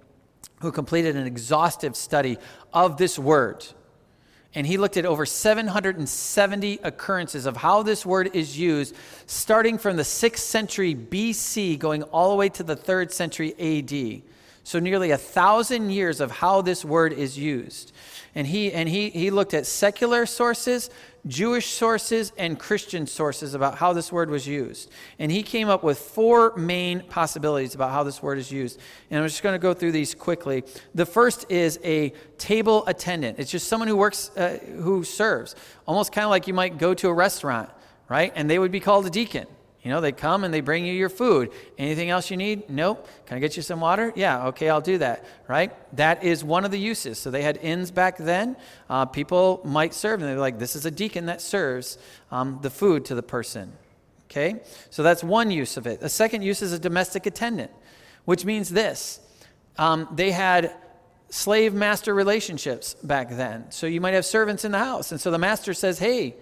who 0.62 0.72
completed 0.72 1.18
an 1.18 1.28
exhaustive 1.28 1.98
study 1.98 2.38
of 2.74 2.96
this 2.96 3.20
word 3.20 3.66
and 4.56 4.66
he 4.66 4.78
looked 4.78 4.96
at 4.96 5.06
over 5.06 5.26
770 5.26 6.80
occurrences 6.84 7.46
of 7.46 7.58
how 7.58 7.84
this 7.84 8.06
word 8.06 8.34
is 8.34 8.58
used, 8.58 8.96
starting 9.26 9.78
from 9.78 9.98
the 9.98 10.04
6th 10.04 10.38
century 10.38 10.96
BC, 10.96 11.78
going 11.78 12.04
all 12.04 12.32
the 12.32 12.36
way 12.38 12.50
to 12.50 12.64
the 12.64 12.76
3rd 12.76 13.12
century 13.12 13.54
AD. 13.60 14.24
So, 14.68 14.80
nearly 14.80 15.12
a 15.12 15.18
thousand 15.18 15.92
years 15.92 16.20
of 16.20 16.30
how 16.30 16.62
this 16.62 16.84
word 16.84 17.14
is 17.14 17.40
used. 17.40 17.94
And 18.36 18.46
he, 18.46 18.74
and 18.74 18.90
he, 18.90 19.10
he 19.12 19.32
looked 19.32 19.54
at 19.54 19.66
secular 19.66 20.26
sources, 20.26 20.90
Jewish 21.26 21.68
sources, 21.68 22.34
and 22.38 22.60
Christian 22.60 23.08
sources 23.08 23.54
about 23.54 23.78
how 23.78 23.94
this 23.94 24.12
word 24.12 24.30
was 24.30 24.46
used. 24.46 24.92
And 25.20 25.32
he 25.32 25.42
came 25.42 25.70
up 25.70 25.84
with 25.84 25.98
four 25.98 26.54
main 26.58 27.00
possibilities 27.00 27.76
about 27.76 27.92
how 27.92 28.04
this 28.04 28.22
word 28.22 28.40
is 28.40 28.52
used. 28.52 28.78
And 29.10 29.22
I'm 29.22 29.26
just 29.30 29.42
going 29.42 29.56
to 29.56 29.58
go 29.58 29.74
through 29.74 29.94
these 29.94 30.14
quickly. 30.14 30.66
The 30.94 31.06
first 31.06 31.50
is 31.50 31.80
a 31.86 32.10
table 32.38 32.86
attendant, 32.88 33.40
it's 33.40 33.50
just 33.50 33.70
someone 33.70 33.88
who 33.88 33.96
works, 33.96 34.32
uh, 34.36 34.60
who 34.82 35.06
serves, 35.06 35.56
almost 35.86 36.12
kind 36.12 36.26
of 36.26 36.30
like 36.30 36.46
you 36.46 36.54
might 36.54 36.78
go 36.78 36.94
to 36.94 37.08
a 37.08 37.14
restaurant, 37.14 37.70
right? 38.10 38.34
And 38.36 38.50
they 38.50 38.60
would 38.60 38.74
be 38.74 38.82
called 38.82 39.06
a 39.06 39.10
deacon. 39.10 39.48
You 39.88 39.94
know, 39.94 40.02
they 40.02 40.12
come 40.12 40.44
and 40.44 40.54
they 40.54 40.60
bring 40.60 40.86
you 40.86 40.92
your 40.92 41.08
food. 41.08 41.50
Anything 41.78 42.10
else 42.10 42.30
you 42.30 42.36
need? 42.36 42.70
Nope. 42.70 43.08
Can 43.26 43.38
I 43.38 43.40
get 43.40 43.56
you 43.56 43.64
some 43.64 43.80
water? 43.80 44.12
Yeah, 44.18 44.48
okay, 44.48 44.70
I'll 44.70 44.82
do 44.82 44.98
that, 44.98 45.24
right? 45.48 45.72
That 45.96 46.26
is 46.26 46.44
one 46.44 46.66
of 46.66 46.72
the 46.72 46.78
uses. 46.78 47.18
So 47.18 47.32
they 47.32 47.42
had 47.42 47.56
inns 47.62 47.90
back 47.90 48.18
then. 48.18 48.58
Uh, 48.90 49.06
people 49.06 49.62
might 49.64 49.94
serve, 49.94 50.20
and 50.20 50.30
they're 50.30 50.40
like, 50.40 50.60
this 50.60 50.76
is 50.76 50.86
a 50.86 50.92
deacon 50.92 51.28
that 51.28 51.40
serves 51.40 51.98
um, 52.32 52.60
the 52.62 52.70
food 52.70 53.06
to 53.06 53.16
the 53.16 53.24
person. 53.24 53.72
Okay? 54.30 54.60
So 54.90 55.04
that's 55.04 55.24
one 55.24 55.52
use 55.52 55.78
of 55.78 55.88
it. 55.88 56.00
A 56.02 56.10
second 56.10 56.42
use 56.42 56.62
is 56.62 56.74
a 56.74 56.80
domestic 56.80 57.26
attendant, 57.26 57.72
which 58.26 58.44
means 58.44 58.68
this 58.68 59.22
um, 59.78 60.10
they 60.14 60.32
had 60.32 60.76
slave 61.30 61.74
master 61.74 62.14
relationships 62.14 62.94
back 62.96 63.30
then. 63.30 63.72
So 63.72 63.88
you 63.88 64.02
might 64.02 64.16
have 64.16 64.26
servants 64.26 64.66
in 64.66 64.74
the 64.74 64.80
house. 64.80 65.14
And 65.14 65.22
so 65.22 65.32
the 65.32 65.38
master 65.38 65.74
says, 65.74 65.98
hey, 65.98 66.36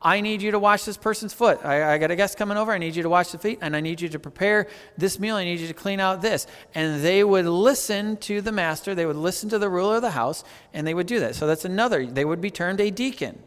I 0.00 0.20
need 0.20 0.42
you 0.42 0.52
to 0.52 0.58
wash 0.58 0.84
this 0.84 0.96
person's 0.96 1.32
foot. 1.32 1.64
I, 1.64 1.94
I, 1.94 1.98
got 1.98 2.12
a 2.12 2.16
guest 2.16 2.38
coming 2.38 2.56
over. 2.56 2.70
I 2.70 2.78
need 2.78 2.94
you 2.94 3.02
to 3.02 3.08
wash 3.08 3.32
the 3.32 3.38
feet, 3.38 3.58
and 3.60 3.74
I 3.74 3.80
need 3.80 4.00
you 4.00 4.08
to 4.10 4.18
prepare 4.20 4.68
this 4.96 5.18
meal. 5.18 5.34
I 5.34 5.44
need 5.44 5.58
you 5.58 5.66
to 5.66 5.74
clean 5.74 5.98
out 5.98 6.22
this. 6.22 6.46
And 6.74 7.02
they 7.02 7.24
would 7.24 7.46
listen 7.46 8.16
to 8.18 8.40
the 8.40 8.52
master. 8.52 8.94
They 8.94 9.06
would 9.06 9.16
listen 9.16 9.48
to 9.50 9.58
the 9.58 9.68
ruler 9.68 9.96
of 9.96 10.02
the 10.02 10.12
house, 10.12 10.44
and 10.72 10.86
they 10.86 10.94
would 10.94 11.08
do 11.08 11.18
that. 11.20 11.34
So 11.34 11.48
that's 11.48 11.64
another. 11.64 12.06
They 12.06 12.24
would 12.24 12.40
be 12.40 12.50
termed 12.50 12.80
a 12.80 12.90
deacon 12.90 13.40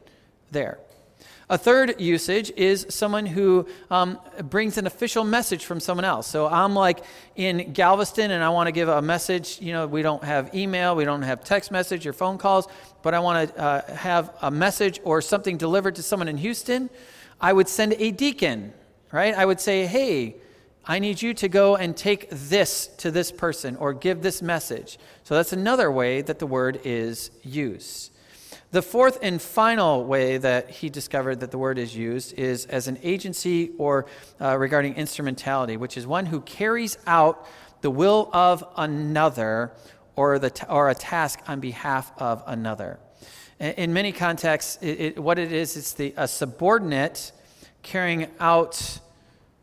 there. 0.52 0.80
A 1.52 1.58
third 1.58 1.99
usage 1.99 2.49
is 2.56 2.86
someone 2.88 3.26
who 3.26 3.68
um, 3.89 4.18
brings 4.43 4.78
an 4.78 4.88
official 4.88 5.26
message 5.26 5.66
from 5.66 5.82
someone 5.82 6.06
else. 6.06 6.26
So 6.26 6.47
I'm 6.47 6.74
like 6.74 7.04
in 7.36 7.74
Galveston 7.74 8.32
and 8.32 8.41
I 8.41 8.47
want 8.47 8.68
to 8.68 8.72
give 8.72 8.88
a 8.88 9.02
message. 9.02 9.60
You 9.60 9.74
know, 9.74 9.86
we 9.86 10.02
don't 10.02 10.24
have 10.24 10.56
email, 10.56 10.95
we 10.95 11.04
don't 11.04 11.24
have 11.24 11.43
text 11.43 11.70
message 11.70 12.08
or 12.08 12.14
phone 12.14 12.38
calls, 12.38 12.70
but 13.02 13.14
I 13.14 13.20
want 13.20 13.49
to 13.49 13.62
uh, 13.62 13.95
have 13.95 14.34
a 14.41 14.49
message 14.49 15.02
or 15.04 15.22
something 15.22 15.58
delivered 15.58 15.95
to 15.95 16.04
someone 16.04 16.30
in 16.30 16.38
Houston. 16.38 16.89
I 17.41 17.52
would 17.52 17.68
send 17.68 17.95
a 17.99 18.12
deacon, 18.12 18.72
right? 19.12 19.36
I 19.36 19.45
would 19.45 19.60
say, 19.60 19.88
hey, 19.88 20.38
I 20.86 20.99
need 20.99 21.22
you 21.22 21.34
to 21.34 21.49
go 21.49 21.76
and 21.76 21.97
take 21.97 22.30
this 22.30 22.88
to 22.99 23.12
this 23.12 23.30
person 23.30 23.76
or 23.76 23.93
give 23.93 24.22
this 24.22 24.41
message. 24.41 24.97
So 25.26 25.36
that's 25.36 25.52
another 25.52 25.91
way 25.91 26.22
that 26.22 26.39
the 26.39 26.47
word 26.47 26.80
is 26.86 27.30
used. 27.43 28.11
The 28.72 28.82
fourth 28.82 29.17
and 29.22 29.41
final 29.41 30.05
way 30.05 30.38
that 30.38 30.69
he 30.69 30.89
discovered 30.89 31.41
that 31.41 31.51
the 31.51 31.57
word 31.57 31.78
is 31.78 31.93
used 31.93 32.39
is 32.39 32.65
as 32.67 32.88
an 32.88 32.97
agency 33.03 33.72
or 33.78 34.05
uh, 34.39 34.57
regarding 34.57 34.95
instrumentality, 34.95 35.76
which 35.76 35.97
is 35.97 36.07
one 36.07 36.26
who 36.26 36.39
carries 36.39 36.97
out 37.05 37.45
the 37.82 37.89
will 37.89 38.30
of 38.32 38.63
another 38.78 39.74
or, 40.15 40.39
the 40.39 40.51
t- 40.51 40.65
or 40.69 40.89
a 40.89 40.95
task 40.95 41.41
on 41.49 41.59
behalf 41.59 42.13
of 42.17 42.43
another. 42.47 42.97
In, 43.59 43.91
many 43.91 44.13
contexts, 44.13 44.82
it, 44.82 44.99
it, 44.99 45.19
what 45.19 45.38
it 45.38 45.51
is, 45.51 45.76
it's 45.76 45.91
the, 45.91 46.13
a 46.15 46.26
subordinate 46.26 47.34
carrying 47.84 48.28
out 48.39 48.99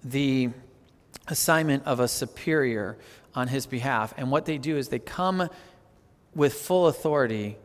the 0.04 0.50
assignment 1.28 1.86
of 1.86 1.98
a 1.98 2.08
superior 2.08 2.98
on 3.34 3.48
his 3.48 3.64
behalf. 3.64 4.12
And 4.18 4.30
what 4.30 4.44
they 4.44 4.58
do 4.58 4.76
is 4.76 4.88
they 4.88 4.98
come 4.98 5.48
with 6.34 6.52
full 6.52 6.88
authority 6.88 7.56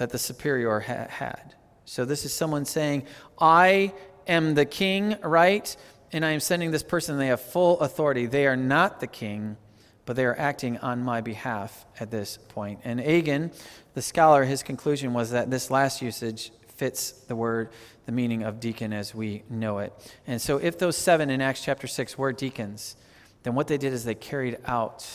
that 0.00 0.08
the 0.08 0.18
superior 0.18 0.80
ha- 0.80 1.08
had. 1.10 1.54
So 1.84 2.06
this 2.06 2.24
is 2.24 2.32
someone 2.32 2.64
saying, 2.64 3.04
I 3.38 3.92
am 4.26 4.54
the 4.54 4.64
king, 4.64 5.14
right? 5.22 5.76
And 6.10 6.24
I 6.24 6.30
am 6.30 6.40
sending 6.40 6.70
this 6.70 6.82
person, 6.82 7.18
they 7.18 7.26
have 7.26 7.42
full 7.42 7.78
authority. 7.80 8.24
They 8.24 8.46
are 8.46 8.56
not 8.56 9.00
the 9.00 9.06
king, 9.06 9.58
but 10.06 10.16
they 10.16 10.24
are 10.24 10.38
acting 10.38 10.78
on 10.78 11.04
my 11.04 11.20
behalf 11.20 11.84
at 12.00 12.10
this 12.10 12.38
point. 12.38 12.80
And 12.82 12.98
Agan, 12.98 13.50
the 13.92 14.00
scholar, 14.00 14.44
his 14.44 14.62
conclusion 14.62 15.12
was 15.12 15.32
that 15.32 15.50
this 15.50 15.70
last 15.70 16.00
usage 16.00 16.50
fits 16.66 17.12
the 17.12 17.36
word, 17.36 17.68
the 18.06 18.12
meaning 18.12 18.42
of 18.42 18.58
deacon 18.58 18.94
as 18.94 19.14
we 19.14 19.42
know 19.50 19.80
it. 19.80 19.92
And 20.26 20.40
so 20.40 20.56
if 20.56 20.78
those 20.78 20.96
seven 20.96 21.28
in 21.28 21.42
Acts 21.42 21.62
chapter 21.62 21.86
6 21.86 22.16
were 22.16 22.32
deacons, 22.32 22.96
then 23.42 23.54
what 23.54 23.66
they 23.66 23.76
did 23.76 23.92
is 23.92 24.06
they 24.06 24.14
carried 24.14 24.56
out 24.64 25.06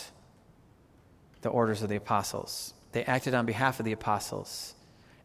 the 1.42 1.50
orders 1.50 1.82
of 1.82 1.90
the 1.90 1.96
apostles. 1.96 2.76
They 2.92 3.04
acted 3.04 3.34
on 3.34 3.48
behalf 3.48 3.80
of 3.80 3.86
the 3.86 3.92
apostles 3.92 4.75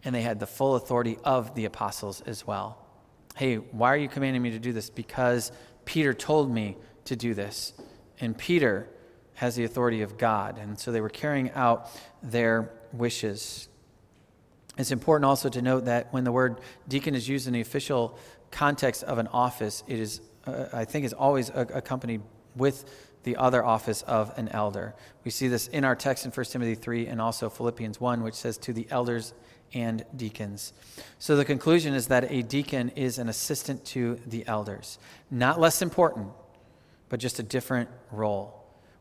and 0.04 0.14
they 0.14 0.22
had 0.22 0.40
the 0.40 0.46
full 0.46 0.76
authority 0.76 1.18
of 1.24 1.54
the 1.54 1.64
apostles 1.64 2.20
as 2.22 2.46
well. 2.46 2.86
Hey, 3.36 3.56
why 3.56 3.92
are 3.92 3.96
you 3.96 4.08
commanding 4.08 4.42
me 4.42 4.50
to 4.50 4.58
do 4.58 4.72
this? 4.72 4.90
Because 4.90 5.52
Peter 5.84 6.14
told 6.14 6.50
me 6.50 6.76
to 7.04 7.16
do 7.16 7.34
this. 7.34 7.72
And 8.20 8.36
Peter 8.36 8.88
has 9.34 9.56
the 9.56 9.64
authority 9.64 10.02
of 10.02 10.18
God. 10.18 10.58
And 10.58 10.78
so 10.78 10.92
they 10.92 11.00
were 11.00 11.08
carrying 11.08 11.50
out 11.52 11.88
their 12.22 12.70
wishes. 12.92 13.68
It's 14.76 14.90
important 14.90 15.24
also 15.24 15.48
to 15.48 15.62
note 15.62 15.86
that 15.86 16.12
when 16.12 16.24
the 16.24 16.32
word 16.32 16.60
deacon 16.88 17.14
is 17.14 17.28
used 17.28 17.46
in 17.46 17.52
the 17.52 17.60
official 17.60 18.18
context 18.50 19.02
of 19.04 19.18
an 19.18 19.28
office, 19.28 19.82
it 19.86 19.98
is, 19.98 20.20
uh, 20.46 20.66
I 20.72 20.84
think, 20.84 21.04
is 21.04 21.12
always 21.12 21.50
accompanied 21.54 22.22
with 22.56 22.84
the 23.22 23.36
other 23.36 23.64
office 23.64 24.02
of 24.02 24.36
an 24.38 24.48
elder. 24.48 24.94
We 25.24 25.30
see 25.30 25.48
this 25.48 25.68
in 25.68 25.84
our 25.84 25.94
text 25.94 26.24
in 26.24 26.30
1 26.30 26.46
Timothy 26.46 26.74
3 26.74 27.06
and 27.06 27.20
also 27.20 27.48
Philippians 27.48 28.00
1, 28.00 28.22
which 28.22 28.34
says, 28.34 28.58
To 28.58 28.72
the 28.72 28.86
elders 28.90 29.34
and 29.72 30.04
deacons. 30.16 30.72
So 31.18 31.36
the 31.36 31.44
conclusion 31.44 31.94
is 31.94 32.08
that 32.08 32.30
a 32.30 32.42
deacon 32.42 32.90
is 32.90 33.18
an 33.18 33.28
assistant 33.28 33.84
to 33.86 34.18
the 34.26 34.46
elders. 34.46 34.98
Not 35.30 35.60
less 35.60 35.82
important, 35.82 36.28
but 37.08 37.20
just 37.20 37.38
a 37.38 37.42
different 37.42 37.88
role. 38.10 38.56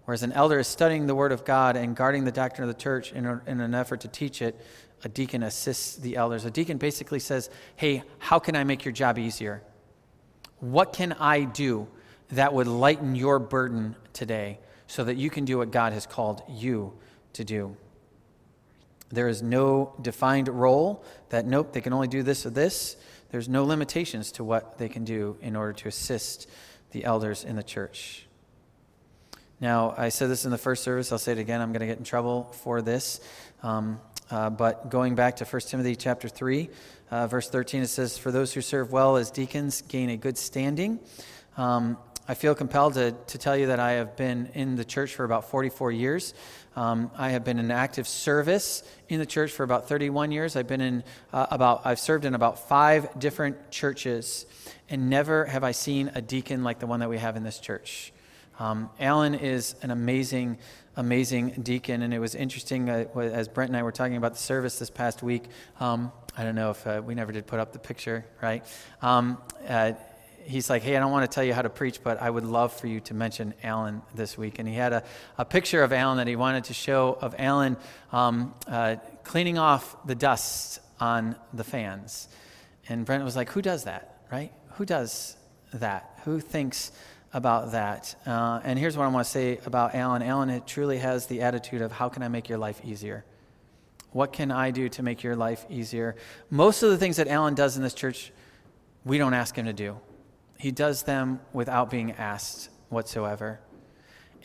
Whereas 0.05 0.23
an 0.23 0.31
elder 0.31 0.59
is 0.59 0.67
studying 0.67 1.05
the 1.05 1.15
Word 1.15 1.31
of 1.31 1.45
God 1.45 1.75
and 1.75 1.95
guarding 1.95 2.25
the 2.25 2.31
doctrine 2.31 2.67
of 2.67 2.75
the 2.75 2.81
church 2.81 3.13
in, 3.13 3.25
a, 3.25 3.41
in 3.45 3.59
an 3.59 3.75
effort 3.75 4.01
to 4.01 4.07
teach 4.07 4.41
it, 4.41 4.59
a 5.03 5.09
deacon 5.09 5.43
assists 5.43 5.95
the 5.95 6.15
elders. 6.15 6.45
A 6.45 6.51
deacon 6.51 6.77
basically 6.77 7.19
says, 7.19 7.49
Hey, 7.75 8.03
how 8.17 8.39
can 8.39 8.55
I 8.55 8.63
make 8.63 8.83
your 8.83 8.91
job 8.91 9.17
easier? 9.17 9.61
What 10.59 10.93
can 10.93 11.13
I 11.13 11.43
do 11.43 11.87
that 12.31 12.53
would 12.53 12.67
lighten 12.67 13.15
your 13.15 13.39
burden 13.39 13.95
today 14.13 14.59
so 14.87 15.03
that 15.03 15.15
you 15.15 15.29
can 15.29 15.45
do 15.45 15.59
what 15.59 15.71
God 15.71 15.93
has 15.93 16.05
called 16.05 16.41
you 16.49 16.93
to 17.33 17.43
do? 17.43 17.77
There 19.09 19.27
is 19.27 19.41
no 19.41 19.95
defined 20.01 20.47
role 20.47 21.03
that, 21.29 21.45
nope, 21.45 21.73
they 21.73 21.81
can 21.81 21.93
only 21.93 22.07
do 22.07 22.23
this 22.23 22.45
or 22.45 22.51
this. 22.51 22.95
There's 23.31 23.49
no 23.49 23.63
limitations 23.63 24.31
to 24.33 24.43
what 24.43 24.77
they 24.77 24.89
can 24.89 25.03
do 25.03 25.37
in 25.41 25.55
order 25.55 25.73
to 25.73 25.87
assist 25.87 26.47
the 26.91 27.05
elders 27.05 27.43
in 27.43 27.55
the 27.55 27.63
church. 27.63 28.25
Now, 29.61 29.93
I 29.97 30.09
said 30.09 30.29
this 30.29 30.45
in 30.45 30.51
the 30.51 30.57
first 30.57 30.83
service. 30.83 31.11
I'll 31.11 31.17
say 31.17 31.33
it 31.33 31.37
again. 31.37 31.61
I'm 31.61 31.71
going 31.71 31.81
to 31.81 31.85
get 31.85 31.97
in 31.97 32.03
trouble 32.03 32.45
for 32.61 32.81
this. 32.81 33.19
Um, 33.61 33.99
uh, 34.31 34.49
but 34.49 34.89
going 34.89 35.15
back 35.15 35.37
to 35.37 35.45
1 35.45 35.61
Timothy 35.63 35.95
chapter 35.95 36.29
3, 36.29 36.69
uh, 37.11 37.27
verse 37.27 37.49
13, 37.49 37.81
it 37.81 37.87
says, 37.87 38.17
For 38.17 38.31
those 38.31 38.53
who 38.53 38.61
serve 38.61 38.91
well 38.91 39.17
as 39.17 39.31
deacons 39.31 39.81
gain 39.81 40.09
a 40.11 40.17
good 40.17 40.37
standing. 40.37 40.99
Um, 41.57 41.97
I 42.27 42.35
feel 42.35 42.53
compelled 42.53 42.93
to, 42.93 43.11
to 43.11 43.37
tell 43.39 43.57
you 43.57 43.67
that 43.67 43.79
I 43.79 43.93
have 43.93 44.15
been 44.15 44.49
in 44.53 44.75
the 44.75 44.85
church 44.85 45.15
for 45.15 45.23
about 45.23 45.49
44 45.49 45.91
years. 45.91 46.35
Um, 46.79 47.11
I 47.17 47.31
have 47.31 47.43
been 47.43 47.59
in 47.59 47.71
active 47.71 48.07
service 48.07 48.83
in 49.09 49.19
the 49.19 49.25
church 49.25 49.51
for 49.51 49.63
about 49.63 49.89
31 49.89 50.31
years. 50.31 50.55
I've 50.55 50.69
been 50.69 50.79
in 50.79 51.03
uh, 51.33 51.47
about, 51.51 51.81
I've 51.83 51.99
served 51.99 52.23
in 52.23 52.35
about 52.35 52.69
five 52.69 53.19
different 53.19 53.69
churches, 53.69 54.45
and 54.89 55.09
never 55.09 55.43
have 55.43 55.65
I 55.65 55.73
seen 55.73 56.09
a 56.15 56.21
deacon 56.21 56.63
like 56.63 56.79
the 56.79 56.87
one 56.87 57.01
that 57.01 57.09
we 57.09 57.17
have 57.17 57.35
in 57.35 57.43
this 57.43 57.59
church. 57.59 58.13
Um, 58.59 58.89
Alan 58.97 59.35
is 59.35 59.75
an 59.81 59.91
amazing, 59.91 60.57
amazing 60.95 61.49
deacon, 61.63 62.01
and 62.01 62.13
it 62.13 62.19
was 62.19 62.33
interesting 62.33 62.89
uh, 62.89 63.07
as 63.13 63.49
Brent 63.49 63.71
and 63.71 63.75
I 63.75 63.83
were 63.83 63.91
talking 63.91 64.15
about 64.15 64.35
the 64.35 64.39
service 64.39 64.79
this 64.79 64.89
past 64.89 65.21
week. 65.21 65.43
Um, 65.81 66.13
I 66.37 66.45
don't 66.45 66.55
know 66.55 66.69
if 66.69 66.87
uh, 66.87 67.01
we 67.05 67.13
never 67.13 67.33
did 67.33 67.45
put 67.45 67.59
up 67.59 67.73
the 67.73 67.79
picture, 67.79 68.25
right? 68.41 68.63
Um, 69.01 69.37
uh, 69.67 69.91
he's 70.45 70.69
like, 70.69 70.83
hey, 70.83 70.95
I 70.95 70.99
don't 70.99 71.11
want 71.11 71.29
to 71.29 71.33
tell 71.33 71.43
you 71.43 71.53
how 71.53 71.61
to 71.61 71.69
preach, 71.69 72.03
but 72.03 72.21
I 72.21 72.29
would 72.29 72.45
love 72.45 72.73
for 72.73 72.87
you 72.87 72.99
to 73.01 73.13
mention 73.13 73.53
Alan 73.63 74.01
this 74.15 74.37
week. 74.37 74.59
And 74.59 74.67
he 74.67 74.75
had 74.75 74.93
a, 74.93 75.03
a 75.37 75.45
picture 75.45 75.83
of 75.83 75.93
Alan 75.93 76.17
that 76.17 76.27
he 76.27 76.35
wanted 76.35 76.65
to 76.65 76.73
show 76.73 77.17
of 77.21 77.35
Alan 77.37 77.77
um, 78.11 78.53
uh, 78.67 78.97
cleaning 79.23 79.57
off 79.57 79.95
the 80.05 80.15
dust 80.15 80.79
on 80.99 81.35
the 81.53 81.63
fans. 81.63 82.27
And 82.87 83.05
Brent 83.05 83.23
was 83.23 83.35
like, 83.35 83.49
who 83.49 83.61
does 83.61 83.83
that, 83.83 84.21
right? 84.31 84.51
Who 84.73 84.85
does 84.85 85.37
that? 85.73 86.19
Who 86.25 86.39
thinks 86.39 86.91
about 87.33 87.73
that? 87.73 88.15
Uh, 88.25 88.59
and 88.63 88.79
here's 88.79 88.97
what 88.97 89.05
I 89.05 89.07
want 89.09 89.25
to 89.25 89.31
say 89.31 89.59
about 89.65 89.93
Alan 89.93 90.21
Alan 90.21 90.61
truly 90.65 90.97
has 90.97 91.27
the 91.27 91.41
attitude 91.41 91.81
of, 91.81 91.91
how 91.91 92.09
can 92.09 92.23
I 92.23 92.27
make 92.27 92.49
your 92.49 92.57
life 92.57 92.81
easier? 92.83 93.23
What 94.11 94.33
can 94.33 94.51
I 94.51 94.71
do 94.71 94.89
to 94.89 95.03
make 95.03 95.21
your 95.21 95.35
life 95.35 95.65
easier? 95.69 96.15
Most 96.49 96.81
of 96.81 96.89
the 96.89 96.97
things 96.97 97.17
that 97.17 97.27
Alan 97.27 97.53
does 97.53 97.77
in 97.77 97.83
this 97.83 97.93
church, 97.93 98.31
we 99.05 99.19
don't 99.19 99.35
ask 99.35 99.55
him 99.55 99.67
to 99.67 99.73
do. 99.73 99.99
He 100.59 100.71
does 100.71 101.03
them 101.03 101.39
without 101.53 101.89
being 101.89 102.11
asked 102.11 102.69
whatsoever. 102.89 103.59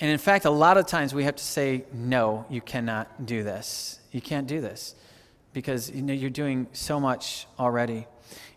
And 0.00 0.10
in 0.10 0.18
fact, 0.18 0.44
a 0.44 0.50
lot 0.50 0.76
of 0.76 0.86
times 0.86 1.12
we 1.12 1.24
have 1.24 1.36
to 1.36 1.44
say, 1.44 1.84
no, 1.92 2.46
you 2.48 2.60
cannot 2.60 3.26
do 3.26 3.42
this. 3.42 4.00
You 4.12 4.20
can't 4.20 4.46
do 4.46 4.60
this 4.60 4.94
because 5.52 5.90
you 5.90 6.02
know, 6.02 6.14
you're 6.14 6.30
doing 6.30 6.68
so 6.72 6.98
much 7.00 7.46
already. 7.58 8.06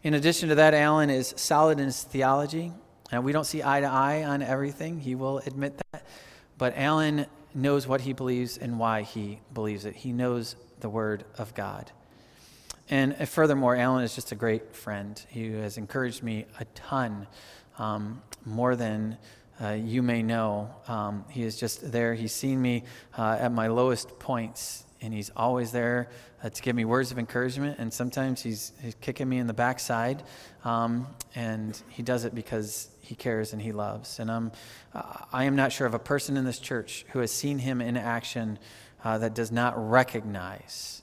In 0.03 0.13
addition 0.13 0.49
to 0.49 0.55
that, 0.55 0.73
Alan 0.73 1.09
is 1.09 1.33
solid 1.35 1.79
in 1.79 1.85
his 1.85 2.03
theology. 2.03 2.71
And 3.11 3.23
we 3.23 3.31
don't 3.31 3.45
see 3.45 3.63
eye 3.63 3.81
to 3.81 3.87
eye 3.87 4.23
on 4.23 4.41
everything, 4.41 4.99
he 4.99 5.15
will 5.15 5.39
admit 5.39 5.79
that. 5.91 6.05
But 6.57 6.73
Alan 6.75 7.25
knows 7.53 7.87
what 7.87 8.01
he 8.01 8.13
believes 8.13 8.57
and 8.57 8.77
why 8.77 9.01
he 9.01 9.39
believes 9.53 9.85
it. 9.85 9.95
He 9.95 10.11
knows 10.11 10.55
the 10.79 10.89
Word 10.89 11.23
of 11.37 11.55
God. 11.55 11.91
And 12.89 13.27
furthermore, 13.27 13.75
Alan 13.75 14.03
is 14.03 14.15
just 14.15 14.31
a 14.31 14.35
great 14.35 14.75
friend. 14.75 15.21
He 15.29 15.51
has 15.53 15.77
encouraged 15.77 16.23
me 16.23 16.45
a 16.59 16.65
ton, 16.65 17.27
um, 17.77 18.21
more 18.45 18.75
than 18.75 19.17
uh, 19.61 19.71
you 19.71 20.01
may 20.01 20.23
know. 20.23 20.69
Um, 20.87 21.25
he 21.29 21.43
is 21.43 21.59
just 21.59 21.91
there. 21.91 22.13
He's 22.13 22.31
seen 22.31 22.61
me 22.61 22.83
uh, 23.17 23.37
at 23.39 23.51
my 23.51 23.67
lowest 23.67 24.19
points, 24.19 24.85
and 25.01 25.13
he's 25.13 25.31
always 25.35 25.71
there 25.71 26.09
uh, 26.41 26.49
to 26.49 26.61
give 26.61 26.75
me 26.75 26.85
words 26.85 27.11
of 27.11 27.19
encouragement. 27.19 27.77
And 27.77 27.91
sometimes 27.91 28.41
he's, 28.41 28.71
he's 28.81 28.95
kicking 29.01 29.27
me 29.27 29.39
in 29.39 29.47
the 29.47 29.53
backside, 29.53 30.23
um, 30.63 31.07
and 31.35 31.81
he 31.89 32.03
does 32.03 32.23
it 32.23 32.33
because 32.33 32.89
he 33.01 33.15
cares 33.15 33.51
and 33.51 33.61
he 33.61 33.73
loves. 33.73 34.19
And 34.19 34.31
I'm, 34.31 34.51
I 35.33 35.43
am 35.43 35.57
not 35.57 35.73
sure 35.73 35.87
of 35.87 35.93
a 35.93 35.99
person 35.99 36.37
in 36.37 36.45
this 36.45 36.59
church 36.59 37.05
who 37.09 37.19
has 37.19 37.31
seen 37.31 37.59
him 37.59 37.81
in 37.81 37.97
action 37.97 38.59
uh, 39.03 39.17
that 39.17 39.33
does 39.33 39.51
not 39.51 39.73
recognize 39.89 41.01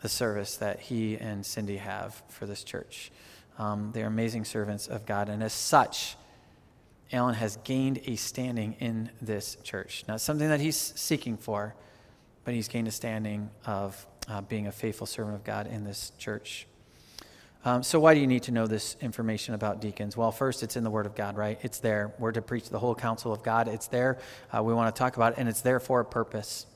the 0.00 0.08
service 0.08 0.56
that 0.56 0.80
he 0.80 1.16
and 1.16 1.44
Cindy 1.44 1.78
have 1.78 2.22
for 2.28 2.46
this 2.46 2.62
church. 2.62 3.10
Um, 3.58 3.90
they're 3.92 4.06
amazing 4.06 4.44
servants 4.44 4.86
of 4.86 5.06
God, 5.06 5.28
and 5.28 5.42
as 5.42 5.52
such, 5.52 6.16
Alan 7.12 7.34
has 7.34 7.56
gained 7.58 8.00
a 8.06 8.16
standing 8.16 8.76
in 8.80 9.10
this 9.22 9.56
church. 9.62 10.04
Not 10.08 10.20
something 10.20 10.48
that 10.48 10.60
he's 10.60 10.76
seeking 10.76 11.36
for, 11.36 11.74
but 12.44 12.54
he's 12.54 12.68
gained 12.68 12.88
a 12.88 12.90
standing 12.90 13.50
of 13.64 14.06
uh, 14.28 14.40
being 14.42 14.66
a 14.66 14.72
faithful 14.72 15.06
servant 15.06 15.36
of 15.36 15.44
God 15.44 15.66
in 15.66 15.84
this 15.84 16.12
church. 16.18 16.66
Um, 17.64 17.82
so, 17.82 17.98
why 17.98 18.14
do 18.14 18.20
you 18.20 18.26
need 18.26 18.44
to 18.44 18.52
know 18.52 18.66
this 18.66 18.96
information 19.00 19.54
about 19.54 19.80
deacons? 19.80 20.16
Well, 20.16 20.30
first, 20.30 20.62
it's 20.62 20.76
in 20.76 20.84
the 20.84 20.90
Word 20.90 21.06
of 21.06 21.14
God, 21.14 21.36
right? 21.36 21.58
It's 21.62 21.78
there. 21.78 22.12
We're 22.18 22.32
to 22.32 22.42
preach 22.42 22.68
the 22.70 22.78
whole 22.78 22.94
counsel 22.94 23.32
of 23.32 23.42
God. 23.42 23.66
It's 23.66 23.88
there. 23.88 24.18
Uh, 24.56 24.62
we 24.62 24.74
want 24.74 24.94
to 24.94 24.98
talk 24.98 25.16
about 25.16 25.32
it, 25.32 25.38
and 25.38 25.48
it's 25.48 25.62
there 25.62 25.80
for 25.80 26.00
a 26.00 26.04
purpose 26.04 26.66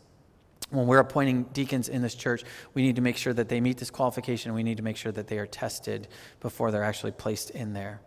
when 0.71 0.87
we're 0.87 0.99
appointing 0.99 1.45
deacons 1.53 1.89
in 1.89 2.03
this 2.03 2.15
church, 2.15 2.45
we 2.75 2.83
need 2.83 2.97
to 2.97 3.03
make 3.03 3.17
sure 3.17 3.33
that 3.33 3.49
they 3.49 3.61
meet 3.61 3.79
this 3.79 3.91
qualification. 3.91 4.55
We 4.55 4.63
need 4.63 4.77
to 4.77 4.83
make 4.83 4.97
sure 4.97 5.13
that 5.13 5.27
they 5.27 5.39
are 5.39 5.47
tested 5.47 6.09
before 6.41 6.71
they're 6.71 6.85
actually 6.85 7.13
placed 7.13 7.51
in 7.51 7.73
there. 7.73 8.01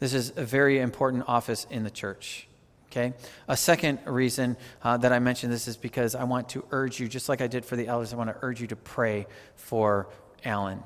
This 0.00 0.14
is 0.14 0.32
a 0.36 0.44
very 0.44 0.80
important 0.80 1.24
office 1.28 1.66
in 1.70 1.84
the 1.84 1.90
church. 1.90 2.48
Okay? 2.90 3.14
A 3.48 3.56
second 3.56 4.00
reason 4.04 4.56
uh, 4.82 4.96
that 4.98 5.12
I 5.12 5.18
mentioned 5.18 5.52
this 5.52 5.68
is 5.68 5.76
because 5.76 6.14
I 6.14 6.24
want 6.24 6.50
to 6.50 6.64
urge 6.72 7.00
you, 7.00 7.08
just 7.08 7.28
like 7.28 7.40
I 7.40 7.46
did 7.46 7.64
for 7.64 7.76
the 7.76 7.86
elders, 7.86 8.12
I 8.12 8.16
want 8.16 8.30
to 8.30 8.36
urge 8.42 8.60
you 8.60 8.66
to 8.66 8.76
pray 8.76 9.26
for 9.54 10.08
Alan 10.44 10.82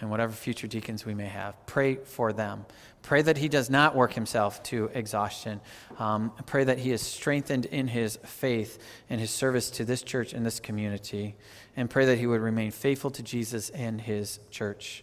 and 0.00 0.10
whatever 0.10 0.32
future 0.32 0.66
deacons 0.66 1.04
we 1.04 1.14
may 1.14 1.26
have. 1.26 1.54
Pray 1.66 1.96
for 1.96 2.32
them. 2.32 2.64
Pray 3.02 3.22
that 3.22 3.38
he 3.38 3.48
does 3.48 3.70
not 3.70 3.96
work 3.96 4.12
himself 4.12 4.62
to 4.64 4.90
exhaustion. 4.94 5.60
Um, 5.98 6.32
pray 6.46 6.64
that 6.64 6.78
he 6.78 6.92
is 6.92 7.00
strengthened 7.00 7.64
in 7.66 7.88
his 7.88 8.18
faith 8.24 8.78
and 9.08 9.20
his 9.20 9.30
service 9.30 9.70
to 9.70 9.84
this 9.84 10.02
church 10.02 10.32
and 10.32 10.44
this 10.44 10.60
community. 10.60 11.34
And 11.76 11.88
pray 11.88 12.04
that 12.06 12.18
he 12.18 12.26
would 12.26 12.40
remain 12.40 12.70
faithful 12.70 13.10
to 13.12 13.22
Jesus 13.22 13.70
and 13.70 14.00
his 14.00 14.38
church. 14.50 15.02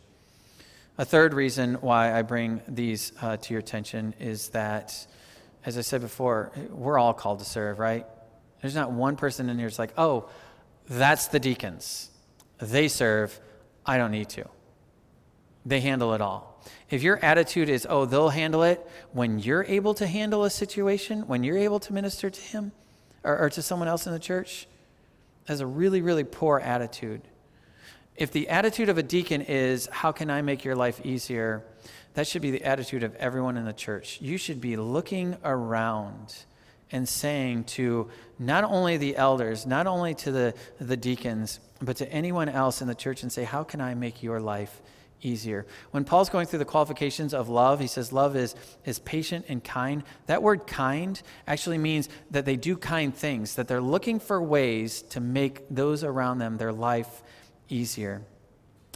A 0.99 1.05
third 1.05 1.33
reason 1.33 1.75
why 1.75 2.17
I 2.17 2.21
bring 2.21 2.61
these 2.67 3.13
uh, 3.21 3.37
to 3.37 3.53
your 3.53 3.59
attention 3.59 4.15
is 4.19 4.49
that, 4.49 5.07
as 5.65 5.77
I 5.77 5.81
said 5.81 6.01
before, 6.01 6.51
we're 6.69 6.97
all 6.97 7.13
called 7.13 7.39
to 7.39 7.45
serve, 7.45 7.77
right? 7.77 8.05
There's 8.61 8.75
not 8.75 8.91
one 8.91 9.15
person 9.15 9.49
in 9.49 9.57
here 9.57 9.67
that's 9.67 9.79
like, 9.79 9.93
oh, 9.97 10.29
that's 10.89 11.27
the 11.27 11.39
deacons. 11.39 12.09
They 12.59 12.87
serve. 12.87 13.39
I 13.85 13.97
don't 13.97 14.11
need 14.11 14.29
to. 14.29 14.45
They 15.65 15.81
handle 15.81 16.13
it 16.13 16.21
all. 16.21 16.56
If 16.89 17.03
your 17.03 17.23
attitude 17.23 17.69
is, 17.69 17.85
oh, 17.89 18.05
they'll 18.05 18.29
handle 18.29 18.63
it, 18.63 18.85
when 19.11 19.39
you're 19.39 19.65
able 19.65 19.93
to 19.95 20.07
handle 20.07 20.45
a 20.45 20.49
situation, 20.49 21.27
when 21.27 21.43
you're 21.43 21.57
able 21.57 21.79
to 21.81 21.93
minister 21.93 22.29
to 22.29 22.41
him 22.41 22.71
or, 23.23 23.37
or 23.37 23.49
to 23.49 23.61
someone 23.61 23.87
else 23.87 24.07
in 24.07 24.13
the 24.13 24.19
church, 24.19 24.67
that's 25.45 25.59
a 25.59 25.65
really, 25.65 26.01
really 26.01 26.23
poor 26.23 26.59
attitude. 26.59 27.21
If 28.15 28.31
the 28.31 28.49
attitude 28.49 28.89
of 28.89 28.97
a 28.97 29.03
deacon 29.03 29.41
is, 29.41 29.87
how 29.91 30.11
can 30.11 30.29
I 30.29 30.41
make 30.41 30.63
your 30.63 30.75
life 30.75 31.05
easier? 31.05 31.63
That 32.13 32.25
should 32.25 32.41
be 32.41 32.51
the 32.51 32.63
attitude 32.63 33.03
of 33.03 33.15
everyone 33.15 33.57
in 33.57 33.65
the 33.65 33.73
church. 33.73 34.19
You 34.21 34.37
should 34.37 34.59
be 34.59 34.75
looking 34.75 35.37
around 35.43 36.35
and 36.91 37.07
saying 37.07 37.65
to 37.65 38.09
not 38.39 38.63
only 38.63 38.97
the 38.97 39.17
elders, 39.17 39.65
not 39.65 39.87
only 39.87 40.15
to 40.15 40.31
the, 40.31 40.53
the 40.79 40.97
deacons, 40.97 41.59
but 41.81 41.97
to 41.97 42.11
anyone 42.11 42.49
else 42.49 42.81
in 42.81 42.87
the 42.87 42.95
church 42.95 43.23
and 43.23 43.31
say, 43.31 43.43
how 43.43 43.63
can 43.63 43.81
I 43.81 43.93
make 43.93 44.23
your 44.23 44.39
life 44.39 44.81
easier. 45.21 45.65
When 45.91 46.03
Paul's 46.03 46.29
going 46.29 46.47
through 46.47 46.59
the 46.59 46.65
qualifications 46.65 47.33
of 47.33 47.49
love, 47.49 47.79
he 47.79 47.87
says 47.87 48.13
love 48.13 48.35
is, 48.35 48.55
is 48.85 48.99
patient 48.99 49.45
and 49.47 49.63
kind. 49.63 50.03
That 50.27 50.43
word 50.43 50.67
kind 50.67 51.21
actually 51.47 51.77
means 51.77 52.09
that 52.31 52.45
they 52.45 52.55
do 52.55 52.77
kind 52.77 53.15
things, 53.15 53.55
that 53.55 53.67
they're 53.67 53.81
looking 53.81 54.19
for 54.19 54.41
ways 54.41 55.01
to 55.03 55.19
make 55.19 55.63
those 55.69 56.03
around 56.03 56.37
them, 56.37 56.57
their 56.57 56.73
life, 56.73 57.23
easier. 57.69 58.21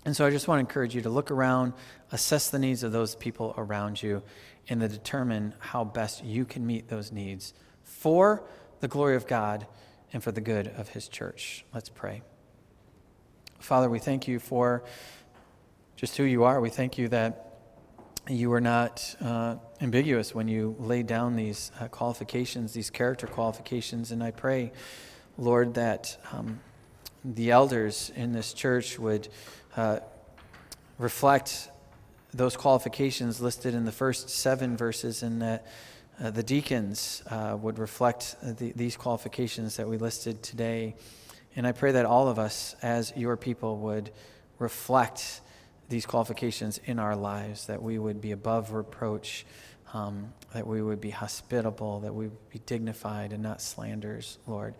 And 0.06 0.16
so 0.16 0.26
I 0.26 0.30
just 0.30 0.48
want 0.48 0.58
to 0.58 0.62
encourage 0.62 0.96
you 0.96 1.02
to 1.02 1.10
look 1.10 1.32
around, 1.32 1.74
assess 2.12 2.50
the 2.50 2.60
needs 2.60 2.84
of 2.84 2.92
those 2.92 3.16
people 3.16 3.54
around 3.58 4.02
you, 4.02 4.24
and 4.70 4.82
to 4.82 4.88
determine 4.88 5.54
how 5.60 5.84
best 5.84 6.24
you 6.24 6.46
can 6.46 6.66
meet 6.66 6.88
those 6.88 7.12
needs 7.12 7.54
for 7.84 8.44
the 8.80 8.88
glory 8.88 9.16
of 9.16 9.28
God 9.28 9.68
and 10.14 10.24
for 10.24 10.32
the 10.32 10.42
good 10.42 10.68
of 10.68 10.90
his 10.90 11.08
church. 11.08 11.66
Let's 11.74 11.90
pray. 11.90 12.22
Father, 13.60 13.90
we 13.90 14.00
thank 14.00 14.28
you 14.28 14.40
for 14.40 14.84
just 16.02 16.18
who 16.18 16.24
you 16.24 16.46
are. 16.46 16.60
We 16.60 16.72
thank 16.72 16.98
you 16.98 17.10
that 17.10 17.60
you 18.28 18.50
were 18.50 18.60
not 18.60 19.16
uh, 19.22 19.58
ambiguous 19.82 20.34
when 20.34 20.48
you 20.48 20.76
laid 20.80 21.06
down 21.06 21.36
these 21.36 21.72
uh, 21.80 21.90
qualifications, 21.90 22.74
these 22.74 22.90
character 22.90 23.28
qualifications. 23.28 24.10
And 24.10 24.24
I 24.24 24.32
pray, 24.32 24.72
Lord, 25.38 25.76
that 25.76 26.18
um, 26.32 26.60
the 27.24 27.52
elders 27.52 28.12
in 28.16 28.32
this 28.32 28.52
church 28.54 28.98
would 28.98 29.28
uh, 29.78 30.00
reflect 30.98 31.70
those 32.34 32.58
qualifications 32.58 33.40
listed 33.40 33.76
in 33.76 33.86
the 33.86 33.92
first 33.92 34.28
seven 34.28 34.76
verses, 34.76 35.22
and 35.22 35.40
that 35.44 35.68
uh, 36.20 36.32
the 36.32 36.42
deacons 36.42 37.22
uh, 37.30 37.56
would 37.62 37.78
reflect 37.78 38.38
the, 38.42 38.72
these 38.72 38.98
qualifications 38.98 39.76
that 39.76 39.88
we 39.88 39.98
listed 39.98 40.42
today. 40.42 40.96
And 41.56 41.68
I 41.68 41.74
pray 41.74 41.92
that 41.92 42.08
all 42.08 42.28
of 42.28 42.40
us, 42.40 42.76
as 42.82 43.14
your 43.16 43.38
people, 43.38 43.78
would 43.78 44.10
reflect 44.58 45.42
these 45.92 46.08
qualifications 46.08 46.80
in 46.86 46.98
our 46.98 47.16
lives, 47.16 47.68
that 47.68 47.84
we 47.84 48.00
would 48.00 48.20
be 48.20 48.32
above 48.32 48.72
reproach, 48.72 49.46
um, 49.94 50.34
that 50.54 50.66
we 50.66 50.82
would 50.82 51.02
be 51.02 51.12
hospitable, 51.12 52.00
that 52.00 52.14
we 52.16 52.26
would 52.30 52.50
be 52.50 52.60
dignified 52.66 53.34
and 53.34 53.44
not 53.44 53.62
slanders, 53.62 54.40
Lord. 54.48 54.74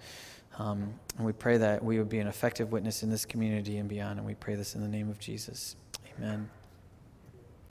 Um, 0.58 0.94
and 1.18 1.26
we 1.26 1.34
pray 1.34 1.58
that 1.58 1.84
we 1.84 1.98
would 2.00 2.10
be 2.10 2.20
an 2.20 2.28
effective 2.28 2.72
witness 2.72 3.04
in 3.04 3.10
this 3.10 3.26
community 3.26 3.78
and 3.78 3.88
beyond. 3.88 4.20
And 4.20 4.28
we 4.28 4.36
pray 4.36 4.56
this 4.56 4.74
in 4.74 4.82
the 4.82 4.88
name 4.88 5.10
of 5.10 5.20
Jesus. 5.20 5.76
Amen. 6.18 6.50